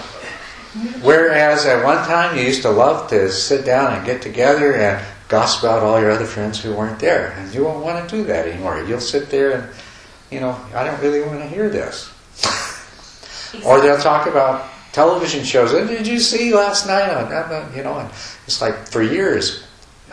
whereas 1.03 1.67
at 1.67 1.85
one 1.85 1.99
time 2.07 2.37
you 2.37 2.43
used 2.43 2.63
to 2.63 2.71
love 2.71 3.09
to 3.11 3.31
sit 3.31 3.65
down 3.67 3.95
and 3.95 4.07
get 4.07 4.23
together 4.23 4.75
and 4.75 5.05
gossip 5.29 5.65
about 5.65 5.83
all 5.83 6.01
your 6.01 6.11
other 6.11 6.25
friends 6.25 6.61
who 6.61 6.75
weren't 6.75 6.99
there, 6.99 7.33
and 7.33 7.53
you 7.53 7.65
won't 7.65 7.85
want 7.85 8.09
to 8.09 8.17
do 8.17 8.25
that 8.25 8.47
anymore. 8.47 8.83
You'll 8.83 9.01
sit 9.01 9.29
there 9.31 9.53
and, 9.53 9.69
you 10.31 10.41
know, 10.41 10.59
I 10.75 10.85
don't 10.85 11.01
really 11.01 11.23
want 11.23 11.41
to 11.41 11.47
hear 11.47 11.69
this. 11.69 12.11
Or 13.65 13.81
they'll 13.81 13.99
talk 13.99 14.27
about 14.27 14.69
television 14.93 15.45
shows. 15.45 15.73
"Oh, 15.73 15.87
Did 15.87 16.07
you 16.07 16.19
see 16.19 16.53
last 16.55 16.87
night 16.87 17.09
on, 17.09 17.31
that, 17.31 17.49
that," 17.49 17.75
you 17.77 17.83
know? 17.83 17.99
And 17.99 18.11
it's 18.47 18.61
like 18.61 18.89
for 18.89 19.03
years, 19.03 19.65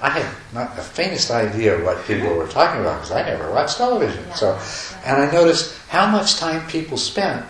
I 0.01 0.09
had 0.09 0.25
not 0.53 0.75
the 0.75 0.81
faintest 0.81 1.31
idea 1.31 1.83
what 1.83 2.05
people 2.05 2.33
were 2.35 2.47
talking 2.47 2.81
about 2.81 3.01
because 3.01 3.11
I 3.11 3.23
never 3.23 3.51
watched 3.51 3.77
television. 3.77 4.23
Yeah. 4.27 4.33
So, 4.35 4.59
and 5.05 5.21
I 5.21 5.31
noticed 5.31 5.77
how 5.89 6.07
much 6.07 6.37
time 6.37 6.65
people 6.67 6.97
spent 6.97 7.45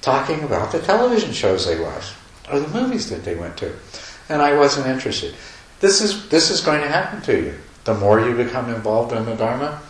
talking 0.00 0.42
about 0.42 0.72
the 0.72 0.78
television 0.80 1.32
shows 1.32 1.66
they 1.66 1.78
watched 1.80 2.14
or 2.50 2.60
the 2.60 2.68
movies 2.68 3.10
that 3.10 3.24
they 3.24 3.34
went 3.34 3.56
to, 3.58 3.72
and 4.28 4.40
I 4.40 4.56
wasn't 4.56 4.86
interested. 4.86 5.34
This 5.80 6.00
is 6.00 6.28
this 6.28 6.50
is 6.50 6.60
going 6.60 6.80
to 6.82 6.88
happen 6.88 7.20
to 7.22 7.36
you. 7.36 7.54
The 7.84 7.94
more 7.94 8.20
you 8.20 8.34
become 8.34 8.68
involved 8.72 9.12
in 9.12 9.24
the 9.24 9.34
Dharma, 9.34 9.80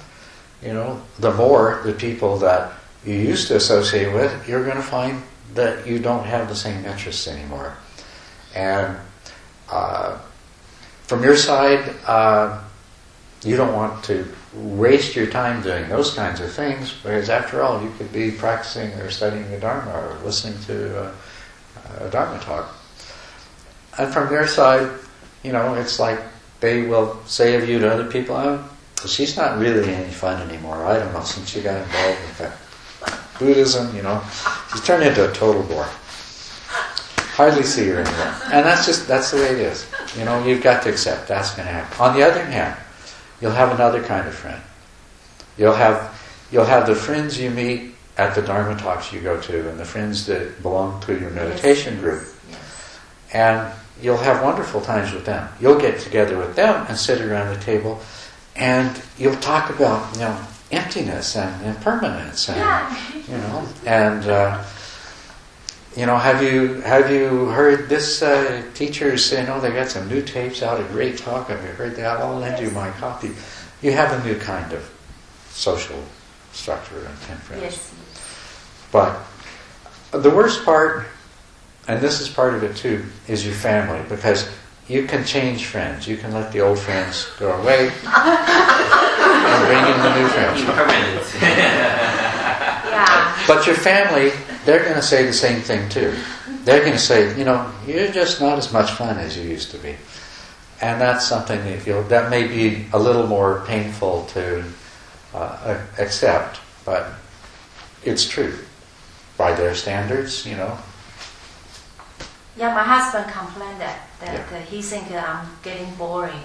you 0.63 0.73
know, 0.73 1.01
the 1.19 1.33
more 1.33 1.83
the 1.85 1.93
people 1.93 2.39
that 2.39 2.73
you 3.05 3.15
used 3.15 3.49
to 3.49 3.57
associate 3.57 4.13
with, 4.13 4.49
you're 4.49 4.65
going 4.65 4.77
to 4.77 4.83
find 4.83 5.23
that 5.55 5.87
you 5.87 5.99
don't 5.99 6.25
have 6.25 6.49
the 6.49 6.57
same 6.57 6.85
interests 6.85 7.29
anymore. 7.29 7.77
And 8.55 8.97
uh, 9.71 10.19
from 11.03 11.23
your 11.23 11.37
side, 11.37 11.95
uh, 12.07 12.63
you 13.45 13.57
don't 13.57 13.75
want 13.75 14.05
to 14.05 14.27
waste 14.55 15.15
your 15.15 15.27
time 15.27 15.63
doing 15.63 15.89
those 15.89 16.15
kinds 16.15 16.41
of 16.41 16.53
things 16.53 16.93
because, 17.03 17.29
after 17.29 17.63
all, 17.63 17.83
you 17.83 17.93
could 17.99 18.13
be 18.13 18.31
practicing 18.31 18.91
or 18.95 19.11
studying 19.11 19.49
the 19.51 19.59
Dharma 19.59 19.93
or 19.93 20.19
listening 20.25 20.59
to 20.65 21.13
a 22.01 22.11
Dharma 22.11 22.41
talk. 22.41 22.75
And 23.99 24.13
from 24.13 24.29
their 24.29 24.47
side, 24.47 24.91
you 25.43 25.53
know, 25.53 25.75
it's 25.75 26.01
like 26.01 26.19
they 26.61 26.83
will 26.83 27.23
say 27.27 27.55
of 27.55 27.69
you 27.69 27.79
to 27.79 27.93
other 27.93 28.11
people, 28.11 28.37
oh, 28.37 28.69
she's 29.07 29.37
not 29.37 29.59
really 29.59 29.93
any 29.93 30.11
fun 30.11 30.41
anymore. 30.49 30.85
I 30.85 30.99
don't 30.99 31.13
know, 31.13 31.23
since 31.23 31.49
she 31.49 31.61
got 31.61 31.81
involved 31.81 32.21
with 32.21 32.39
that 32.39 33.39
Buddhism, 33.39 33.95
you 33.95 34.03
know, 34.03 34.23
she's 34.71 34.85
turned 34.85 35.03
into 35.03 35.29
a 35.29 35.33
total 35.33 35.63
bore. 35.63 35.87
Hardly 37.37 37.65
see 37.65 37.89
her 37.89 38.01
anymore. 38.01 38.35
And 38.53 38.65
that's 38.65 38.87
just, 38.87 39.07
that's 39.07 39.31
the 39.31 39.37
way 39.37 39.49
it 39.49 39.59
is. 39.59 39.87
You 40.17 40.25
know, 40.25 40.43
you've 40.45 40.63
got 40.63 40.83
to 40.85 40.91
accept 40.91 41.29
that's 41.29 41.55
going 41.55 41.67
to 41.67 41.73
happen. 41.73 42.01
On 42.01 42.17
the 42.17 42.23
other 42.23 42.43
hand, 42.43 42.79
you'll 43.41 43.53
have 43.53 43.73
another 43.73 44.03
kind 44.03 44.27
of 44.27 44.35
friend. 44.35 44.63
You'll 45.59 45.75
have, 45.75 46.19
you'll 46.51 46.65
have 46.65 46.87
the 46.87 46.95
friends 46.95 47.39
you 47.39 47.51
meet 47.51 47.95
at 48.17 48.35
the 48.35 48.41
Dharma 48.41 48.79
talks 48.79 49.13
you 49.13 49.21
go 49.21 49.39
to 49.41 49.69
and 49.69 49.79
the 49.79 49.85
friends 49.85 50.25
that 50.27 50.63
belong 50.63 51.01
to 51.03 51.19
your 51.19 51.31
meditation 51.31 51.99
group. 52.01 52.27
And 53.35 53.71
you'll 54.01 54.17
have 54.17 54.43
wonderful 54.43 54.81
times 54.81 55.13
with 55.13 55.27
them. 55.27 55.49
You'll 55.61 55.79
get 55.79 56.01
together 56.01 56.39
with 56.39 56.57
them 56.57 56.87
and 56.89 56.97
sit 56.97 57.21
around 57.21 57.55
the 57.55 57.61
table 57.63 58.01
and 58.57 59.01
you'll 59.19 59.37
talk 59.37 59.71
about, 59.71 60.13
you 60.15 60.21
know, 60.21 60.39
emptiness 60.73 61.37
and 61.37 61.67
impermanence 61.67 62.49
and, 62.49 62.59
Yeah. 62.59 62.97
you 63.29 63.37
know, 63.37 63.69
and, 63.85 64.27
uh, 64.27 64.65
you 65.97 66.05
know, 66.05 66.17
have 66.17 66.43
you 66.43 66.81
have 66.83 67.11
you 67.11 67.47
heard 67.47 67.89
this 67.89 68.21
uh, 68.23 68.63
teacher 68.75 69.17
say, 69.17 69.47
no, 69.47 69.61
they 69.61 69.71
got 69.71 69.89
some 69.89 70.09
new 70.09 70.21
tapes 70.21 70.63
out, 70.63 70.79
a 70.81 70.85
great 70.85 71.17
talk, 71.17 71.49
have 71.49 71.63
you 71.63 71.71
heard 71.71 71.97
that? 71.97 72.19
I'll 72.19 72.39
lend 72.39 72.61
you 72.61 72.71
my 72.71 72.91
copy. 72.91 73.31
You 73.81 73.93
have 73.93 74.13
a 74.13 74.27
new 74.27 74.39
kind 74.39 74.73
of 74.75 74.91
social 75.51 76.03
structure 76.53 76.99
and 77.31 77.39
friends. 77.41 77.63
Yes. 77.63 77.95
But 78.93 79.19
the 80.11 80.31
worst 80.31 80.65
part, 80.65 81.07
and 81.89 82.01
this 82.01 82.21
is 82.21 82.29
part 82.29 82.55
of 82.55 82.63
it 82.63 82.77
too, 82.77 83.05
is 83.27 83.45
your 83.47 83.55
family 83.55 84.03
because 84.09 84.49
you 84.89 85.05
can 85.07 85.25
change 85.25 85.67
friends. 85.67 86.07
You 86.07 86.17
can 86.17 86.33
let 86.33 86.53
the 86.53 86.61
old 86.61 86.79
friends 86.79 87.29
go 87.39 87.53
away 87.61 87.89
and 87.89 89.67
bring 89.67 89.85
in 89.85 89.99
the 90.03 90.15
new 90.21 90.29
friends. 90.29 90.63
Yeah. 91.43 92.17
But 93.47 93.67
your 93.67 93.77
family, 93.77 94.33
they're 94.65 94.83
going 94.83 94.95
to 94.95 95.03
say 95.03 95.25
the 95.25 95.33
same 95.33 95.61
thing 95.61 95.89
too. 95.89 96.15
They're 96.65 96.81
going 96.81 96.93
to 96.93 96.99
say, 96.99 97.37
you 97.39 97.45
know, 97.45 97.71
you're 97.87 98.11
just 98.11 98.41
not 98.41 98.59
as 98.59 98.73
much 98.73 98.91
fun 98.93 99.19
as 99.19 99.37
you 99.37 99.45
used 99.45 99.71
to 99.71 99.79
be. 99.79 99.95
And 100.81 101.01
that's 101.01 101.27
something 101.27 101.63
that 101.65 101.87
you'll, 101.87 102.03
that 102.05 102.29
may 102.31 102.47
be 102.47 102.87
a 102.93 102.99
little 102.99 103.27
more 103.27 103.65
painful 103.67 104.27
to 104.27 104.65
uh, 105.35 105.81
accept, 105.99 106.61
but 106.85 107.09
it's 108.05 108.29
true. 108.29 108.59
By 109.37 109.53
their 109.55 109.75
standards, 109.75 110.45
you 110.47 110.57
know, 110.57 110.77
Yeah, 112.57 112.75
my 112.75 112.83
husband 112.83 113.31
complained 113.33 113.81
that, 113.81 114.09
that 114.21 114.35
Yeah. 114.35 114.59
uh, 114.59 114.63
he 114.63 114.81
think 114.81 115.09
that 115.11 115.29
I'm 115.29 115.47
getting 115.63 115.95
boring 115.97 116.41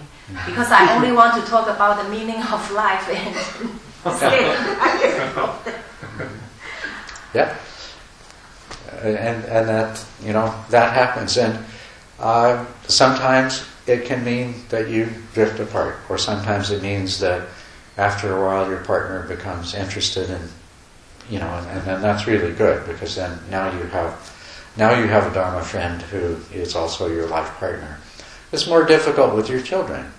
because 0.46 0.72
I 0.72 0.96
only 0.96 1.12
want 1.12 1.42
to 1.44 1.50
talk 1.50 1.68
about 1.70 2.04
the 2.04 2.10
meaning 2.10 2.42
of 2.44 2.72
life 2.72 3.08
and. 3.10 3.36
Yeah. 7.34 7.56
And, 9.02 9.46
and 9.46 9.70
that, 9.70 10.06
you 10.22 10.34
know, 10.34 10.54
that 10.70 10.94
happens. 10.94 11.38
And 11.38 11.64
uh, 12.20 12.66
sometimes 12.88 13.66
it 13.88 14.06
can 14.06 14.24
mean 14.24 14.56
that 14.70 14.90
you 14.90 15.10
drift 15.34 15.60
apart, 15.60 15.98
or 16.10 16.18
sometimes 16.18 16.72
it 16.72 16.84
means 16.84 17.20
that 17.20 17.48
after 17.98 18.36
a 18.36 18.42
while 18.46 18.70
your 18.70 18.84
partner 18.84 19.24
becomes 19.28 19.74
interested 19.74 20.30
in, 20.30 20.42
you 21.30 21.40
know, 21.40 21.48
and, 21.48 21.68
and 21.70 21.82
then 21.88 22.02
that's 22.02 22.28
really 22.28 22.54
good 22.54 22.86
because 22.86 23.16
then 23.16 23.40
now 23.50 23.72
you 23.72 23.84
have, 23.86 24.12
now 24.78 24.98
you 24.98 25.08
have 25.08 25.30
a 25.30 25.34
Dharma 25.34 25.64
friend 25.64 26.02
who 26.02 26.38
is 26.54 26.76
also 26.76 27.08
your 27.08 27.28
life 27.28 27.50
partner. 27.58 27.98
It's 28.52 28.68
more 28.68 28.86
difficult 28.86 29.36
with 29.36 29.50
your 29.50 29.62
children. 29.62 30.12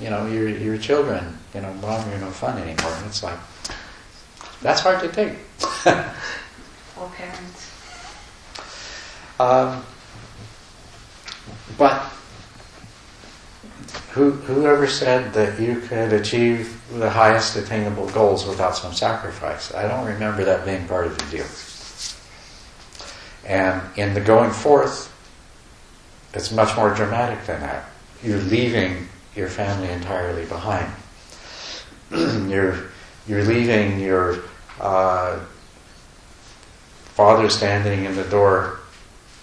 You 0.00 0.10
know, 0.10 0.26
your, 0.26 0.48
your 0.48 0.78
children, 0.78 1.38
you 1.54 1.60
know, 1.60 1.72
mom, 1.74 2.08
you're 2.10 2.18
no 2.18 2.30
fun 2.30 2.58
anymore. 2.58 2.92
And 2.92 3.06
it's 3.06 3.22
like, 3.22 3.38
that's 4.62 4.80
hard 4.80 5.00
to 5.00 5.08
take. 5.08 5.36
For 5.58 7.08
parents. 7.16 7.70
Um, 9.38 9.84
but 11.78 12.02
who, 14.10 14.32
whoever 14.32 14.86
said 14.86 15.32
that 15.34 15.60
you 15.60 15.80
could 15.80 16.12
achieve 16.12 16.80
the 16.92 17.08
highest 17.08 17.56
attainable 17.56 18.08
goals 18.10 18.46
without 18.46 18.76
some 18.76 18.92
sacrifice? 18.92 19.72
I 19.74 19.88
don't 19.88 20.06
remember 20.06 20.44
that 20.44 20.64
being 20.64 20.86
part 20.86 21.06
of 21.06 21.16
the 21.16 21.36
deal. 21.36 21.46
And 23.50 23.82
in 23.98 24.14
the 24.14 24.20
going 24.20 24.52
forth, 24.52 25.12
it's 26.32 26.52
much 26.52 26.76
more 26.76 26.94
dramatic 26.94 27.44
than 27.46 27.60
that. 27.62 27.90
You're 28.22 28.38
leaving 28.38 29.08
your 29.34 29.48
family 29.48 29.90
entirely 29.90 30.44
behind. 30.44 30.88
you're 32.48 32.90
you're 33.26 33.42
leaving 33.42 33.98
your 33.98 34.44
uh, 34.80 35.40
father 37.16 37.50
standing 37.50 38.04
in 38.04 38.14
the 38.14 38.24
door 38.24 38.78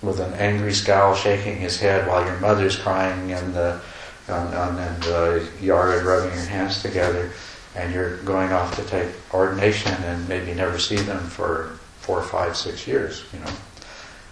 with 0.02 0.22
an 0.22 0.34
angry 0.36 0.74
scowl, 0.74 1.14
shaking 1.14 1.58
his 1.58 1.78
head 1.78 2.08
while 2.08 2.26
your 2.26 2.40
mother's 2.40 2.78
crying 2.78 3.32
in 3.32 3.52
the 3.52 3.82
on, 4.30 4.54
on 4.54 4.78
in 4.78 5.00
the 5.02 5.50
yard, 5.62 6.06
rubbing 6.06 6.34
your 6.34 6.46
hands 6.46 6.82
together, 6.82 7.32
and 7.76 7.94
you're 7.94 8.16
going 8.20 8.54
off 8.54 8.74
to 8.78 8.84
take 8.84 9.10
ordination 9.34 9.92
and 10.04 10.30
maybe 10.30 10.54
never 10.54 10.80
see 10.80 10.96
them 10.96 11.20
for 11.20 11.78
four, 12.00 12.24
five, 12.24 12.56
six 12.56 12.88
years. 12.88 13.26
You 13.34 13.40
know, 13.40 13.52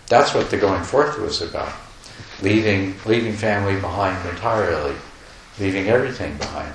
that's 0.07 0.33
what 0.33 0.49
the 0.49 0.57
going 0.57 0.83
forth 0.83 1.19
was 1.19 1.41
about. 1.41 1.73
Leaving, 2.41 2.95
leaving 3.05 3.33
family 3.33 3.79
behind 3.79 4.17
entirely, 4.29 4.95
leaving 5.59 5.87
everything 5.87 6.37
behind. 6.37 6.73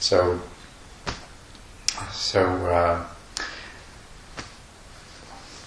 So, 0.00 0.40
so 2.10 2.46
uh, 2.66 3.06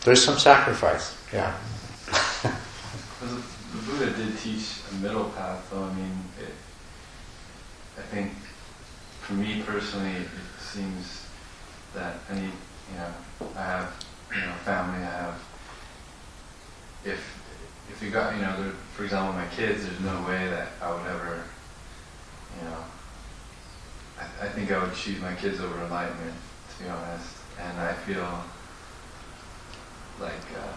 there's 0.03 0.23
some 0.23 0.37
sacrifice. 0.37 1.15
Yeah. 1.33 1.55
The, 3.21 3.41
Buddha 3.85 4.11
did 4.11 4.37
teach 4.37 4.65
a 4.91 4.95
middle 4.95 5.29
path, 5.29 5.67
though. 5.71 5.83
I 5.83 5.93
mean, 5.93 6.11
it, 6.39 6.53
I 7.97 8.01
think 8.01 8.31
for 9.21 9.33
me 9.33 9.63
personally, 9.65 10.11
it 10.11 10.27
seems 10.59 11.25
that 11.93 12.15
any, 12.29 12.41
you 12.47 12.97
know, 12.97 13.47
I 13.55 13.63
have, 13.63 14.05
you 14.35 14.41
know, 14.41 14.53
family. 14.65 14.99
I 14.99 15.09
have. 15.09 15.50
If 17.05 17.37
if 17.91 18.01
you 18.01 18.09
got, 18.09 18.35
you 18.35 18.41
know, 18.41 18.61
there, 18.61 18.71
for 18.95 19.03
example, 19.03 19.33
my 19.33 19.47
kids, 19.47 19.83
there's 19.85 19.99
no 19.99 20.21
way 20.27 20.47
that 20.47 20.69
I 20.81 20.91
would 20.91 21.05
ever, 21.07 21.43
you 22.57 22.69
know. 22.69 22.83
I, 24.19 24.45
I 24.45 24.49
think 24.49 24.71
I 24.71 24.81
would 24.83 24.95
choose 24.95 25.19
my 25.19 25.33
kids 25.35 25.59
over 25.59 25.81
enlightenment, 25.83 26.35
to 26.77 26.83
be 26.83 26.89
honest. 26.89 27.35
And 27.59 27.79
I 27.79 27.93
feel 27.93 28.43
like. 30.19 30.45
Uh, 30.57 30.73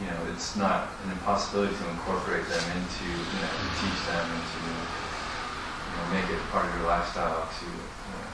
you 0.00 0.06
know, 0.06 0.26
it's 0.32 0.56
not 0.56 0.88
an 1.04 1.12
impossibility 1.12 1.74
to 1.76 1.88
incorporate 1.90 2.46
them 2.48 2.64
into, 2.76 3.06
you 3.06 3.38
know, 3.38 3.46
to 3.46 3.68
teach 3.78 4.04
them 4.06 4.26
and 4.26 4.42
to, 4.42 4.58
you 4.58 5.94
know, 5.94 6.04
make 6.10 6.28
it 6.30 6.42
part 6.50 6.66
of 6.66 6.74
your 6.74 6.88
lifestyle 6.88 7.46
to, 7.46 7.66
you 7.66 8.14
know, 8.18 8.26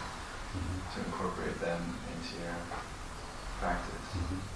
to 0.95 1.05
incorporate 1.05 1.61
them 1.61 1.81
into 2.17 2.43
your 2.43 2.57
practice. 3.61 4.50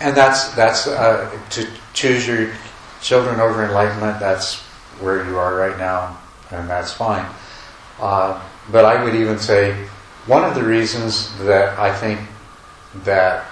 And 0.00 0.16
that's 0.16 0.54
that's 0.54 0.86
uh, 0.86 1.30
to 1.50 1.66
choose 1.92 2.26
your 2.26 2.52
children 3.00 3.40
over 3.40 3.64
enlightenment. 3.64 4.20
That's 4.20 4.60
where 5.00 5.24
you 5.26 5.38
are 5.38 5.54
right 5.54 5.78
now, 5.78 6.18
and 6.50 6.68
that's 6.68 6.92
fine. 6.92 7.26
Uh, 8.00 8.42
but 8.70 8.84
I 8.84 9.02
would 9.02 9.14
even 9.14 9.38
say 9.38 9.74
one 10.26 10.44
of 10.44 10.54
the 10.54 10.64
reasons 10.64 11.36
that 11.40 11.78
I 11.78 11.94
think 11.94 12.20
that 13.04 13.46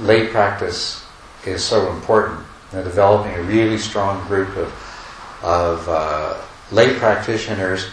lay 0.00 0.28
practice 0.28 1.04
is 1.44 1.62
so 1.62 1.90
important. 1.90 2.40
They're 2.70 2.84
developing 2.84 3.34
a 3.34 3.42
really 3.42 3.78
strong 3.78 4.26
group 4.26 4.56
of 4.56 4.72
of 5.42 5.88
uh, 5.88 6.40
lay 6.70 6.94
practitioners 6.98 7.88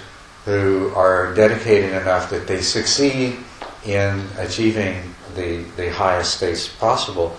who 0.45 0.91
are 0.95 1.33
dedicated 1.33 1.91
enough 1.91 2.29
that 2.29 2.47
they 2.47 2.61
succeed 2.61 3.37
in 3.85 4.23
achieving 4.37 5.13
the, 5.35 5.63
the 5.75 5.91
highest 5.91 6.35
states 6.35 6.67
possible 6.67 7.35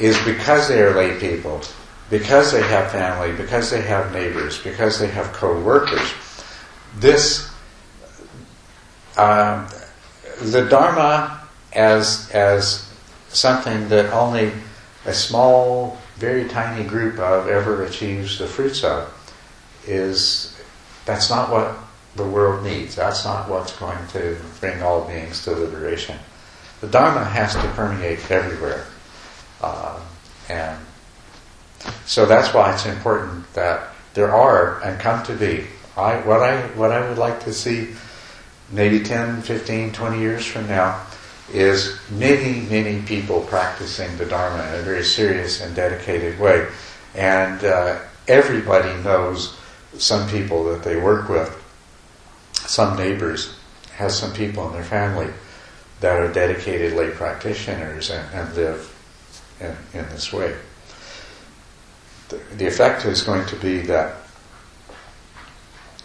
is 0.00 0.18
because 0.24 0.68
they 0.68 0.80
are 0.80 0.94
lay 0.94 1.18
people, 1.18 1.60
because 2.10 2.52
they 2.52 2.62
have 2.62 2.90
family, 2.90 3.32
because 3.36 3.70
they 3.70 3.82
have 3.82 4.12
neighbors, 4.12 4.58
because 4.62 4.98
they 4.98 5.08
have 5.08 5.32
co-workers. 5.32 6.12
This, 6.96 7.50
um, 9.16 9.68
the 10.40 10.66
Dharma 10.68 11.40
as, 11.72 12.30
as 12.30 12.90
something 13.28 13.88
that 13.88 14.12
only 14.12 14.52
a 15.06 15.12
small, 15.12 15.98
very 16.16 16.48
tiny 16.48 16.84
group 16.86 17.18
of 17.18 17.48
ever 17.48 17.84
achieves 17.84 18.38
the 18.38 18.46
fruits 18.46 18.84
of 18.84 19.12
is, 19.86 20.60
that's 21.04 21.30
not 21.30 21.50
what 21.50 21.76
the 22.14 22.24
world 22.24 22.62
needs. 22.62 22.94
That's 22.94 23.24
not 23.24 23.48
what's 23.48 23.74
going 23.76 24.06
to 24.08 24.36
bring 24.60 24.82
all 24.82 25.06
beings 25.06 25.42
to 25.44 25.52
liberation. 25.52 26.18
The 26.80 26.88
Dharma 26.88 27.24
has 27.24 27.54
to 27.54 27.68
permeate 27.74 28.30
everywhere. 28.30 28.86
Uh, 29.62 30.00
and 30.48 30.78
so 32.04 32.26
that's 32.26 32.52
why 32.52 32.72
it's 32.72 32.86
important 32.86 33.50
that 33.54 33.88
there 34.14 34.32
are 34.32 34.80
and 34.82 35.00
come 35.00 35.24
to 35.24 35.34
be. 35.34 35.66
I, 35.96 36.16
what, 36.20 36.42
I, 36.42 36.60
what 36.68 36.90
I 36.90 37.06
would 37.08 37.18
like 37.18 37.40
to 37.44 37.52
see 37.52 37.88
maybe 38.70 39.00
10, 39.00 39.42
15, 39.42 39.92
20 39.92 40.18
years 40.18 40.44
from 40.44 40.66
now 40.68 41.04
is 41.52 41.98
many, 42.10 42.60
many 42.62 43.02
people 43.02 43.42
practicing 43.42 44.16
the 44.16 44.24
Dharma 44.24 44.66
in 44.68 44.80
a 44.80 44.82
very 44.82 45.04
serious 45.04 45.60
and 45.60 45.74
dedicated 45.76 46.38
way. 46.38 46.66
And 47.14 47.64
uh, 47.64 48.00
everybody 48.26 48.94
knows 49.02 49.56
some 49.98 50.28
people 50.30 50.64
that 50.64 50.82
they 50.82 50.96
work 50.96 51.28
with, 51.28 51.58
some 52.54 52.96
neighbors 52.96 53.54
have 53.96 54.12
some 54.12 54.32
people 54.32 54.66
in 54.68 54.72
their 54.72 54.84
family 54.84 55.30
that 56.00 56.18
are 56.18 56.32
dedicated 56.32 56.94
lay 56.94 57.10
practitioners 57.10 58.10
and, 58.10 58.26
and 58.34 58.54
live 58.54 58.91
in, 59.62 59.76
in 59.98 60.08
this 60.10 60.32
way. 60.32 60.54
The, 62.28 62.40
the 62.56 62.66
effect 62.66 63.04
is 63.04 63.22
going 63.22 63.46
to 63.46 63.56
be 63.56 63.78
that 63.82 64.16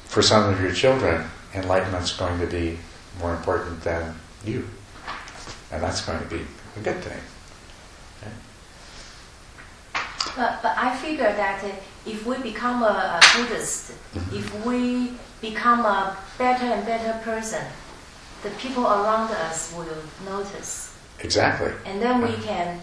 for 0.05 0.22
some 0.22 0.51
of 0.51 0.62
your 0.62 0.72
children, 0.72 1.26
enlightenment's 1.53 2.16
going 2.16 2.39
to 2.39 2.47
be 2.47 2.78
more 3.20 3.34
important 3.34 3.82
than 3.82 4.16
you. 4.45 4.68
And 5.72 5.84
that's 5.84 6.05
going 6.05 6.20
to 6.20 6.26
be 6.26 6.41
a 6.78 6.80
good 6.80 7.01
thing. 7.03 7.20
But, 10.36 10.62
but 10.62 10.78
I 10.78 10.95
figure 10.95 11.34
that 11.34 11.64
if 12.05 12.24
we 12.26 12.38
become 12.38 12.84
a, 12.84 13.20
a 13.20 13.22
Buddhist, 13.36 13.91
mm-hmm. 13.91 14.36
if 14.36 14.66
we 14.66 15.14
become 15.41 15.80
a 15.80 16.16
better 16.38 16.66
and 16.66 16.86
better 16.86 17.18
person, 17.24 17.66
the 18.43 18.51
people 18.51 18.86
around 18.86 19.32
us 19.32 19.74
will 19.76 20.03
notice. 20.26 20.95
Exactly. 21.22 21.72
And 21.86 21.99
then 21.99 22.22
we 22.22 22.34
can 22.43 22.80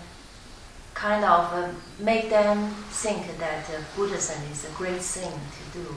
kind 0.94 1.24
of 1.24 1.52
uh, 1.52 1.68
make 1.98 2.30
them 2.30 2.70
think 2.90 3.38
that 3.38 3.68
uh, 3.70 3.82
Buddhism 3.96 4.40
is 4.50 4.64
a 4.64 4.72
great 4.72 5.00
thing 5.00 5.32
to 5.32 5.78
do. 5.78 5.94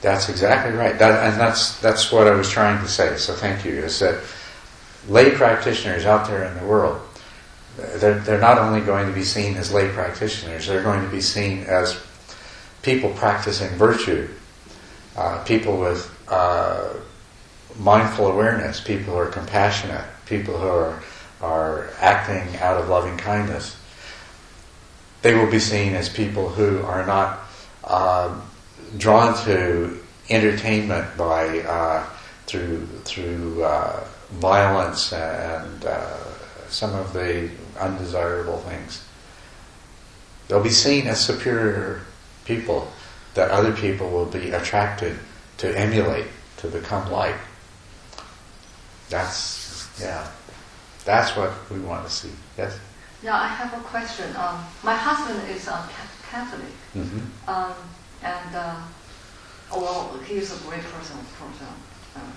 That's 0.00 0.28
exactly 0.28 0.76
right. 0.76 0.98
That, 0.98 1.32
and 1.32 1.40
that's 1.40 1.80
that's 1.80 2.12
what 2.12 2.28
I 2.28 2.32
was 2.32 2.48
trying 2.48 2.80
to 2.82 2.88
say. 2.88 3.16
So 3.16 3.34
thank 3.34 3.64
you. 3.64 3.72
Is 3.72 3.98
that 3.98 4.22
lay 5.08 5.32
practitioners 5.32 6.04
out 6.04 6.28
there 6.28 6.44
in 6.44 6.56
the 6.58 6.66
world? 6.66 7.00
They're, 7.76 8.18
they're 8.20 8.40
not 8.40 8.58
only 8.58 8.80
going 8.80 9.06
to 9.06 9.12
be 9.12 9.24
seen 9.24 9.56
as 9.56 9.72
lay 9.72 9.88
practitioners. 9.88 10.66
They're 10.66 10.82
going 10.82 11.02
to 11.02 11.10
be 11.10 11.20
seen 11.20 11.64
as 11.64 12.00
people 12.82 13.10
practicing 13.10 13.68
virtue, 13.70 14.28
uh, 15.16 15.42
people 15.44 15.78
with 15.78 16.10
uh, 16.28 16.94
mindful 17.78 18.26
awareness, 18.26 18.80
people 18.80 19.14
who 19.14 19.18
are 19.18 19.26
compassionate, 19.26 20.04
people 20.26 20.58
who 20.58 20.68
are 20.68 21.02
are 21.40 21.88
acting 22.00 22.56
out 22.58 22.76
of 22.76 22.88
loving 22.88 23.16
kindness. 23.16 23.76
They 25.22 25.34
will 25.34 25.50
be 25.50 25.58
seen 25.58 25.94
as 25.94 26.08
people 26.08 26.48
who 26.48 26.82
are 26.82 27.04
not 27.06 27.40
um, 27.84 28.42
drawn 28.96 29.36
to 29.44 29.98
entertainment 30.30 31.16
by 31.16 31.60
uh, 31.60 32.06
through 32.46 32.86
through 33.04 33.62
uh, 33.64 34.04
violence 34.32 35.12
and 35.12 35.84
uh, 35.84 36.16
some 36.68 36.94
of 36.94 37.12
the 37.12 37.50
undesirable 37.78 38.58
things. 38.58 39.04
They'll 40.46 40.62
be 40.62 40.70
seen 40.70 41.06
as 41.06 41.24
superior 41.24 42.02
people 42.44 42.90
that 43.34 43.50
other 43.50 43.72
people 43.72 44.10
will 44.10 44.26
be 44.26 44.50
attracted 44.50 45.18
to 45.58 45.78
emulate, 45.78 46.26
to 46.58 46.68
become 46.68 47.10
like. 47.10 47.36
That's 49.10 49.88
yeah. 50.00 50.28
That's 51.04 51.36
what 51.36 51.52
we 51.70 51.80
want 51.80 52.06
to 52.06 52.12
see. 52.12 52.30
Yes. 52.56 52.78
Now 53.22 53.36
I 53.40 53.48
have 53.48 53.72
a 53.74 53.82
question. 53.82 54.34
Um, 54.36 54.64
my 54.82 54.94
husband 54.94 55.48
is 55.50 55.66
a 55.66 55.88
Catholic, 56.30 56.70
Mm-hmm. 56.94 57.50
um, 57.50 57.74
and 58.22 58.54
uh, 58.54 58.76
well, 59.72 60.18
he 60.26 60.36
is 60.36 60.52
a 60.52 60.56
great 60.68 60.82
person, 60.82 61.16
for 61.36 61.48
example. 61.48 61.76
Um, 62.14 62.32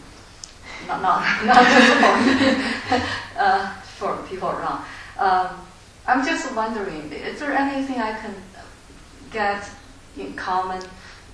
not 0.88 1.02
not 1.02 1.46
not 1.46 1.64
just 1.68 1.92
for 2.02 3.40
uh, 3.40 3.74
for 4.00 4.18
people 4.28 4.50
around. 4.50 4.86
Um, 5.18 5.68
I'm 6.08 6.26
just 6.26 6.54
wondering, 6.56 7.12
is 7.12 7.40
there 7.40 7.54
anything 7.54 8.00
I 8.00 8.18
can 8.18 8.34
get 9.32 9.64
in 10.18 10.34
common 10.36 10.82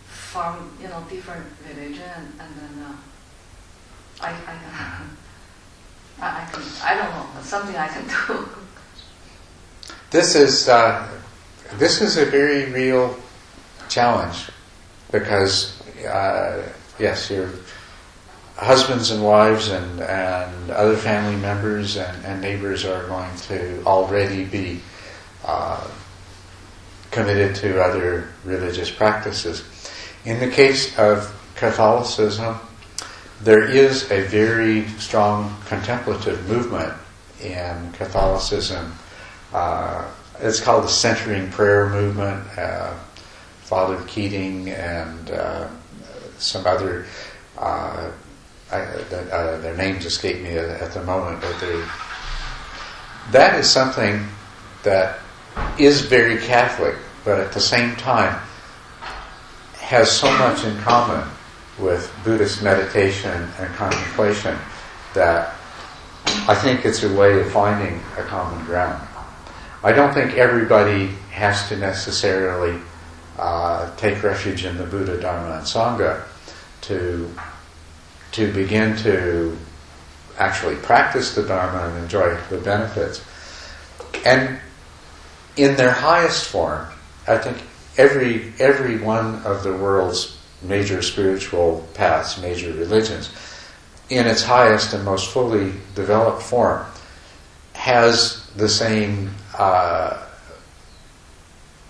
from 0.05 0.77
you 0.81 0.87
know 0.89 1.05
different 1.09 1.47
religion, 1.69 2.33
and, 2.39 2.51
then 2.59 2.83
uh, 2.83 2.95
I 4.21 4.29
I. 4.29 5.03
I, 6.19 6.41
I 6.41 6.45
can, 6.51 6.63
I 6.83 6.95
don't 6.95 7.11
know, 7.13 7.41
something 7.43 7.75
I 7.75 7.87
can 7.87 8.07
do. 8.07 8.66
This 10.09 10.35
is 10.35 10.69
uh, 10.69 11.07
this 11.73 12.01
is 12.01 12.15
a 12.15 12.25
very 12.25 12.71
real 12.71 13.17
challenge 13.89 14.49
because 15.11 15.81
uh, 16.05 16.63
yes, 16.97 17.29
your 17.29 17.49
husbands 18.55 19.11
and 19.11 19.23
wives 19.23 19.69
and, 19.69 20.01
and 20.01 20.71
other 20.71 20.95
family 20.95 21.35
members 21.35 21.97
and, 21.97 22.25
and 22.25 22.41
neighbors 22.41 22.85
are 22.85 23.05
going 23.07 23.35
to 23.35 23.83
already 23.83 24.45
be 24.45 24.79
uh, 25.45 25.85
committed 27.11 27.55
to 27.55 27.81
other 27.83 28.29
religious 28.45 28.89
practices. 28.89 29.63
In 30.25 30.39
the 30.39 30.49
case 30.49 30.97
of 30.97 31.33
Catholicism, 31.55 32.57
there 33.41 33.63
is 33.63 34.09
a 34.11 34.21
very 34.23 34.87
strong 34.99 35.55
contemplative 35.65 36.47
movement 36.47 36.93
in 37.41 37.91
Catholicism. 37.93 38.93
Uh, 39.53 40.09
it's 40.39 40.59
called 40.59 40.83
the 40.83 40.89
Centering 40.89 41.49
Prayer 41.51 41.89
Movement. 41.89 42.45
Uh, 42.57 42.93
Father 43.67 44.01
Keating 44.07 44.69
and 44.69 45.29
uh, 45.29 45.67
some 46.37 46.65
other, 46.65 47.05
uh, 47.57 48.09
I, 48.71 48.79
the, 49.09 49.29
uh, 49.29 49.59
their 49.59 49.75
names 49.75 50.05
escape 50.05 50.41
me 50.41 50.51
at, 50.51 50.69
at 50.81 50.93
the 50.93 51.03
moment, 51.03 51.41
but 51.41 51.59
they, 51.59 51.83
that 53.31 53.59
is 53.59 53.69
something 53.69 54.25
that 54.83 55.19
is 55.77 55.99
very 55.99 56.37
Catholic, 56.37 56.95
but 57.25 57.41
at 57.41 57.51
the 57.51 57.59
same 57.59 57.97
time 57.97 58.41
has 59.81 60.09
so 60.09 60.31
much 60.37 60.63
in 60.63 60.77
common 60.77 61.27
with 61.77 62.09
Buddhist 62.23 62.63
meditation 62.63 63.49
and 63.59 63.75
contemplation 63.75 64.57
that 65.13 65.55
I 66.47 66.55
think 66.55 66.85
it's 66.85 67.03
a 67.03 67.13
way 67.13 67.37
of 67.37 67.51
finding 67.51 68.01
a 68.17 68.23
common 68.23 68.63
ground. 68.65 69.06
I 69.83 69.91
don't 69.91 70.13
think 70.13 70.33
everybody 70.33 71.07
has 71.31 71.69
to 71.69 71.77
necessarily 71.77 72.79
uh, 73.37 73.95
take 73.95 74.23
refuge 74.23 74.65
in 74.65 74.77
the 74.77 74.85
Buddha, 74.85 75.19
Dharma, 75.19 75.57
and 75.57 75.65
Sangha 75.65 76.23
to 76.81 77.31
to 78.31 78.51
begin 78.53 78.95
to 78.97 79.57
actually 80.37 80.75
practice 80.75 81.35
the 81.35 81.43
Dharma 81.43 81.89
and 81.89 82.03
enjoy 82.03 82.35
the 82.49 82.57
benefits. 82.57 83.23
And 84.25 84.59
in 85.55 85.75
their 85.75 85.91
highest 85.91 86.45
form, 86.45 86.87
I 87.27 87.37
think 87.37 87.57
every 87.97 88.53
every 88.59 88.97
one 88.97 89.43
of 89.43 89.63
the 89.63 89.73
world's 89.73 90.37
major 90.61 91.01
spiritual 91.01 91.87
paths, 91.93 92.41
major 92.41 92.73
religions, 92.73 93.31
in 94.09 94.25
its 94.25 94.43
highest 94.43 94.93
and 94.93 95.05
most 95.05 95.29
fully 95.31 95.73
developed 95.93 96.41
form, 96.41 96.85
has 97.73 98.47
the 98.55 98.69
same 98.69 99.29
uh, 99.57 100.25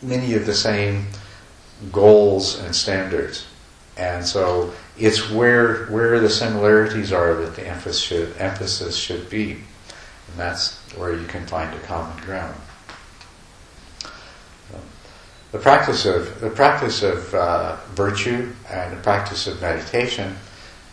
many 0.02 0.34
of 0.34 0.46
the 0.46 0.54
same 0.54 1.08
goals 1.92 2.60
and 2.60 2.76
standards. 2.76 3.46
And 3.98 4.26
so 4.26 4.74
it's 4.98 5.30
where 5.32 5.86
where 5.88 6.20
the 6.20 6.30
similarities 6.30 7.12
are 7.12 7.36
that 7.36 7.56
the 7.56 7.68
emphasis 7.68 8.00
should, 8.00 8.38
emphasis 8.38 8.96
should 8.96 9.30
be. 9.30 9.52
And 9.52 10.38
that's 10.38 10.78
where 10.96 11.16
you 11.16 11.26
can 11.26 11.46
find 11.48 11.74
a 11.74 11.80
common 11.82 12.24
ground. 12.24 12.56
The 15.52 15.60
practice 15.60 16.06
of 16.06 16.42
the 16.42 16.50
practice 16.50 17.04
of 17.04 17.34
uh, 17.34 17.78
virtue 17.96 18.54
and 18.70 18.92
the 18.92 19.02
practice 19.02 19.48
of 19.48 19.62
meditation 19.62 20.36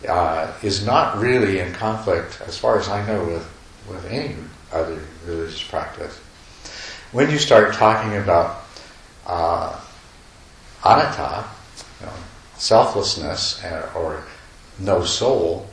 uh, 0.07 0.53
is 0.63 0.85
not 0.85 1.17
really 1.19 1.59
in 1.59 1.73
conflict, 1.73 2.41
as 2.47 2.57
far 2.57 2.79
as 2.79 2.87
I 2.87 3.05
know, 3.05 3.25
with 3.25 3.47
with 3.89 4.05
any 4.05 4.35
other 4.71 4.99
religious 5.25 5.61
practice. 5.61 6.19
When 7.11 7.29
you 7.29 7.37
start 7.37 7.73
talking 7.73 8.17
about 8.17 8.63
uh, 9.25 9.79
anatta, 10.83 11.45
you 11.99 12.05
know, 12.07 12.13
selflessness 12.57 13.63
or 13.95 14.23
no 14.79 15.03
soul, 15.03 15.69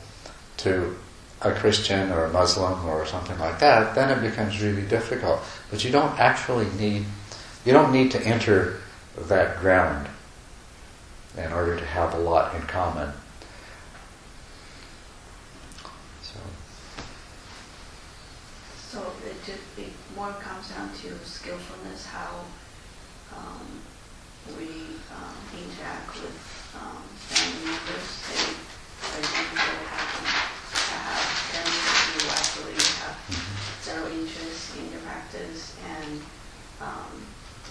to 0.63 0.95
a 1.41 1.51
Christian 1.51 2.09
or 2.11 2.25
a 2.25 2.31
Muslim 2.31 2.85
or 2.85 3.05
something 3.05 3.37
like 3.37 3.59
that, 3.59 3.93
then 3.95 4.09
it 4.09 4.21
becomes 4.21 4.61
really 4.61 4.83
difficult. 4.83 5.41
But 5.69 5.83
you 5.83 5.91
don't 5.91 6.17
actually 6.19 6.69
need 6.77 7.05
you 7.65 7.71
don't 7.71 7.91
need 7.91 8.11
to 8.11 8.21
enter 8.25 8.81
that 9.17 9.59
ground 9.59 10.07
in 11.37 11.51
order 11.53 11.77
to 11.77 11.85
have 11.85 12.13
a 12.13 12.17
lot 12.17 12.53
in 12.55 12.61
common. 12.63 13.11
So, 16.21 16.39
So 18.89 18.99
it 19.25 19.35
just, 19.45 19.61
it 19.77 19.93
more 20.15 20.33
comes 20.41 20.69
down 20.69 20.89
to 21.01 21.09
skillfulness, 21.25 22.05
how 22.05 22.43
um, 23.35 23.65
we 24.57 24.99
um, 25.09 25.37
interact 25.57 26.13
with 26.21 26.37
um, 26.77 27.01
family 27.29 27.65
members. 27.71 28.03
Say, 28.03 28.53
for 29.01 29.17
example, 29.19 29.57
what 29.57 29.87
happened 29.89 30.27
to 30.29 30.93
have 30.93 31.25
families 31.49 32.01
who 32.13 32.21
actually 32.29 32.77
have 33.01 33.17
zero 33.83 34.05
interest 34.11 34.77
in 34.77 34.89
their 34.91 34.99
practice 35.01 35.75
and 35.85 36.21
um, 36.81 37.13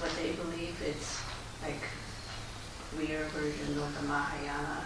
what 0.01 0.11
they 0.17 0.33
believe 0.33 0.77
it's 0.85 1.21
like 1.63 1.83
weird 2.99 3.27
version 3.33 3.79
of 3.79 3.95
the 4.01 4.07
Mahayana, 4.07 4.85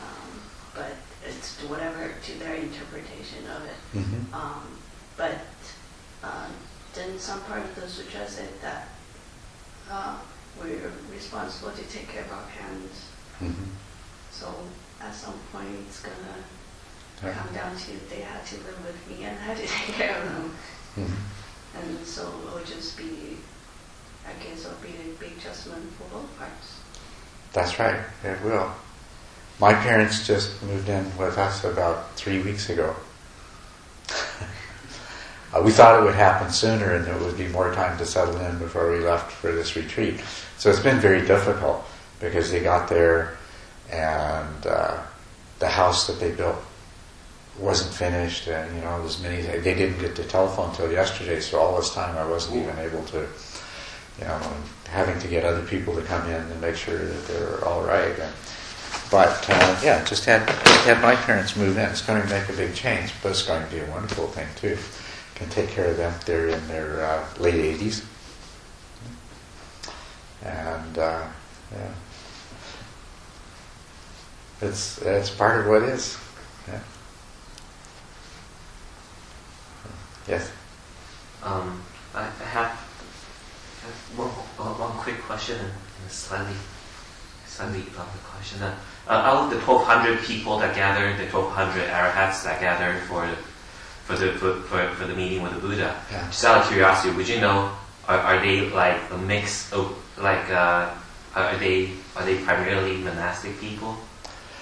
um, 0.00 0.30
but 0.74 0.96
it's 1.26 1.60
whatever 1.68 2.10
to 2.24 2.38
their 2.38 2.54
interpretation 2.54 3.44
of 3.54 3.64
it. 3.64 3.78
mhm. 3.94 4.32
Um, 4.34 4.78
but 5.16 5.40
uh, 6.24 6.48
then 6.94 7.18
some 7.18 7.40
part 7.42 7.62
of 7.62 7.74
the 7.74 7.88
sutra 7.88 8.26
said 8.28 8.48
that 8.62 8.88
uh, 9.90 10.16
we're 10.60 10.90
responsible 11.12 11.72
to 11.72 11.82
take 11.84 12.08
care 12.08 12.22
of 12.24 12.32
our 12.32 12.44
parents. 12.58 13.06
Mhm. 13.40 13.54
So 14.30 14.52
at 15.00 15.14
some 15.14 15.34
point, 15.52 15.68
it's 15.88 16.00
gonna 16.00 16.36
Yeah. 17.22 17.32
come 17.34 17.52
down 17.54 17.76
to 17.76 17.92
they 18.08 18.20
had 18.22 18.44
to 18.46 18.56
live 18.56 18.84
with 18.84 18.96
me 19.08 19.24
and 19.24 19.38
I 19.38 19.42
had 19.42 19.56
to 19.58 19.66
take 19.76 19.94
care 19.94 20.16
of 20.16 20.24
them. 20.24 20.56
Mhm. 20.96 21.16
And 21.80 22.06
so 22.06 22.22
it 22.46 22.54
would 22.54 22.66
just 22.66 22.96
be, 22.96 23.38
I 24.26 24.32
guess, 24.42 24.60
it'll 24.64 24.74
be 24.82 24.88
a 24.96 25.14
big 25.18 25.38
adjustment 25.38 25.92
for 25.96 26.04
both 26.18 26.38
parts. 26.38 26.74
That's 27.52 27.78
right, 27.78 28.00
it 28.24 28.40
will. 28.42 28.72
My 29.58 29.74
parents 29.74 30.26
just 30.26 30.62
moved 30.62 30.88
in 30.88 31.16
with 31.18 31.36
us 31.38 31.64
about 31.64 32.14
three 32.16 32.40
weeks 32.42 32.68
ago. 32.70 32.96
uh, 35.52 35.60
we 35.62 35.72
thought 35.72 36.00
it 36.00 36.04
would 36.04 36.14
happen 36.14 36.50
sooner 36.50 36.94
and 36.94 37.04
there 37.04 37.18
would 37.18 37.36
be 37.36 37.48
more 37.48 37.74
time 37.74 37.98
to 37.98 38.06
settle 38.06 38.36
in 38.40 38.58
before 38.58 38.92
we 38.92 39.00
left 39.00 39.32
for 39.32 39.52
this 39.52 39.74
retreat. 39.74 40.20
So 40.58 40.70
it's 40.70 40.80
been 40.80 41.00
very 41.00 41.26
difficult 41.26 41.84
because 42.20 42.50
they 42.50 42.60
got 42.60 42.88
there 42.88 43.36
and 43.90 44.66
uh, 44.66 45.02
the 45.58 45.68
house 45.68 46.06
that 46.06 46.20
they 46.20 46.30
built 46.30 46.56
wasn't 47.58 47.92
finished 47.92 48.46
and 48.46 48.74
you 48.74 48.80
know 48.82 49.00
there's 49.00 49.20
many 49.20 49.42
they 49.42 49.74
didn't 49.74 49.98
get 49.98 50.14
the 50.16 50.24
telephone 50.24 50.70
until 50.70 50.90
yesterday 50.90 51.40
so 51.40 51.58
all 51.60 51.76
this 51.76 51.92
time 51.92 52.16
I 52.16 52.24
wasn't 52.24 52.56
even 52.56 52.78
able 52.78 53.02
to 53.06 53.26
you 54.18 54.24
know 54.24 54.40
having 54.88 55.18
to 55.18 55.28
get 55.28 55.44
other 55.44 55.66
people 55.66 55.94
to 55.94 56.02
come 56.02 56.24
in 56.26 56.40
and 56.40 56.60
make 56.60 56.76
sure 56.76 56.96
that 56.96 57.26
they're 57.26 57.64
all 57.64 57.82
right. 57.82 58.18
And, 58.18 58.32
but 59.10 59.44
uh, 59.50 59.80
yeah 59.82 60.04
just 60.04 60.24
had 60.24 60.48
had 60.84 61.02
my 61.02 61.16
parents 61.16 61.56
move 61.56 61.76
in. 61.76 61.90
It's 61.90 62.02
going 62.02 62.22
to 62.22 62.28
make 62.28 62.48
a 62.48 62.52
big 62.52 62.74
change 62.74 63.12
but 63.22 63.30
it's 63.30 63.42
going 63.42 63.64
to 63.64 63.70
be 63.70 63.80
a 63.80 63.90
wonderful 63.90 64.28
thing 64.28 64.46
too 64.56 64.78
can 65.40 65.48
take 65.50 65.70
care 65.70 65.86
of 65.86 65.96
them. 65.96 66.14
They're 66.26 66.48
in 66.48 66.68
their 66.68 67.04
uh, 67.04 67.26
late 67.38 67.78
80s 67.78 68.04
and 70.42 70.98
uh, 70.98 71.26
yeah. 71.72 71.92
It's 74.62 75.00
it's 75.02 75.30
part 75.30 75.60
of 75.60 75.66
what 75.66 75.82
is. 75.82 76.18
Yeah. 76.68 76.80
Yes. 80.28 80.50
Um, 81.42 81.82
I 82.14 82.24
have, 82.24 82.72
one, 84.16 84.28
one 84.28 84.92
quick 84.98 85.20
question 85.22 85.58
and 85.58 86.10
slightly, 86.10 86.54
slightly 87.46 87.80
longer 87.96 88.20
question. 88.24 88.62
Uh, 88.62 88.76
out 89.08 89.44
of 89.44 89.50
the 89.50 89.56
1,200 89.56 90.20
people 90.24 90.58
that 90.58 90.74
gathered, 90.74 91.16
the 91.16 91.32
1,200 91.34 91.88
arahats 91.88 92.44
that 92.44 92.60
gathered 92.60 93.00
for, 93.04 93.26
for 94.10 94.16
the 94.16 94.32
for, 94.32 94.54
for, 94.62 94.88
for 94.94 95.06
the 95.06 95.14
meeting 95.14 95.42
with 95.42 95.54
the 95.54 95.60
Buddha, 95.60 95.94
Yeah. 96.10 96.26
just 96.26 96.44
out 96.44 96.62
of 96.62 96.68
curiosity, 96.68 97.14
would 97.14 97.28
you 97.28 97.40
know, 97.40 97.70
are, 98.08 98.18
are 98.18 98.38
they 98.40 98.68
like 98.70 98.98
a 99.10 99.18
mix 99.18 99.72
of 99.72 99.94
like 100.18 100.50
uh, 100.50 100.90
are 101.36 101.56
they 101.58 101.90
are 102.16 102.24
they 102.24 102.36
primarily 102.38 102.96
monastic 102.98 103.58
people? 103.60 103.96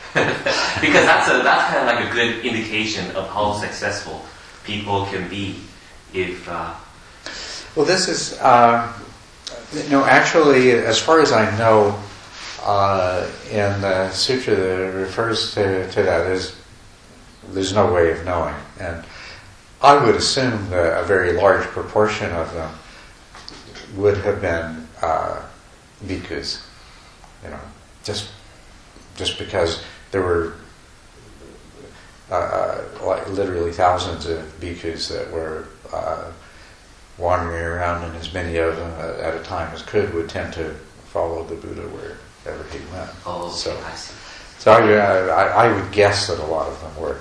because 0.15 1.05
that's 1.05 1.29
a 1.29 1.43
that's 1.43 1.73
kind 1.73 1.89
of 1.89 1.95
like 1.97 2.09
a 2.09 2.13
good 2.13 2.45
indication 2.45 3.11
of 3.17 3.29
how 3.29 3.53
successful 3.55 4.25
people 4.65 5.07
can 5.07 5.29
be 5.29 5.61
if 6.13 6.49
uh, 6.49 6.75
Well, 7.77 7.85
this 7.85 8.09
is, 8.09 8.39
uh, 8.41 8.91
no, 9.91 10.05
actually, 10.05 10.73
as 10.73 10.99
far 10.99 11.21
as 11.21 11.33
I 11.33 11.45
know, 11.59 11.99
uh, 12.65 13.29
in 13.51 13.81
the 13.81 14.11
sutra 14.11 14.57
that 14.57 14.93
refers 14.95 15.55
to, 15.55 15.91
to 15.93 16.03
that 16.03 16.27
is 16.27 16.57
there's 17.53 17.73
no 17.75 17.93
way 17.93 18.11
of 18.11 18.25
knowing. 18.25 18.55
And 18.81 19.05
I 19.83 20.05
would 20.05 20.17
assume 20.17 20.71
that 20.71 21.01
a 21.01 21.05
very 21.05 21.33
large 21.33 21.65
proportion 21.67 22.33
of 22.33 22.53
them 22.53 22.75
would 23.97 24.19
have 24.19 24.41
been 24.41 24.87
uh, 25.01 25.41
bhikkhus, 26.05 26.63
you 27.45 27.51
know, 27.51 27.61
just 28.05 28.31
just 29.17 29.39
because 29.39 29.83
there 30.11 30.23
were 30.23 30.55
uh, 32.31 32.35
uh, 32.35 32.85
like 33.05 33.29
literally 33.31 33.73
thousands 33.73 34.27
of 34.27 34.39
bhikkhus 34.61 35.09
that 35.09 35.31
were 35.33 35.67
uh, 35.93 36.31
wandering 37.17 37.65
around, 37.65 38.05
and 38.05 38.17
as 38.17 38.33
many 38.35 38.57
of 38.57 38.77
them 38.77 38.93
uh, 38.99 39.21
at 39.23 39.35
a 39.35 39.43
time 39.45 39.73
as 39.75 39.83
could 39.83 40.13
would 40.15 40.29
tend 40.29 40.53
to 40.55 40.71
follow 41.13 41.45
the 41.45 41.55
Buddha 41.55 41.83
wherever 41.83 42.63
he 42.71 42.79
went. 42.93 43.11
Oh, 43.27 43.51
So- 43.51 43.79
I 43.87 43.95
see. 43.95 44.15
So 44.59 44.73
I, 44.73 44.81
I, 45.29 45.67
I 45.67 45.73
would 45.73 45.93
guess 45.93 46.27
that 46.27 46.41
a 46.41 46.45
lot 46.47 46.67
of 46.69 46.81
them 46.81 46.97
were. 47.01 47.19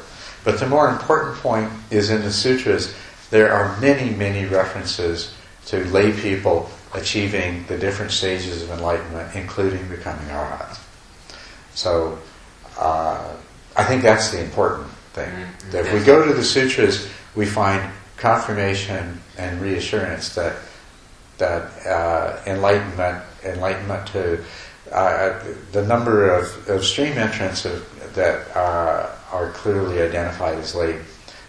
But 0.47 0.61
the 0.61 0.65
more 0.65 0.87
important 0.87 1.35
point 1.39 1.69
is 1.91 2.09
in 2.09 2.21
the 2.21 2.31
sutras, 2.31 2.95
there 3.31 3.51
are 3.51 3.77
many, 3.81 4.11
many 4.11 4.45
references 4.45 5.35
to 5.65 5.83
lay 5.91 6.13
people 6.13 6.69
achieving 6.93 7.65
the 7.67 7.77
different 7.77 8.11
stages 8.13 8.63
of 8.63 8.69
enlightenment, 8.69 9.35
including 9.35 9.85
becoming 9.89 10.25
arhats. 10.31 10.79
So 11.75 12.17
uh, 12.79 13.35
I 13.75 13.83
think 13.83 14.03
that's 14.03 14.31
the 14.31 14.41
important 14.41 14.87
thing. 15.11 15.29
Mhm. 15.29 15.71
That 15.71 15.85
if 15.87 15.93
we 15.93 15.99
go 15.99 16.25
to 16.25 16.33
the 16.33 16.45
sutras, 16.45 17.09
we 17.35 17.45
find 17.45 17.83
confirmation 18.15 19.19
and 19.37 19.61
reassurance 19.61 20.33
that 20.35 20.55
that 21.39 21.63
uh, 21.85 22.39
enlightenment, 22.47 23.21
enlightenment 23.43 24.07
to 24.13 24.41
uh, 24.93 25.43
the 25.73 25.85
number 25.85 26.33
of, 26.33 26.69
of 26.69 26.85
stream 26.85 27.17
entrants 27.17 27.65
of, 27.65 27.83
that 28.15 28.47
uh, 28.55 29.16
are 29.31 29.51
clearly 29.51 30.01
identified 30.01 30.57
as 30.57 30.75
lay 30.75 30.99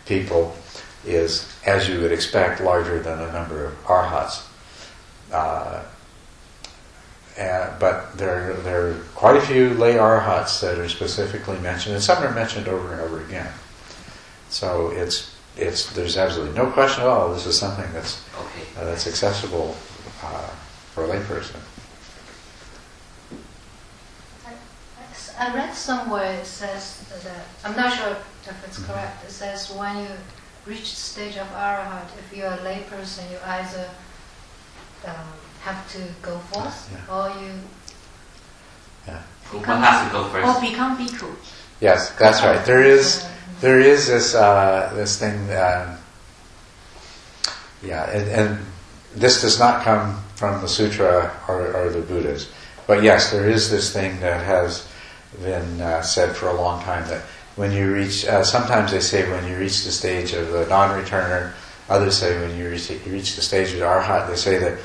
people 0.06 0.56
is, 1.04 1.52
as 1.64 1.88
you 1.88 2.00
would 2.00 2.12
expect, 2.12 2.60
larger 2.60 3.00
than 3.00 3.18
the 3.18 3.32
number 3.32 3.64
of 3.66 3.74
arhats. 3.86 4.46
Uh, 5.32 5.82
and, 7.38 7.78
but 7.78 8.16
there, 8.18 8.54
there 8.54 8.88
are 8.88 8.94
quite 9.14 9.36
a 9.36 9.40
few 9.40 9.70
lay 9.74 9.96
arhats 9.96 10.60
that 10.60 10.78
are 10.78 10.88
specifically 10.88 11.58
mentioned, 11.60 11.94
and 11.94 12.02
some 12.02 12.22
are 12.22 12.32
mentioned 12.32 12.66
over 12.66 12.92
and 12.92 13.00
over 13.00 13.22
again. 13.24 13.52
So 14.48 14.90
it's, 14.90 15.34
it's, 15.56 15.92
there's 15.92 16.16
absolutely 16.16 16.56
no 16.56 16.70
question 16.70 17.02
at 17.02 17.08
all. 17.08 17.32
This 17.32 17.46
is 17.46 17.58
something 17.58 17.90
that's 17.92 18.24
Okay. 18.38 18.62
uh, 18.80 18.84
that's 18.84 19.06
accessible 19.06 19.76
uh, 20.22 20.48
for 20.94 21.04
a 21.04 21.08
layperson. 21.08 21.60
I 25.38 25.54
read 25.54 25.72
somewhere 25.74 26.32
it 26.40 26.46
says 26.46 27.04
that, 27.24 27.44
I'm 27.64 27.76
not 27.76 27.92
sure 27.96 28.16
if 28.46 28.64
it's 28.66 28.78
Mm-hmm. 28.78 28.92
correct, 28.92 29.24
it 29.24 29.30
says 29.30 29.70
when 29.70 29.96
you 29.98 30.08
reach 30.66 30.90
the 30.90 31.00
stage 31.00 31.36
of 31.36 31.46
arahat, 31.52 32.06
if 32.18 32.36
you're 32.36 32.46
a 32.52 32.58
layperson, 32.58 33.30
you 33.30 33.38
either 33.44 33.88
um, 35.06 35.28
have 35.60 35.90
to 35.92 35.98
go 36.22 36.38
first 36.52 36.90
Yeah. 36.90 37.14
or 37.14 37.28
you 37.40 37.52
Yeah. 39.06 39.22
Who 39.50 39.58
has 39.60 40.06
to 40.06 40.12
go 40.12 40.22
Or 40.24 40.60
become 40.60 40.98
bhikkhu. 40.98 41.34
Yes, 41.80 42.10
that's 42.18 42.42
right. 42.42 42.62
There 42.66 42.82
is 42.82 43.22
Uh, 43.24 43.28
there 43.60 43.80
is 43.80 44.06
this 44.08 44.34
uh, 44.34 44.92
this 44.94 45.18
thing. 45.18 45.34
Um, 45.56 45.96
yeah, 47.82 48.10
and, 48.10 48.28
and 48.28 48.58
this 49.14 49.40
does 49.40 49.58
not 49.58 49.82
come 49.84 50.18
from 50.34 50.60
the 50.60 50.68
sutra 50.68 51.32
or, 51.48 51.72
or 51.72 51.90
the 51.90 52.00
Buddhas, 52.00 52.48
but 52.86 53.02
yes, 53.02 53.30
there 53.30 53.48
is 53.48 53.70
this 53.70 53.92
thing 53.92 54.20
that 54.20 54.44
has 54.44 54.86
been 55.42 55.80
uh, 55.80 56.02
said 56.02 56.34
for 56.36 56.48
a 56.48 56.54
long 56.54 56.82
time 56.82 57.06
that 57.08 57.22
when 57.56 57.72
you 57.72 57.92
reach, 57.92 58.24
uh, 58.26 58.42
sometimes 58.44 58.92
they 58.92 59.00
say 59.00 59.28
when 59.30 59.46
you 59.48 59.56
reach 59.58 59.84
the 59.84 59.90
stage 59.90 60.32
of 60.32 60.50
the 60.52 60.66
non-returner, 60.66 61.52
others 61.88 62.16
say 62.18 62.38
when 62.40 62.56
you 62.56 62.70
reach, 62.70 62.90
you 62.90 62.98
reach 63.12 63.34
the 63.36 63.42
stage 63.42 63.72
of 63.72 63.80
arhat, 63.80 64.28
they 64.28 64.36
say 64.36 64.58
that 64.58 64.78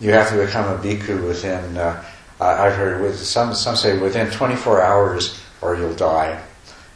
you 0.00 0.10
have 0.12 0.28
to 0.30 0.36
become 0.44 0.66
a 0.72 0.78
bhikkhu 0.82 1.26
within. 1.26 1.76
Uh, 1.76 2.02
I- 2.40 2.66
I've 2.66 2.74
heard 2.74 3.00
with 3.02 3.18
some 3.18 3.54
some 3.54 3.76
say 3.76 3.96
within 3.98 4.30
24 4.30 4.80
hours 4.82 5.38
or 5.62 5.76
you'll 5.76 5.94
die, 5.94 6.40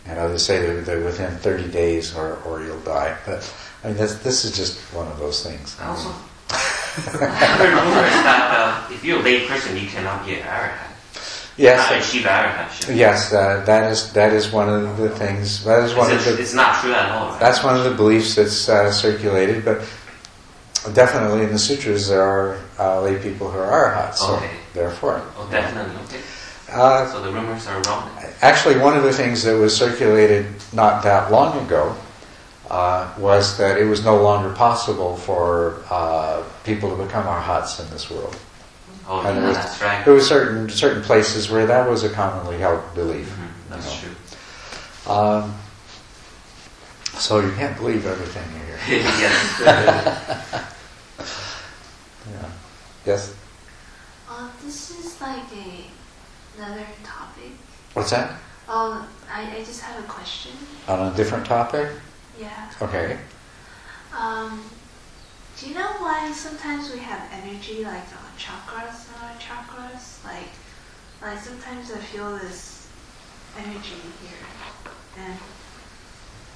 and 0.07 0.19
others 0.19 0.45
say 0.45 0.65
that, 0.67 0.85
that 0.87 1.05
within 1.05 1.37
30 1.39 1.69
days 1.69 2.15
or, 2.17 2.39
or 2.45 2.63
you'll 2.63 2.81
die. 2.81 3.17
But 3.25 3.49
I 3.85 3.89
mean, 3.89 3.97
this, 3.97 4.17
this 4.19 4.45
is 4.45 4.57
just 4.57 4.79
one 4.95 5.07
of 5.09 5.19
those 5.19 5.45
things. 5.45 5.77
I 5.81 5.87
also 5.89 6.09
I 6.51 6.57
heard 7.61 7.73
rumors 7.75 8.11
that 8.25 8.87
uh, 8.89 8.93
if 8.93 9.05
you're 9.05 9.21
a 9.21 9.23
lay 9.23 9.47
person, 9.47 9.77
you 9.77 9.87
cannot 9.87 10.27
get 10.27 10.43
arahat. 10.43 10.88
Yes, 11.59 11.91
Not 11.91 12.01
achieve 12.01 12.23
arahat. 12.25 12.97
yes, 12.97 13.33
uh, 13.33 13.65
that 13.67 13.91
is 13.91 14.13
that 14.13 14.33
is 14.33 14.53
one 14.53 14.69
of 14.69 14.97
the 14.97 15.11
things. 15.11 15.65
That 15.65 15.83
is 15.83 15.95
one 15.95 16.11
of 16.13 16.25
the 16.25 16.41
it's 16.41 16.55
not 16.55 16.81
true 16.81 16.95
at 16.95 17.11
all. 17.11 17.31
Right? 17.31 17.41
That's 17.41 17.65
one 17.65 17.77
of 17.77 17.83
the 17.83 17.91
beliefs 17.95 18.37
that's 18.37 18.69
uh, 18.69 18.93
circulated, 18.93 19.65
but 19.65 19.83
definitely 20.95 21.43
in 21.43 21.51
the 21.53 21.59
sutras 21.59 22.09
there 22.09 22.23
are 22.23 22.59
uh, 22.79 23.01
lay 23.03 23.19
people 23.21 23.51
who 23.51 23.59
are 23.59 23.67
arhats, 23.71 24.21
so 24.21 24.37
Okay. 24.37 24.51
therefore. 24.73 25.21
Oh, 25.37 25.49
definitely. 25.51 25.97
Okay. 26.07 26.23
Uh, 26.71 27.11
So 27.11 27.21
the 27.23 27.33
rumors 27.33 27.67
are 27.67 27.81
wrong. 27.91 28.09
actually, 28.41 28.79
one 28.79 28.97
of 28.97 29.03
the 29.03 29.13
things 29.13 29.43
that 29.43 29.57
was 29.59 29.75
circulated 29.77 30.47
not 30.73 31.03
that 31.03 31.33
long 31.33 31.59
ago 31.67 31.97
uh, 32.71 33.09
was 33.19 33.57
that 33.59 33.79
it 33.79 33.85
was 33.87 34.05
no 34.05 34.23
longer 34.23 34.55
possible 34.55 35.17
for 35.17 35.83
uh, 35.91 36.45
people 36.63 36.89
to 36.97 37.03
become 37.03 37.27
arhats 37.27 37.81
in 37.81 37.89
this 37.91 38.11
world. 38.11 38.37
Oh, 39.11 39.21
And 39.21 39.29
yeah, 39.29 39.35
there 39.41 39.49
was- 39.49 39.57
that's 39.57 39.81
right. 39.83 40.05
There 40.05 40.15
were 40.15 40.21
certain 40.21 40.69
certain 40.69 41.03
places 41.03 41.49
where 41.51 41.67
that 41.67 41.89
was 41.89 42.05
a 42.05 42.11
commonly 42.11 42.59
held 42.59 42.95
belief. 42.95 43.27
Mhm, 43.29 43.71
That's 43.71 44.03
you 44.03 44.09
true. 45.07 45.13
Um, 45.15 45.55
so 47.17 47.41
you 47.41 47.51
can't 47.53 47.77
believe 47.77 48.05
everything 48.07 48.45
you 48.53 48.99
hear. 48.99 49.03
yes. 49.19 50.65
Yeah. 52.31 52.49
Yes. 53.07 53.35
Uh, 54.29 54.49
this 54.63 54.91
is 54.91 55.21
like 55.21 55.45
a 55.57 55.87
another 56.59 56.85
topic. 57.03 57.53
What's 57.95 58.11
that? 58.11 58.37
Oh, 58.69 59.09
I, 59.33 59.57
I 59.57 59.65
just 59.65 59.81
have 59.81 59.99
a 60.05 60.07
question. 60.07 60.53
On 60.89 61.11
a 61.11 61.17
different 61.17 61.47
topic? 61.47 61.89
Yeah. 62.39 62.71
Okay. 62.83 63.17
Um, 64.15 64.63
do 65.61 65.69
you 65.69 65.75
know 65.75 65.93
why 65.99 66.31
sometimes 66.33 66.93
we 66.93 67.01
have 67.01 67.21
energy 67.33 67.83
like 67.85 67.95
on 67.95 68.31
chakras 68.39 69.09
and 69.13 69.25
our 69.25 69.37
chakras? 69.39 70.25
Like, 70.25 70.51
like 71.21 71.39
sometimes 71.39 71.91
I 71.91 71.99
feel 71.99 72.39
this 72.39 72.89
energy 73.57 73.97
here, 74.23 74.47
and 75.19 75.39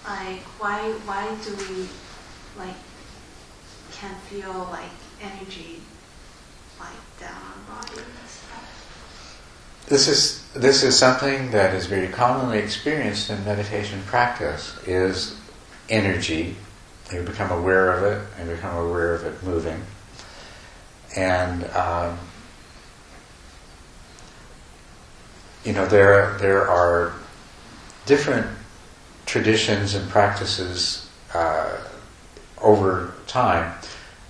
like 0.07 0.43
why 0.61 0.93
why 1.05 1.35
do 1.45 1.57
we 1.57 1.89
like 2.57 2.77
can 3.91 4.15
feel 4.31 4.69
like 4.71 4.91
energy 5.21 5.81
like 6.79 7.19
down 7.19 7.35
our 7.35 7.77
body 7.77 7.99
and 7.99 8.29
stuff? 8.29 9.85
This 9.89 10.07
is 10.07 10.47
this 10.55 10.85
is 10.85 10.97
something 10.97 11.51
that 11.51 11.75
is 11.75 11.87
very 11.87 12.09
commonly 12.09 12.59
experienced 12.59 13.31
in 13.31 13.45
meditation 13.45 14.03
practice. 14.07 14.79
Is 14.87 15.37
energy. 15.89 16.57
You 17.13 17.23
become 17.23 17.51
aware 17.51 17.93
of 17.93 18.05
it 18.05 18.27
and 18.39 18.49
become 18.49 18.77
aware 18.77 19.15
of 19.15 19.25
it 19.25 19.43
moving. 19.43 19.81
And 21.17 21.65
um, 21.71 22.19
you 25.65 25.73
know 25.73 25.87
there 25.87 26.37
there 26.39 26.69
are 26.69 27.13
different 28.07 28.47
traditions 29.27 29.95
and 29.95 30.09
practices 30.09 31.09
uh, 31.35 31.79
over 32.61 33.15
time 33.27 33.73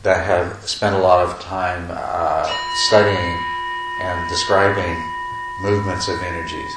that 0.02 0.26
have 0.26 0.68
spent 0.68 0.94
a 0.94 0.98
lot 0.98 1.24
of 1.24 1.40
time 1.40 1.86
uh, 1.90 2.52
studying 2.88 3.38
and 4.02 4.28
describing 4.28 4.96
movements 5.62 6.08
of 6.08 6.20
energies. 6.22 6.72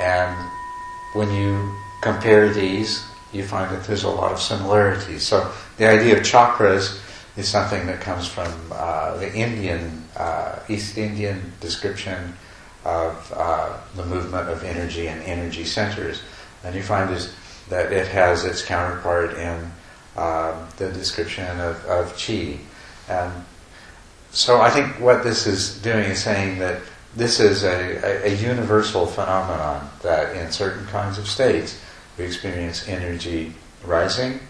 And 0.00 0.34
when 1.14 1.32
you 1.32 1.74
compare 2.00 2.52
these, 2.52 3.04
you 3.32 3.44
find 3.44 3.74
that 3.74 3.84
there's 3.84 4.04
a 4.04 4.08
lot 4.08 4.32
of 4.32 4.40
similarities. 4.40 5.22
So 5.22 5.50
the 5.76 5.88
idea 5.88 6.16
of 6.16 6.22
chakras 6.22 7.00
is 7.36 7.48
something 7.48 7.86
that 7.86 8.00
comes 8.00 8.26
from 8.26 8.52
uh, 8.72 9.16
the 9.18 9.32
Indian, 9.34 10.04
uh, 10.16 10.60
East 10.68 10.96
Indian 10.96 11.52
description 11.60 12.34
of 12.84 13.32
uh, 13.36 13.76
the 13.96 14.06
movement 14.06 14.48
of 14.48 14.62
energy 14.64 15.08
and 15.08 15.22
energy 15.24 15.64
centers. 15.64 16.22
And 16.64 16.74
you 16.74 16.82
find 16.82 17.10
is 17.10 17.34
that 17.68 17.92
it 17.92 18.06
has 18.08 18.44
its 18.44 18.64
counterpart 18.64 19.34
in 19.34 19.70
um, 20.16 20.68
the 20.76 20.90
description 20.92 21.60
of, 21.60 21.84
of 21.86 22.16
chi. 22.16 22.58
And 23.08 23.32
so 24.30 24.60
I 24.60 24.70
think 24.70 24.98
what 25.00 25.24
this 25.24 25.46
is 25.46 25.80
doing 25.82 26.04
is 26.04 26.22
saying 26.22 26.58
that 26.60 26.80
this 27.16 27.40
is 27.40 27.64
a, 27.64 28.26
a, 28.26 28.32
a 28.32 28.34
universal 28.36 29.06
phenomenon 29.06 29.90
that 30.02 30.36
in 30.36 30.52
certain 30.52 30.86
kinds 30.86 31.18
of 31.18 31.26
states 31.26 31.80
we 32.18 32.24
experience 32.24 32.88
energy 32.88 33.52
rising 33.84 34.40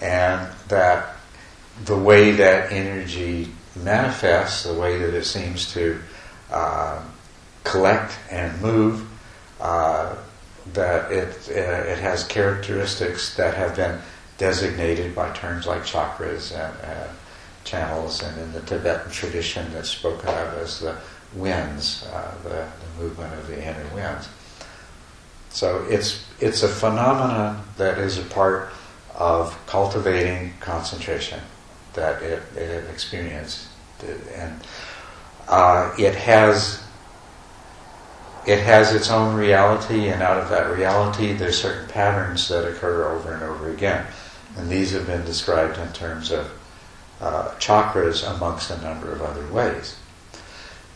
and 0.00 0.48
that 0.68 1.16
the 1.84 1.96
way 1.96 2.32
that 2.32 2.72
energy 2.72 3.48
manifests, 3.76 4.64
the 4.64 4.74
way 4.74 4.98
that 4.98 5.14
it 5.14 5.24
seems 5.24 5.72
to 5.72 5.98
uh, 6.50 7.02
collect 7.64 8.18
and 8.30 8.60
move, 8.60 9.08
uh, 9.60 10.14
that 10.74 11.10
it, 11.10 11.28
uh, 11.50 11.90
it 11.90 11.98
has 11.98 12.24
characteristics 12.24 13.36
that 13.36 13.54
have 13.54 13.76
been 13.76 13.98
designated 14.38 15.14
by 15.14 15.32
terms 15.32 15.66
like 15.66 15.82
chakras 15.82 16.52
and 16.52 16.76
uh, 16.84 17.08
channels, 17.64 18.22
and 18.22 18.38
in 18.40 18.52
the 18.52 18.60
Tibetan 18.62 19.10
tradition 19.10 19.72
that's 19.72 19.88
spoken 19.88 20.28
of 20.28 20.54
as 20.54 20.80
the 20.80 20.96
winds, 21.34 22.04
uh, 22.12 22.34
the, 22.42 22.48
the 22.48 23.02
movement 23.02 23.32
of 23.34 23.46
the 23.46 23.62
inner 23.62 23.94
winds. 23.94 24.28
So 25.50 25.84
it's 25.88 26.24
it's 26.42 26.64
a 26.64 26.68
phenomenon 26.68 27.62
that 27.76 27.98
is 27.98 28.18
a 28.18 28.24
part 28.24 28.70
of 29.14 29.56
cultivating 29.66 30.52
concentration, 30.58 31.38
that 31.94 32.20
it, 32.20 32.42
it 32.56 32.90
experienced, 32.90 33.68
and 34.34 34.60
uh, 35.48 35.94
it 35.98 36.14
has 36.14 36.82
it 38.44 38.58
has 38.58 38.92
its 38.92 39.08
own 39.08 39.36
reality, 39.36 40.08
and 40.08 40.20
out 40.20 40.36
of 40.36 40.48
that 40.48 40.76
reality, 40.76 41.32
there's 41.32 41.56
certain 41.56 41.88
patterns 41.88 42.48
that 42.48 42.66
occur 42.66 43.08
over 43.08 43.32
and 43.32 43.44
over 43.44 43.70
again, 43.70 44.04
and 44.56 44.68
these 44.68 44.90
have 44.90 45.06
been 45.06 45.24
described 45.24 45.78
in 45.78 45.92
terms 45.92 46.32
of 46.32 46.50
uh, 47.20 47.54
chakras 47.60 48.28
amongst 48.34 48.68
a 48.72 48.82
number 48.82 49.12
of 49.12 49.22
other 49.22 49.46
ways. 49.52 49.96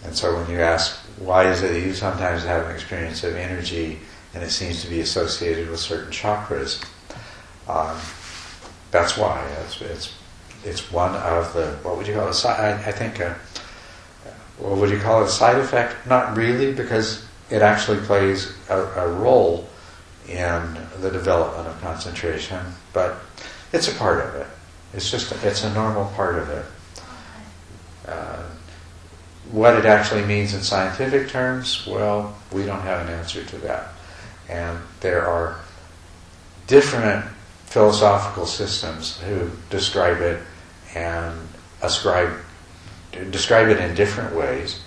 And 0.03 0.17
so, 0.17 0.35
when 0.35 0.51
you 0.51 0.59
ask 0.59 0.97
why 1.19 1.49
is 1.49 1.63
it 1.63 1.73
that 1.73 1.81
you 1.81 1.95
sometimes 1.95 2.43
have 2.43 2.67
an 2.67 2.75
experience 2.75 3.23
of 3.23 3.37
energy 3.37 4.01
and 4.37 4.45
it 4.45 4.51
seems 4.51 4.83
to 4.83 4.91
be 4.91 5.01
associated 5.01 5.71
with 5.71 5.81
certain 5.81 6.13
chakras, 6.13 6.85
um, 7.69 7.99
that's 8.91 9.17
why 9.17 9.43
it's, 9.65 9.81
it's 9.81 10.15
it's 10.63 10.93
one 10.93 11.15
of 11.15 11.55
the 11.55 11.69
what 11.83 11.97
would 11.97 12.07
you 12.07 12.13
call 12.13 12.29
it? 12.29 12.45
I, 12.45 12.75
I 12.75 12.93
think 12.93 13.19
a, 13.19 13.35
what 14.59 14.77
would 14.77 14.91
you 14.91 14.99
call 14.99 15.23
it? 15.23 15.29
A 15.29 15.31
side 15.31 15.57
effect? 15.57 16.07
Not 16.07 16.37
really, 16.37 16.75
because 16.75 17.25
it 17.49 17.63
actually 17.63 17.99
plays 18.01 18.55
a, 18.69 18.77
a 18.77 19.09
role 19.09 19.67
in 20.29 20.77
the 21.01 21.11
development 21.11 21.67
of 21.69 21.81
concentration, 21.81 22.61
but 22.93 23.17
it's 23.73 23.89
a 23.89 23.95
part 23.95 24.23
of 24.23 24.35
it. 24.35 24.47
It's 24.93 25.11
just 25.11 25.33
it's 25.45 25.65
a 25.65 25.73
normal 25.73 26.13
part 26.15 26.37
of 26.37 26.51
it. 26.51 26.65
Uh, 28.07 28.43
what 29.51 29.75
it 29.77 29.87
actually 29.87 30.27
means 30.27 30.53
in 30.53 30.61
scientific 30.61 31.31
terms, 31.31 31.87
well, 31.87 32.37
we 32.53 32.67
don't 32.67 32.83
have 32.83 33.09
an 33.09 33.15
answer 33.15 33.43
to 33.43 33.57
that. 33.59 33.96
And 34.49 34.79
there 35.01 35.27
are 35.27 35.61
different 36.67 37.25
philosophical 37.67 38.47
systems 38.47 39.19
who 39.21 39.51
describe 39.71 40.21
it 40.21 40.41
and 40.95 41.37
ascribe 41.83 42.31
describe 43.31 43.69
it 43.69 43.79
in 43.79 43.95
different 43.95 44.35
ways, 44.35 44.81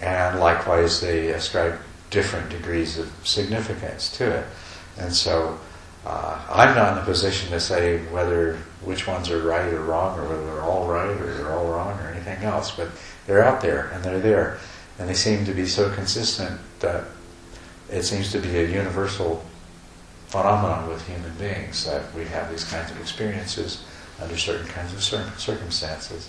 and 0.00 0.40
likewise 0.40 1.00
they 1.00 1.28
ascribe 1.28 1.78
different 2.10 2.48
degrees 2.48 2.98
of 2.98 3.10
significance 3.24 4.16
to 4.16 4.38
it. 4.38 4.46
And 4.98 5.12
so 5.12 5.58
uh, 6.06 6.40
I'm 6.50 6.74
not 6.74 6.92
in 6.92 7.02
a 7.02 7.04
position 7.04 7.50
to 7.50 7.60
say 7.60 7.98
whether 8.06 8.56
which 8.82 9.06
ones 9.06 9.30
are 9.30 9.40
right 9.40 9.72
or 9.72 9.82
wrong, 9.82 10.18
or 10.18 10.28
whether 10.28 10.46
they're 10.46 10.62
all 10.62 10.86
right 10.86 11.10
or 11.10 11.34
they're 11.34 11.52
all 11.52 11.66
wrong 11.66 11.98
or 12.00 12.08
anything 12.08 12.42
else, 12.44 12.70
but 12.70 12.88
they're 13.26 13.44
out 13.44 13.60
there 13.60 13.88
and 13.92 14.04
they're 14.04 14.20
there. 14.20 14.58
And 14.98 15.08
they 15.08 15.14
seem 15.14 15.44
to 15.46 15.52
be 15.52 15.66
so 15.66 15.90
consistent 15.90 16.60
that 16.80 17.04
it 17.94 18.02
seems 18.02 18.32
to 18.32 18.40
be 18.40 18.58
a 18.58 18.66
universal 18.66 19.44
phenomenon 20.26 20.88
with 20.88 21.06
human 21.06 21.32
beings 21.36 21.84
that 21.86 22.12
we 22.12 22.24
have 22.24 22.50
these 22.50 22.64
kinds 22.64 22.90
of 22.90 23.00
experiences 23.00 23.84
under 24.20 24.36
certain 24.36 24.66
kinds 24.66 24.92
of 24.92 25.00
cir- 25.00 25.32
circumstances. 25.38 26.28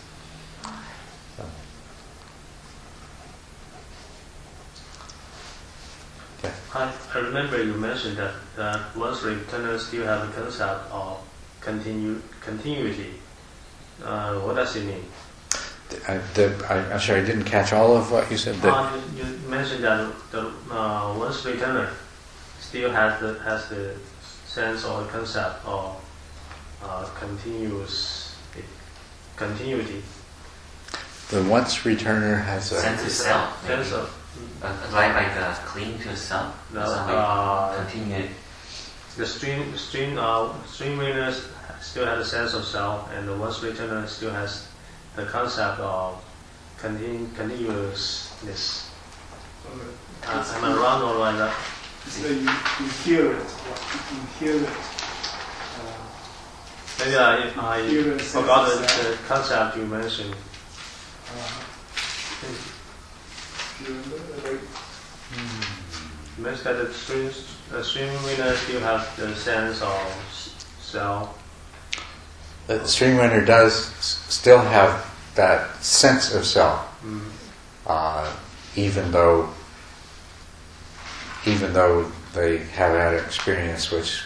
So. 1.36 1.46
Okay. 6.38 6.54
I, 6.76 6.94
I 7.16 7.18
remember 7.18 7.64
you 7.64 7.74
mentioned 7.74 8.18
that, 8.18 8.36
that 8.56 8.96
once 8.96 9.24
returners 9.24 9.88
still 9.88 10.06
have 10.06 10.30
a 10.30 10.32
concept 10.34 10.92
of 10.92 11.18
continu, 11.62 12.22
continuity. 12.42 13.16
Uh, 14.04 14.36
what 14.42 14.56
does 14.56 14.76
it 14.76 14.86
mean? 14.86 15.04
I, 16.08 16.18
the, 16.34 16.66
I, 16.70 16.94
I'm 16.94 17.00
sorry, 17.00 17.22
I 17.22 17.26
didn't 17.26 17.46
catch 17.46 17.72
all 17.74 17.96
of 17.96 18.12
what 18.12 18.30
you 18.32 18.38
said. 18.38 18.56
That, 18.62 18.74
Uh, 18.74 19.00
you, 19.16 19.24
you 19.24 19.38
mentioned 19.48 19.84
that 19.84 20.12
the 20.32 20.48
uh, 20.72 21.14
once 21.18 21.42
returner 21.44 21.90
still 22.60 22.92
has 22.92 23.20
the 23.22 23.40
has 23.44 23.70
the 23.70 23.96
sense 24.48 24.84
or 24.86 25.04
the 25.04 25.10
concept 25.10 25.64
of 25.66 25.96
uh, 26.84 27.06
continuous 27.20 28.36
continuity. 29.36 30.02
the 31.30 31.44
once 31.44 31.80
returner 31.80 32.44
has 32.44 32.72
a. 32.72 32.82
Sense 32.82 33.04
of 33.04 33.12
self. 33.12 33.64
maybe. 33.64 33.84
Sense 33.84 33.94
of 33.94 34.22
Uh, 34.62 34.68
like 34.92 35.14
like 35.16 35.32
uh, 35.38 35.54
cling 35.66 35.98
to 36.00 36.16
self. 36.16 36.52
No, 36.74 36.82
uh, 36.82 37.72
continue. 37.78 38.28
the 39.18 39.26
stream 39.26 39.78
stream 39.78 40.18
uh, 40.20 40.52
stream 40.68 41.00
readers 41.00 41.48
still 41.80 42.06
has 42.06 42.20
a 42.20 42.30
sense 42.30 42.54
of 42.54 42.66
self, 42.66 43.08
and 43.14 43.28
the 43.30 43.36
once 43.38 43.60
returner 43.60 44.04
still 44.08 44.32
has 44.32 44.68
the 45.16 45.26
concept 45.26 45.80
of 45.80 46.24
continu- 46.80 47.34
continuousness. 47.36 48.92
Uh, 50.28 50.54
am 50.56 50.64
I 50.66 50.76
wrong 50.76 51.02
or 51.04 51.16
like 51.20 51.38
that? 51.38 51.56
So 52.08 52.28
you, 52.28 52.42
you 52.42 52.90
hear 53.04 53.32
it, 53.32 53.46
you 54.12 54.20
hear 54.40 54.64
it. 54.64 54.70
Uh, 54.70 54.74
Maybe 57.00 57.16
I, 57.18 57.52
I 57.58 57.88
Hear 57.88 58.12
and 58.12 58.22
forgot 58.22 58.70
the, 58.70 58.78
the 58.80 59.18
concept 59.28 59.78
you 59.78 59.86
mentioned. 59.86 60.36
uh, 61.36 61.50
you 63.82 63.88
remember, 63.88 64.18
like, 64.44 64.62
You 66.38 66.44
mentioned 66.44 66.66
that 66.78 66.88
the 66.88 66.94
stream, 66.94 67.32
the 67.72 67.84
stream 67.84 68.10
reader 68.26 68.56
still 68.56 68.82
have 68.82 69.16
the 69.18 69.36
sense 69.36 69.82
of 69.82 70.66
self. 70.80 71.42
The 72.68 72.88
stream 72.88 73.18
winner 73.18 73.46
does 73.46 73.86
still 74.00 74.60
have 74.60 75.06
that 75.36 75.84
sense 75.84 76.34
of 76.34 76.46
self, 76.46 76.82
Mm. 77.04 77.22
uh, 77.86 78.32
even 78.76 79.12
though 79.12 79.50
even 81.46 81.74
though 81.74 82.12
they 82.34 82.58
have 82.58 82.94
had 82.94 83.14
an 83.14 83.24
experience 83.24 83.92
which 83.92 84.24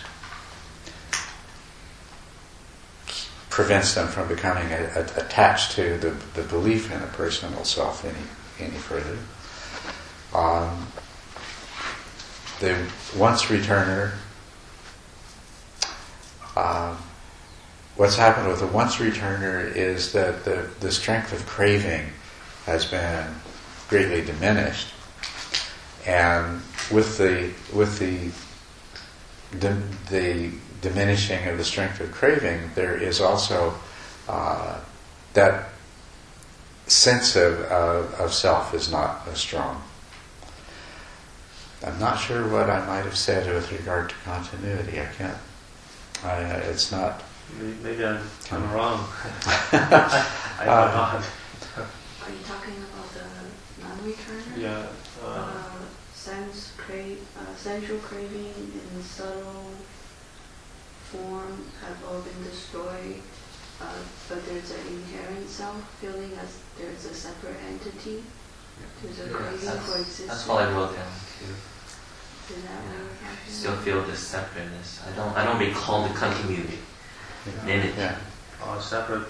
prevents 3.50 3.94
them 3.94 4.08
from 4.08 4.28
becoming 4.30 4.72
a, 4.72 4.84
a, 4.96 5.02
attached 5.22 5.74
to 5.74 5.98
the, 5.98 6.12
the 6.34 6.48
belief 6.48 6.90
in 6.94 7.02
a 7.02 7.08
personal 7.08 7.66
self 7.66 8.06
any 8.06 8.16
any 8.60 8.78
further. 8.78 9.18
Um, 10.34 10.88
the 12.60 12.78
once 13.18 13.44
returner. 13.46 14.14
What's 18.00 18.16
happened 18.16 18.48
with 18.48 18.62
the 18.62 18.68
once 18.68 18.96
returner 18.96 19.76
is 19.76 20.14
that 20.14 20.46
the, 20.46 20.66
the 20.80 20.90
strength 20.90 21.34
of 21.34 21.46
craving 21.46 22.06
has 22.66 22.86
been 22.86 23.28
greatly 23.90 24.24
diminished. 24.24 24.94
And 26.06 26.62
with 26.90 27.18
the 27.18 27.52
with 27.76 28.00
the 28.00 28.32
dim- 29.60 29.90
the 30.10 30.50
diminishing 30.80 31.46
of 31.50 31.58
the 31.58 31.64
strength 31.66 32.00
of 32.00 32.10
craving, 32.14 32.72
there 32.74 32.96
is 32.96 33.20
also 33.20 33.74
uh, 34.30 34.80
that 35.34 35.68
sense 36.88 37.36
of, 37.36 37.60
of, 37.64 38.14
of 38.14 38.34
self 38.34 38.74
is 38.74 38.90
not 38.90 39.28
as 39.28 39.40
strong. 39.40 39.84
I'm 41.86 42.00
not 42.00 42.18
sure 42.18 42.48
what 42.48 42.70
I 42.70 42.86
might 42.88 43.04
have 43.04 43.18
said 43.18 43.54
with 43.54 43.70
regard 43.74 44.10
to 44.10 44.16
continuity. 44.24 45.02
I 45.02 45.06
can't. 45.18 45.38
I, 46.24 46.40
it's 46.72 46.94
not. 46.94 47.24
May- 47.58 47.76
Maybe 47.84 48.06
I'm, 48.06 48.22
I'm 48.52 48.72
wrong. 48.74 49.00
I 49.24 50.64
forgot. 50.64 51.24
Are 52.24 52.32
you 52.32 52.44
talking 52.46 52.76
about 52.78 53.10
the 53.14 53.84
non-returner? 53.84 54.58
Yeah. 54.58 54.88
Uh, 55.24 55.28
Uh, 55.28 55.64
sense 56.14 56.74
crave, 56.78 57.20
uh, 57.40 57.56
sensual 57.56 57.98
craving 58.00 58.54
and 58.94 59.04
subtle 59.04 59.72
form 61.12 61.66
have 61.82 61.98
all 62.08 62.22
been 62.22 62.44
destroyed, 62.44 63.22
uh, 63.82 63.86
but 64.28 64.46
there's 64.46 64.72
an 64.72 64.88
inherent 64.88 65.50
self 65.50 65.82
feeling 66.00 66.32
as 66.44 66.60
there's 66.78 67.06
a 67.06 67.14
separate 67.14 67.58
entity. 67.72 68.24
There's 69.02 69.20
a 69.20 69.24
Yeah, 69.32 69.38
craving 69.38 69.66
that's, 69.66 69.86
for 69.92 69.98
existence. 70.00 70.28
that's 70.30 70.48
what 70.48 70.64
I 70.68 70.72
wrote 70.72 70.96
down 70.96 71.12
too. 71.40 71.54
Is 72.54 72.64
that 72.64 72.82
what 72.84 72.98
you're 73.46 73.54
still 73.54 73.76
feel 73.78 74.02
this 74.04 74.20
separateness. 74.20 75.02
I 75.08 75.16
don't. 75.16 75.34
I 75.38 75.44
don't 75.46 75.60
recall 75.60 76.08
the 76.08 76.14
continuity. 76.14 76.80
In. 77.68 77.94
Yeah. 77.98 78.18
or 78.68 78.82
separate. 78.82 79.28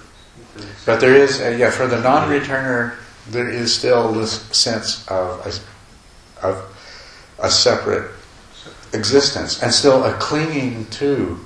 But 0.86 1.00
there 1.00 1.16
is, 1.16 1.42
uh, 1.42 1.56
yeah, 1.58 1.70
for 1.70 1.88
the 1.88 2.00
non-returner, 2.02 2.96
there 3.30 3.50
is 3.50 3.76
still 3.76 4.12
this 4.14 4.42
sense 4.56 5.08
of 5.08 5.46
a, 6.42 6.46
of 6.46 6.78
a 7.40 7.52
separate 7.52 8.12
existence 8.94 9.62
and 9.62 9.74
still 9.74 10.04
a 10.04 10.14
clinging 10.14 10.86
to 10.88 11.40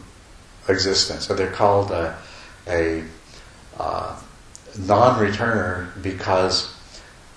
existence. 0.67 1.27
So 1.27 1.33
they're 1.33 1.51
called 1.51 1.91
a, 1.91 2.17
a 2.67 3.03
uh, 3.79 4.19
non-returner 4.79 6.01
because 6.01 6.73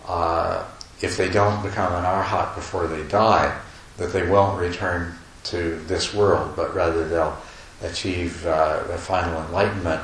uh, 0.06 0.64
if 1.00 1.16
they 1.16 1.28
don't 1.28 1.62
become 1.62 1.92
an 1.92 2.04
arhat 2.04 2.54
before 2.54 2.86
they 2.86 3.02
die, 3.08 3.58
that 3.96 4.12
they 4.12 4.28
won't 4.28 4.60
return 4.60 5.14
to 5.44 5.76
this 5.86 6.12
world, 6.12 6.54
but 6.56 6.74
rather 6.74 7.08
they'll 7.08 7.36
achieve 7.82 8.46
uh, 8.46 8.82
a 8.90 8.98
final 8.98 9.40
enlightenment 9.42 10.02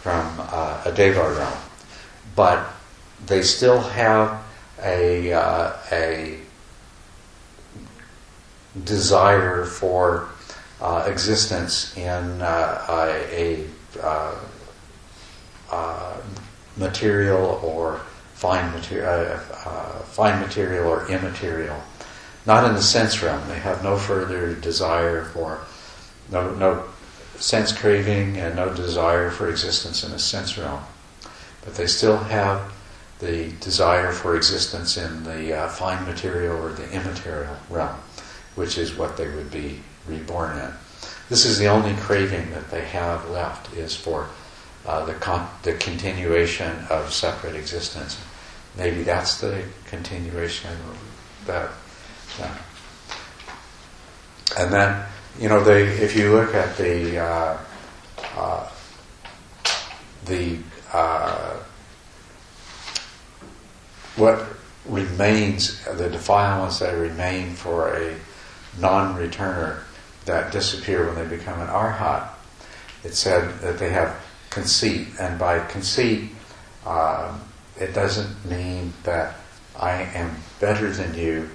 from 0.00 0.26
uh, 0.38 0.82
a 0.84 0.92
deva 0.92 1.30
realm. 1.32 1.58
But 2.36 2.70
they 3.26 3.42
still 3.42 3.80
have 3.80 4.42
a, 4.82 5.32
uh, 5.32 5.76
a 5.90 6.38
desire 8.84 9.64
for 9.64 10.28
uh, 10.80 11.04
existence 11.08 11.96
in 11.96 12.40
uh, 12.40 12.86
a, 13.30 13.66
uh, 15.70 16.16
material 16.76 17.60
or 17.64 18.00
fine 18.34 18.70
material, 18.72 19.36
fine 20.04 20.40
material 20.40 20.86
or 20.86 21.08
immaterial. 21.08 21.82
Not 22.46 22.64
in 22.64 22.74
the 22.74 22.82
sense 22.82 23.20
realm. 23.20 23.46
They 23.48 23.58
have 23.58 23.82
no 23.82 23.98
further 23.98 24.54
desire 24.54 25.24
for, 25.24 25.60
no, 26.30 26.54
no 26.54 26.84
sense 27.38 27.72
craving 27.72 28.36
and 28.36 28.56
no 28.56 28.74
desire 28.74 29.30
for 29.30 29.48
existence 29.48 30.04
in 30.04 30.12
the 30.12 30.18
sense 30.18 30.58
realm. 30.58 30.82
But 31.64 31.74
they 31.74 31.86
still 31.86 32.18
have 32.18 32.72
the 33.18 33.52
desire 33.60 34.12
for 34.12 34.36
existence 34.36 34.96
in 34.96 35.24
the 35.24 35.56
uh, 35.56 35.68
fine 35.68 36.04
material 36.04 36.62
or 36.62 36.70
the 36.70 36.90
immaterial 36.90 37.56
realm, 37.68 37.96
which 38.54 38.78
is 38.78 38.94
what 38.94 39.16
they 39.16 39.28
would 39.28 39.50
be 39.50 39.80
reborn 40.06 40.58
in. 40.58 40.72
This 41.28 41.44
is 41.44 41.58
the 41.58 41.66
only 41.66 41.94
craving 41.96 42.50
that 42.52 42.70
they 42.70 42.84
have 42.84 43.28
left 43.30 43.74
is 43.76 43.94
for 43.94 44.28
uh, 44.86 45.04
the, 45.04 45.14
con- 45.14 45.48
the 45.62 45.74
continuation 45.74 46.74
of 46.88 47.12
separate 47.12 47.54
existence. 47.54 48.18
Maybe 48.76 49.02
that's 49.02 49.40
the 49.40 49.64
continuation 49.86 50.70
of 50.70 51.46
that. 51.46 51.70
And 54.56 54.72
then, 54.72 55.04
you 55.38 55.48
know, 55.48 55.64
if 55.68 56.16
you 56.16 56.32
look 56.32 56.54
at 56.54 56.76
the 56.76 57.18
uh, 57.18 57.58
uh, 58.36 58.70
the 60.24 60.58
uh, 60.92 61.56
what 64.16 64.44
remains, 64.86 65.84
the 65.84 66.08
defilements 66.08 66.80
that 66.80 66.94
remain 66.94 67.52
for 67.54 67.94
a 67.94 68.16
non-returner 68.80 69.80
that 70.24 70.50
disappear 70.52 71.06
when 71.06 71.14
they 71.14 71.36
become 71.36 71.60
an 71.60 71.68
arhat. 71.68 72.28
It 73.04 73.14
said 73.14 73.60
that 73.60 73.78
they 73.78 73.90
have 73.90 74.16
conceit, 74.50 75.08
and 75.20 75.38
by 75.38 75.60
conceit, 75.66 76.30
um, 76.84 77.40
it 77.78 77.94
doesn't 77.94 78.44
mean 78.44 78.92
that 79.04 79.36
I 79.78 80.02
am 80.02 80.34
better 80.58 80.90
than 80.90 81.14
you, 81.14 81.48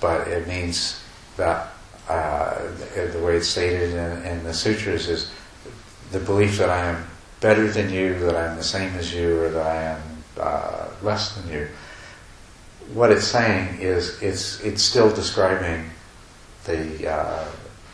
but 0.00 0.26
it 0.26 0.48
means 0.48 1.02
that 1.36 1.73
uh, 2.08 2.58
the 2.94 3.22
way 3.24 3.36
it's 3.36 3.48
stated 3.48 3.94
in, 3.94 4.22
in, 4.26 4.44
the 4.44 4.52
sutras 4.52 5.08
is 5.08 5.30
the 6.12 6.20
belief 6.20 6.58
that 6.58 6.68
I 6.68 6.86
am 6.86 7.06
better 7.40 7.70
than 7.70 7.90
you, 7.90 8.18
that 8.20 8.36
I'm 8.36 8.56
the 8.56 8.62
same 8.62 8.94
as 8.94 9.14
you, 9.14 9.40
or 9.40 9.50
that 9.50 9.66
I 9.66 9.82
am 9.82 10.02
uh, 10.38 10.88
less 11.02 11.34
than 11.34 11.52
you. 11.52 11.68
What 12.92 13.10
it's 13.10 13.26
saying 13.26 13.80
is 13.80 14.22
it's 14.22 14.60
it's 14.60 14.82
still 14.82 15.10
describing 15.14 15.88
the 16.66 17.10
uh, 17.10 17.48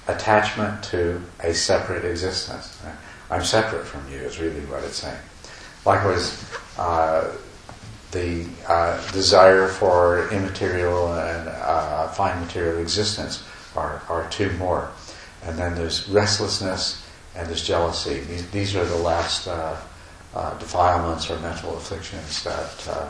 attachment 0.09 0.83
to 0.85 1.23
a 1.41 1.55
separate 1.55 2.05
existence. 2.05 2.83
I'm 3.31 3.45
separate 3.45 3.87
from 3.87 4.11
you 4.11 4.19
is 4.19 4.41
really 4.41 4.61
what 4.63 4.83
it's 4.83 4.97
saying. 4.97 5.21
Likewise, 5.87 6.45
uh, 6.77 7.33
the 8.11 8.45
uh, 8.67 9.13
desire 9.13 9.69
for 9.69 10.29
immaterial 10.33 11.15
and 11.15 11.49
uh, 11.49 12.09
fine 12.09 12.41
material 12.41 12.79
existence 12.79 13.45
are, 13.77 14.03
are 14.09 14.29
two 14.31 14.51
more. 14.53 14.91
And 15.45 15.59
then 15.59 15.75
there's 15.75 16.09
restlessness 16.09 17.07
and 17.35 17.49
there's 17.49 17.67
jealousy. 17.67 18.21
These, 18.21 18.51
these 18.51 18.77
are 18.77 18.85
the 18.85 18.97
last 18.97 19.47
uh, 19.47 19.77
uh, 20.35 20.59
defilements 20.59 21.31
or 21.31 21.39
mental 21.41 21.77
afflictions 21.77 22.43
that 22.45 22.89
uh, 22.89 23.09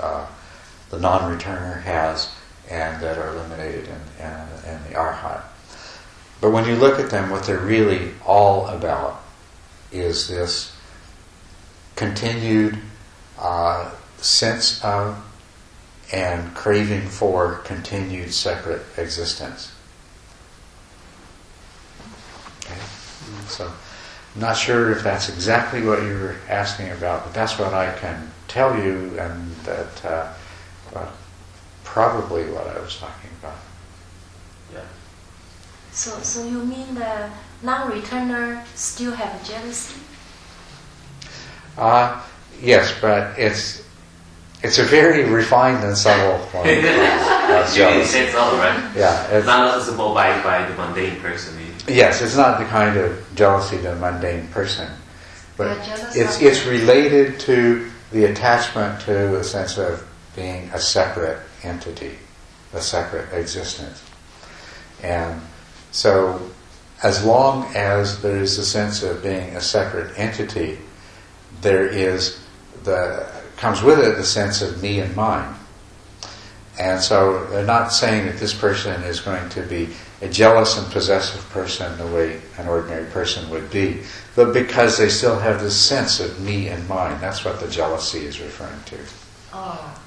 uh, 0.00 0.26
the 0.90 0.98
non-returner 0.98 1.82
has 1.82 2.32
and 2.70 3.00
that 3.02 3.18
are 3.18 3.28
eliminated 3.28 3.84
in, 3.84 4.24
in, 4.24 4.74
in 4.74 4.82
the 4.84 4.96
arhat. 4.96 5.42
But 6.40 6.50
when 6.50 6.66
you 6.66 6.76
look 6.76 6.98
at 6.98 7.10
them, 7.10 7.30
what 7.30 7.44
they're 7.44 7.58
really 7.58 8.10
all 8.24 8.66
about 8.66 9.22
is 9.92 10.28
this 10.28 10.76
continued 11.94 12.78
uh, 13.38 13.90
sense 14.18 14.82
of 14.84 15.22
and 16.12 16.54
craving 16.54 17.08
for 17.08 17.56
continued 17.64 18.32
separate 18.32 18.82
existence. 18.96 19.72
Okay? 22.64 22.80
So, 23.48 23.72
I'm 24.34 24.40
not 24.40 24.56
sure 24.56 24.92
if 24.92 25.02
that's 25.02 25.28
exactly 25.28 25.82
what 25.82 26.02
you 26.02 26.10
were 26.10 26.36
asking 26.48 26.90
about, 26.90 27.24
but 27.24 27.34
that's 27.34 27.58
what 27.58 27.72
I 27.72 27.96
can 27.98 28.30
tell 28.48 28.76
you, 28.76 29.18
and 29.18 29.50
that 29.64 30.04
uh, 30.04 30.32
well, 30.94 31.12
probably 31.84 32.44
what 32.50 32.66
I 32.66 32.78
was 32.80 32.98
talking 32.98 33.30
about. 33.40 33.56
Yeah. 34.72 34.80
So, 35.92 36.18
so 36.20 36.44
you 36.44 36.62
mean 36.62 36.94
the 36.94 37.30
non-returner 37.62 38.66
still 38.74 39.12
have 39.12 39.42
jealousy? 39.46 40.00
Uh, 41.78 42.22
yes, 42.60 42.94
but 43.00 43.38
it's 43.38 43.85
it's 44.66 44.78
a 44.78 44.82
very 44.82 45.24
refined 45.24 45.84
and 45.84 45.96
subtle 45.96 46.38
form 46.46 46.68
of 46.68 46.74
jealousy. 47.72 48.18
It's 48.18 48.34
all 48.34 48.56
right. 48.56 48.92
Yeah, 48.96 49.22
It's 49.24 49.32
it's, 49.32 49.46
not 49.46 49.72
noticeable 49.72 50.12
by, 50.12 50.42
by 50.42 50.68
the 50.68 50.74
mundane 50.74 51.20
person. 51.20 51.56
yes, 51.86 52.20
it's 52.20 52.36
not 52.36 52.58
the 52.58 52.64
kind 52.64 52.96
of 52.96 53.24
jealousy 53.36 53.78
to 53.78 53.92
a 53.92 53.96
mundane 53.96 54.48
person, 54.48 54.90
but 55.56 55.76
They're 55.84 56.24
it's 56.24 56.42
it's 56.42 56.66
related 56.66 57.38
to 57.40 57.88
the 58.10 58.24
attachment 58.24 59.00
to 59.02 59.38
a 59.38 59.44
sense 59.44 59.78
of 59.78 60.06
being 60.34 60.68
a 60.74 60.80
separate 60.80 61.38
entity, 61.62 62.18
a 62.72 62.80
separate 62.80 63.32
existence, 63.32 64.02
and 65.02 65.40
so 65.92 66.50
as 67.04 67.24
long 67.24 67.64
as 67.76 68.20
there 68.20 68.38
is 68.38 68.58
a 68.58 68.64
sense 68.64 69.02
of 69.02 69.22
being 69.22 69.54
a 69.54 69.60
separate 69.60 70.18
entity, 70.18 70.78
there 71.60 71.86
is 71.86 72.42
the 72.84 73.35
comes 73.56 73.82
with 73.82 73.98
it 73.98 74.16
the 74.16 74.24
sense 74.24 74.62
of 74.62 74.82
me 74.82 75.00
and 75.00 75.14
mine. 75.16 75.54
And 76.78 77.00
so 77.00 77.46
they're 77.46 77.64
not 77.64 77.92
saying 77.92 78.26
that 78.26 78.36
this 78.38 78.52
person 78.52 79.02
is 79.04 79.20
going 79.20 79.48
to 79.50 79.62
be 79.62 79.88
a 80.20 80.28
jealous 80.28 80.78
and 80.78 80.90
possessive 80.92 81.48
person 81.50 81.96
the 81.98 82.06
way 82.06 82.40
an 82.58 82.68
ordinary 82.68 83.06
person 83.06 83.48
would 83.50 83.70
be, 83.70 84.02
but 84.34 84.52
because 84.52 84.98
they 84.98 85.08
still 85.08 85.38
have 85.38 85.60
this 85.60 85.76
sense 85.76 86.20
of 86.20 86.38
me 86.40 86.68
and 86.68 86.86
mine. 86.88 87.18
That's 87.20 87.44
what 87.44 87.60
the 87.60 87.68
jealousy 87.68 88.26
is 88.26 88.40
referring 88.40 88.80
to. 88.86 88.98
Oh, 89.54 90.00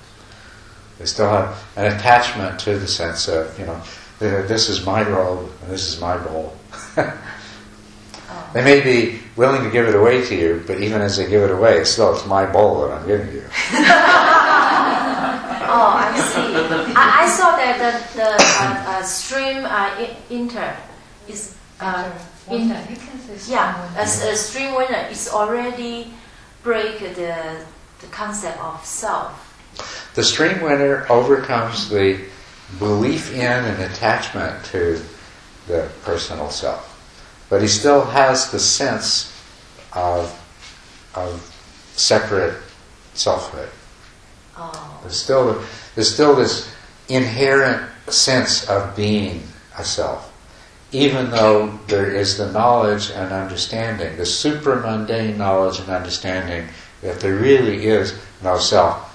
They 1.00 1.06
still 1.06 1.30
have 1.30 1.64
an 1.76 1.92
attachment 1.92 2.60
to 2.62 2.78
the 2.78 2.88
sense 2.88 3.28
of, 3.28 3.58
you 3.60 3.66
know, 3.66 3.82
this 4.20 4.70
is 4.70 4.86
my 4.86 5.08
role 5.08 5.50
and 5.62 5.72
this 5.72 5.92
is 5.92 6.00
my 6.00 6.18
bowl. 6.18 6.56
They 8.54 8.64
may 8.64 8.82
be 8.82 9.20
willing 9.36 9.64
to 9.64 9.70
give 9.70 9.88
it 9.88 9.96
away 9.96 10.26
to 10.26 10.36
you, 10.36 10.64
but 10.66 10.80
even 10.82 11.02
as 11.02 11.18
they 11.18 11.28
give 11.30 11.44
it 11.44 11.52
away, 11.52 11.84
still 11.86 12.14
it's 12.16 12.26
my 12.26 12.46
bowl 12.46 12.82
that 12.82 12.92
I'm 12.92 13.08
giving 13.08 13.32
you. 13.34 13.44
Oh, 15.72 15.94
I 15.96 16.18
see. 16.34 16.96
I, 16.96 17.26
I 17.26 17.30
saw 17.30 17.56
that 17.56 17.78
the, 17.78 18.18
the 18.18 18.30
uh, 18.32 18.98
uh, 19.00 19.04
stream 19.04 19.66
uh, 19.66 19.70
i- 19.70 20.18
inter 20.32 20.76
is 21.28 21.56
uh, 21.80 22.10
in, 22.50 22.70
water. 22.70 22.82
You 22.90 22.96
can 22.96 23.20
say 23.20 23.52
yeah, 23.54 23.74
someone- 23.76 23.98
as 24.02 24.24
a 24.24 24.36
stream 24.36 24.74
winner 24.74 25.08
is 25.12 25.30
already 25.30 26.12
break 26.64 27.00
the 27.00 27.62
the 28.02 28.08
concept 28.10 28.58
of 28.60 28.84
self. 28.84 29.32
The 30.16 30.24
stream 30.24 30.60
winner 30.62 31.06
overcomes 31.08 31.88
the 31.90 32.20
belief 32.80 33.32
in 33.34 33.42
and 33.46 33.80
attachment 33.84 34.66
to 34.74 35.00
the 35.68 35.88
personal 36.04 36.50
self, 36.50 36.89
but 37.50 37.62
he 37.62 37.68
still 37.68 38.06
has 38.06 38.52
the 38.52 38.60
sense 38.60 39.36
of 39.94 40.36
of 41.16 41.42
separate 41.96 42.56
selfhood. 43.14 43.70
Oh, 44.58 45.00
There's 45.02 45.22
still 45.22 45.64
there's 45.96 46.14
still 46.14 46.36
this 46.36 46.74
inherent 47.10 47.90
sense 48.08 48.70
of 48.70 48.96
being 48.96 49.44
a 49.78 49.84
self, 49.84 50.32
even 50.92 51.32
though 51.32 51.80
there 51.88 52.12
is 52.12 52.38
the 52.38 52.52
knowledge 52.52 53.10
and 53.12 53.32
understanding, 53.32 54.16
the 54.18 54.24
supramundane 54.24 55.38
knowledge 55.38 55.80
and 55.80 55.90
understanding 55.90 56.68
that 57.02 57.20
there 57.20 57.36
really 57.36 57.88
is 57.88 58.20
no 58.44 58.58
self. 58.58 59.06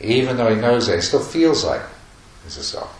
Even 0.00 0.36
though 0.36 0.54
he 0.54 0.60
knows 0.60 0.86
that, 0.86 0.96
he 0.96 1.00
still 1.00 1.22
feels 1.22 1.64
like 1.64 1.82
there's 2.42 2.56
a 2.58 2.62
self. 2.62 2.92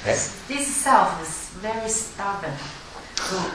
Okay, 0.00 0.14
this 0.48 0.66
self 0.66 1.22
is 1.22 1.45
very 1.60 1.88
stubborn. 1.88 2.52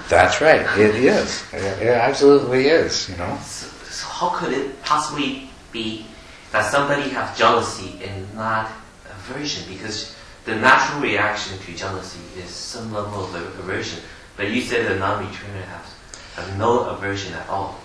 that's 0.09 0.41
right. 0.41 0.61
It 0.79 0.95
is. 0.95 1.43
It, 1.53 1.83
it 1.83 1.87
absolutely 1.87 2.67
is. 2.67 3.09
You 3.09 3.17
know. 3.17 3.37
So, 3.43 3.67
so 3.85 4.07
how 4.07 4.29
could 4.29 4.53
it 4.53 4.81
possibly 4.83 5.49
be 5.71 6.05
that 6.51 6.71
somebody 6.71 7.09
have 7.09 7.37
jealousy 7.37 7.99
and 8.03 8.33
not 8.35 8.71
aversion? 9.09 9.63
Because 9.71 10.15
the 10.45 10.55
natural 10.55 11.01
reaction 11.01 11.57
to 11.59 11.75
jealousy 11.75 12.19
is 12.39 12.49
some 12.49 12.91
level 12.91 13.25
of 13.25 13.35
aversion. 13.35 13.99
But 14.37 14.49
you 14.49 14.61
said 14.61 14.89
the 14.89 14.97
non-returner 14.97 15.63
have, 15.63 15.93
have 16.35 16.57
no 16.57 16.89
aversion 16.89 17.33
at 17.33 17.47
all. 17.49 17.79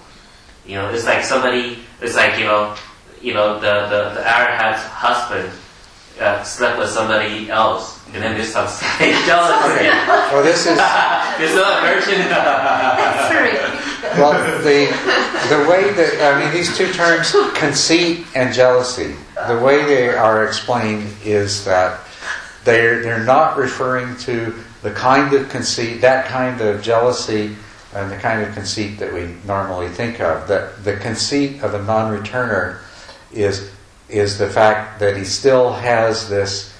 You 0.64 0.76
know, 0.76 0.88
it's 0.88 1.04
like 1.04 1.22
somebody, 1.22 1.80
it's 2.00 2.16
like, 2.16 2.38
you 2.38 2.44
know, 2.44 2.74
you 3.20 3.34
know, 3.34 3.60
the, 3.60 3.86
the, 3.88 4.14
the 4.14 4.20
Arhat's 4.20 4.82
husband 4.84 5.52
uh, 6.20 6.42
slept 6.42 6.78
with 6.78 6.88
somebody 6.88 7.50
else, 7.50 8.00
and 8.12 8.22
then 8.22 8.34
there's 8.34 8.52
some 8.52 8.66
slight 8.68 9.14
jealousy. 9.26 9.84
Well, 10.32 10.42
this 10.42 10.66
is 10.66 10.76
there's 11.38 11.54
no 11.54 11.78
aversion. 11.78 12.22
Sorry. 13.28 13.52
Well, 14.18 14.32
the 14.62 14.86
the 15.48 15.68
way 15.68 15.92
that 15.92 16.34
I 16.34 16.42
mean 16.42 16.52
these 16.54 16.76
two 16.76 16.92
terms, 16.92 17.34
conceit 17.54 18.26
and 18.34 18.54
jealousy, 18.54 19.14
the 19.46 19.58
way 19.58 19.84
they 19.84 20.08
are 20.08 20.46
explained 20.46 21.08
is 21.24 21.64
that 21.64 22.00
they're 22.64 23.02
they're 23.02 23.24
not 23.24 23.56
referring 23.56 24.16
to 24.18 24.54
the 24.82 24.92
kind 24.92 25.34
of 25.34 25.48
conceit, 25.48 26.00
that 26.00 26.26
kind 26.26 26.60
of 26.60 26.82
jealousy, 26.82 27.56
and 27.94 28.10
the 28.10 28.16
kind 28.16 28.42
of 28.42 28.54
conceit 28.54 28.98
that 28.98 29.12
we 29.12 29.34
normally 29.46 29.88
think 29.88 30.20
of. 30.20 30.48
That 30.48 30.82
the 30.84 30.96
conceit 30.96 31.62
of 31.62 31.74
a 31.74 31.82
non-returner 31.82 32.80
is 33.32 33.70
is 34.08 34.38
the 34.38 34.48
fact 34.48 35.00
that 35.00 35.16
he 35.16 35.24
still 35.24 35.72
has 35.72 36.28
this 36.28 36.72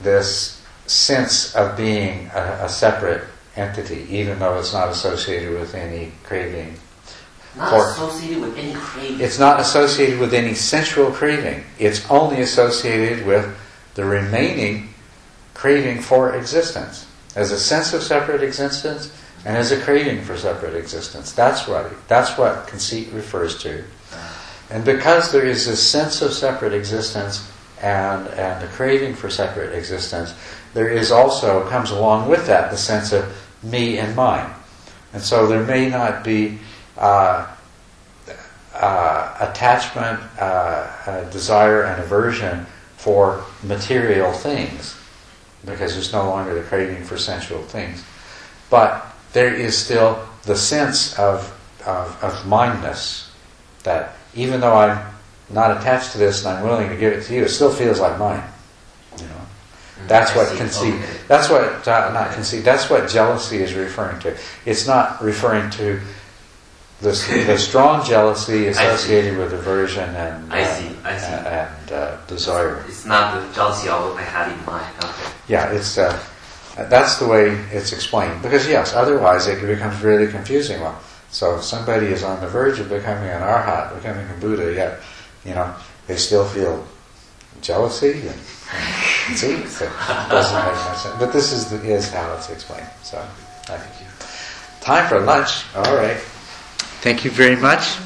this 0.00 0.62
sense 0.86 1.54
of 1.54 1.76
being 1.76 2.30
a, 2.34 2.60
a 2.62 2.68
separate 2.68 3.24
entity, 3.56 4.06
even 4.08 4.38
though 4.38 4.58
it's 4.58 4.72
not 4.72 4.88
associated 4.88 5.58
with 5.58 5.74
any 5.74 6.12
craving. 6.22 6.74
Not 7.56 7.70
For- 7.70 8.04
associated 8.06 8.40
with 8.40 8.56
any 8.56 8.72
craving. 8.74 9.20
It's 9.20 9.38
not 9.38 9.60
associated 9.60 10.18
with 10.20 10.32
any 10.32 10.54
sensual 10.54 11.10
craving. 11.10 11.64
It's 11.78 12.08
only 12.10 12.40
associated 12.40 13.26
with 13.26 13.56
the 13.94 14.04
remaining 14.04 14.94
craving 15.54 16.00
for 16.00 16.36
existence, 16.36 17.06
as 17.34 17.50
a 17.50 17.58
sense 17.58 17.92
of 17.92 18.02
separate 18.02 18.42
existence 18.42 19.12
and 19.44 19.56
as 19.56 19.72
a 19.72 19.80
craving 19.80 20.22
for 20.22 20.36
separate 20.36 20.74
existence. 20.74 21.32
That's 21.32 21.66
what 21.66 21.90
that's 22.08 22.38
what 22.38 22.66
conceit 22.68 23.08
refers 23.12 23.60
to. 23.62 23.84
And 24.70 24.84
because 24.84 25.32
there 25.32 25.46
is 25.46 25.66
this 25.66 25.84
sense 25.84 26.20
of 26.22 26.32
separate 26.32 26.74
existence 26.74 27.50
and 27.80 28.26
and 28.28 28.62
the 28.62 28.66
craving 28.68 29.14
for 29.14 29.30
separate 29.30 29.74
existence, 29.74 30.34
there 30.74 30.88
is 30.88 31.10
also 31.10 31.68
comes 31.68 31.90
along 31.90 32.28
with 32.28 32.46
that 32.46 32.70
the 32.70 32.76
sense 32.76 33.12
of 33.12 33.24
me 33.62 33.98
and 33.98 34.14
mine. 34.14 34.50
And 35.12 35.22
so 35.22 35.46
there 35.46 35.64
may 35.64 35.88
not 35.88 36.22
be 36.22 36.58
uh, 36.96 37.46
uh, 38.74 39.36
attachment, 39.40 40.20
uh, 40.38 40.44
uh, 41.06 41.30
desire, 41.30 41.84
and 41.84 42.02
aversion 42.02 42.66
for 42.96 43.44
material 43.62 44.32
things, 44.32 44.96
because 45.64 45.94
there's 45.94 46.12
no 46.12 46.28
longer 46.28 46.54
the 46.54 46.62
craving 46.62 47.04
for 47.04 47.16
sensual 47.16 47.62
things. 47.62 48.04
But 48.70 49.06
there 49.32 49.54
is 49.54 49.76
still 49.76 50.28
the 50.44 50.56
sense 50.56 51.18
of, 51.18 51.54
of, 51.86 52.22
of 52.22 52.46
mindness 52.46 53.32
that 53.84 54.17
even 54.34 54.60
though 54.60 54.74
I'm 54.74 55.14
not 55.50 55.76
attached 55.76 56.12
to 56.12 56.18
this 56.18 56.44
and 56.44 56.56
I'm 56.56 56.64
willing 56.64 56.88
to 56.88 56.96
give 56.96 57.12
it 57.12 57.24
to 57.24 57.34
you, 57.34 57.44
it 57.44 57.48
still 57.48 57.72
feels 57.72 58.00
like 58.00 58.18
mine. 58.18 58.42
You 59.18 59.26
know, 59.26 59.40
that's 60.06 60.34
what 60.36 60.54
conceit. 60.56 60.94
That's 61.26 61.48
what 61.48 61.86
uh, 61.88 62.12
not 62.12 62.32
conceit. 62.32 62.64
That's 62.64 62.90
what 62.90 63.08
jealousy 63.08 63.58
is 63.58 63.74
referring 63.74 64.20
to. 64.20 64.36
It's 64.64 64.86
not 64.86 65.22
referring 65.22 65.70
to 65.70 66.00
the, 67.00 67.44
the 67.46 67.56
strong 67.56 68.04
jealousy 68.04 68.66
associated 68.66 69.38
with 69.38 69.52
aversion 69.52 70.08
and 70.16 70.52
I 70.52 70.64
see, 70.64 70.96
I 71.04 71.16
see. 71.16 71.26
and, 71.26 71.46
and, 71.46 71.92
uh, 71.92 72.16
desire. 72.26 72.84
It's 72.88 73.04
not 73.04 73.34
the 73.34 73.54
jealousy 73.54 73.88
of 73.88 74.02
what 74.04 74.16
I 74.16 74.22
had 74.22 74.52
in 74.52 74.64
mind. 74.64 74.94
Okay. 75.04 75.32
Yeah, 75.46 75.70
it's 75.70 75.96
uh, 75.96 76.18
that's 76.76 77.18
the 77.18 77.26
way 77.26 77.50
it's 77.72 77.92
explained. 77.92 78.42
Because 78.42 78.68
yes, 78.68 78.94
otherwise 78.94 79.46
it 79.46 79.64
becomes 79.64 80.02
really 80.02 80.30
confusing. 80.30 80.80
Well, 80.80 81.00
so 81.30 81.56
if 81.56 81.62
somebody 81.62 82.06
is 82.06 82.22
on 82.22 82.40
the 82.40 82.48
verge 82.48 82.80
of 82.80 82.88
becoming 82.88 83.28
an 83.28 83.42
arhat, 83.42 83.94
becoming 83.94 84.26
a 84.28 84.40
Buddha, 84.40 84.72
yet 84.74 85.00
you 85.44 85.54
know 85.54 85.74
they 86.06 86.16
still 86.16 86.44
feel 86.44 86.86
jealousy 87.60 88.12
and, 88.12 88.40
and 89.28 89.36
see, 89.36 89.66
so 89.66 89.84
it 89.84 90.30
doesn't 90.30 90.64
make 90.64 90.74
much 90.74 90.98
sense. 90.98 91.16
But 91.18 91.32
this 91.32 91.52
is 91.52 91.70
the, 91.70 91.76
is 91.84 92.10
how 92.10 92.34
it's 92.34 92.50
explained. 92.50 92.88
So 93.02 93.22
thank 93.64 93.82
you. 94.00 94.06
Time 94.80 95.08
for 95.08 95.20
lunch. 95.20 95.64
All 95.74 95.94
right. 95.94 96.16
Thank 97.00 97.24
you 97.24 97.30
very 97.30 97.56
much, 97.56 97.98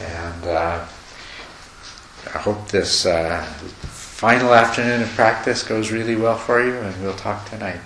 and 0.00 0.46
uh, 0.46 0.84
I 2.34 2.38
hope 2.38 2.68
this 2.68 3.06
uh, 3.06 3.42
final 3.42 4.54
afternoon 4.54 5.02
of 5.02 5.08
practice 5.10 5.62
goes 5.62 5.92
really 5.92 6.16
well 6.16 6.36
for 6.36 6.64
you, 6.64 6.74
and 6.74 7.02
we'll 7.02 7.14
talk 7.14 7.48
tonight. 7.48 7.80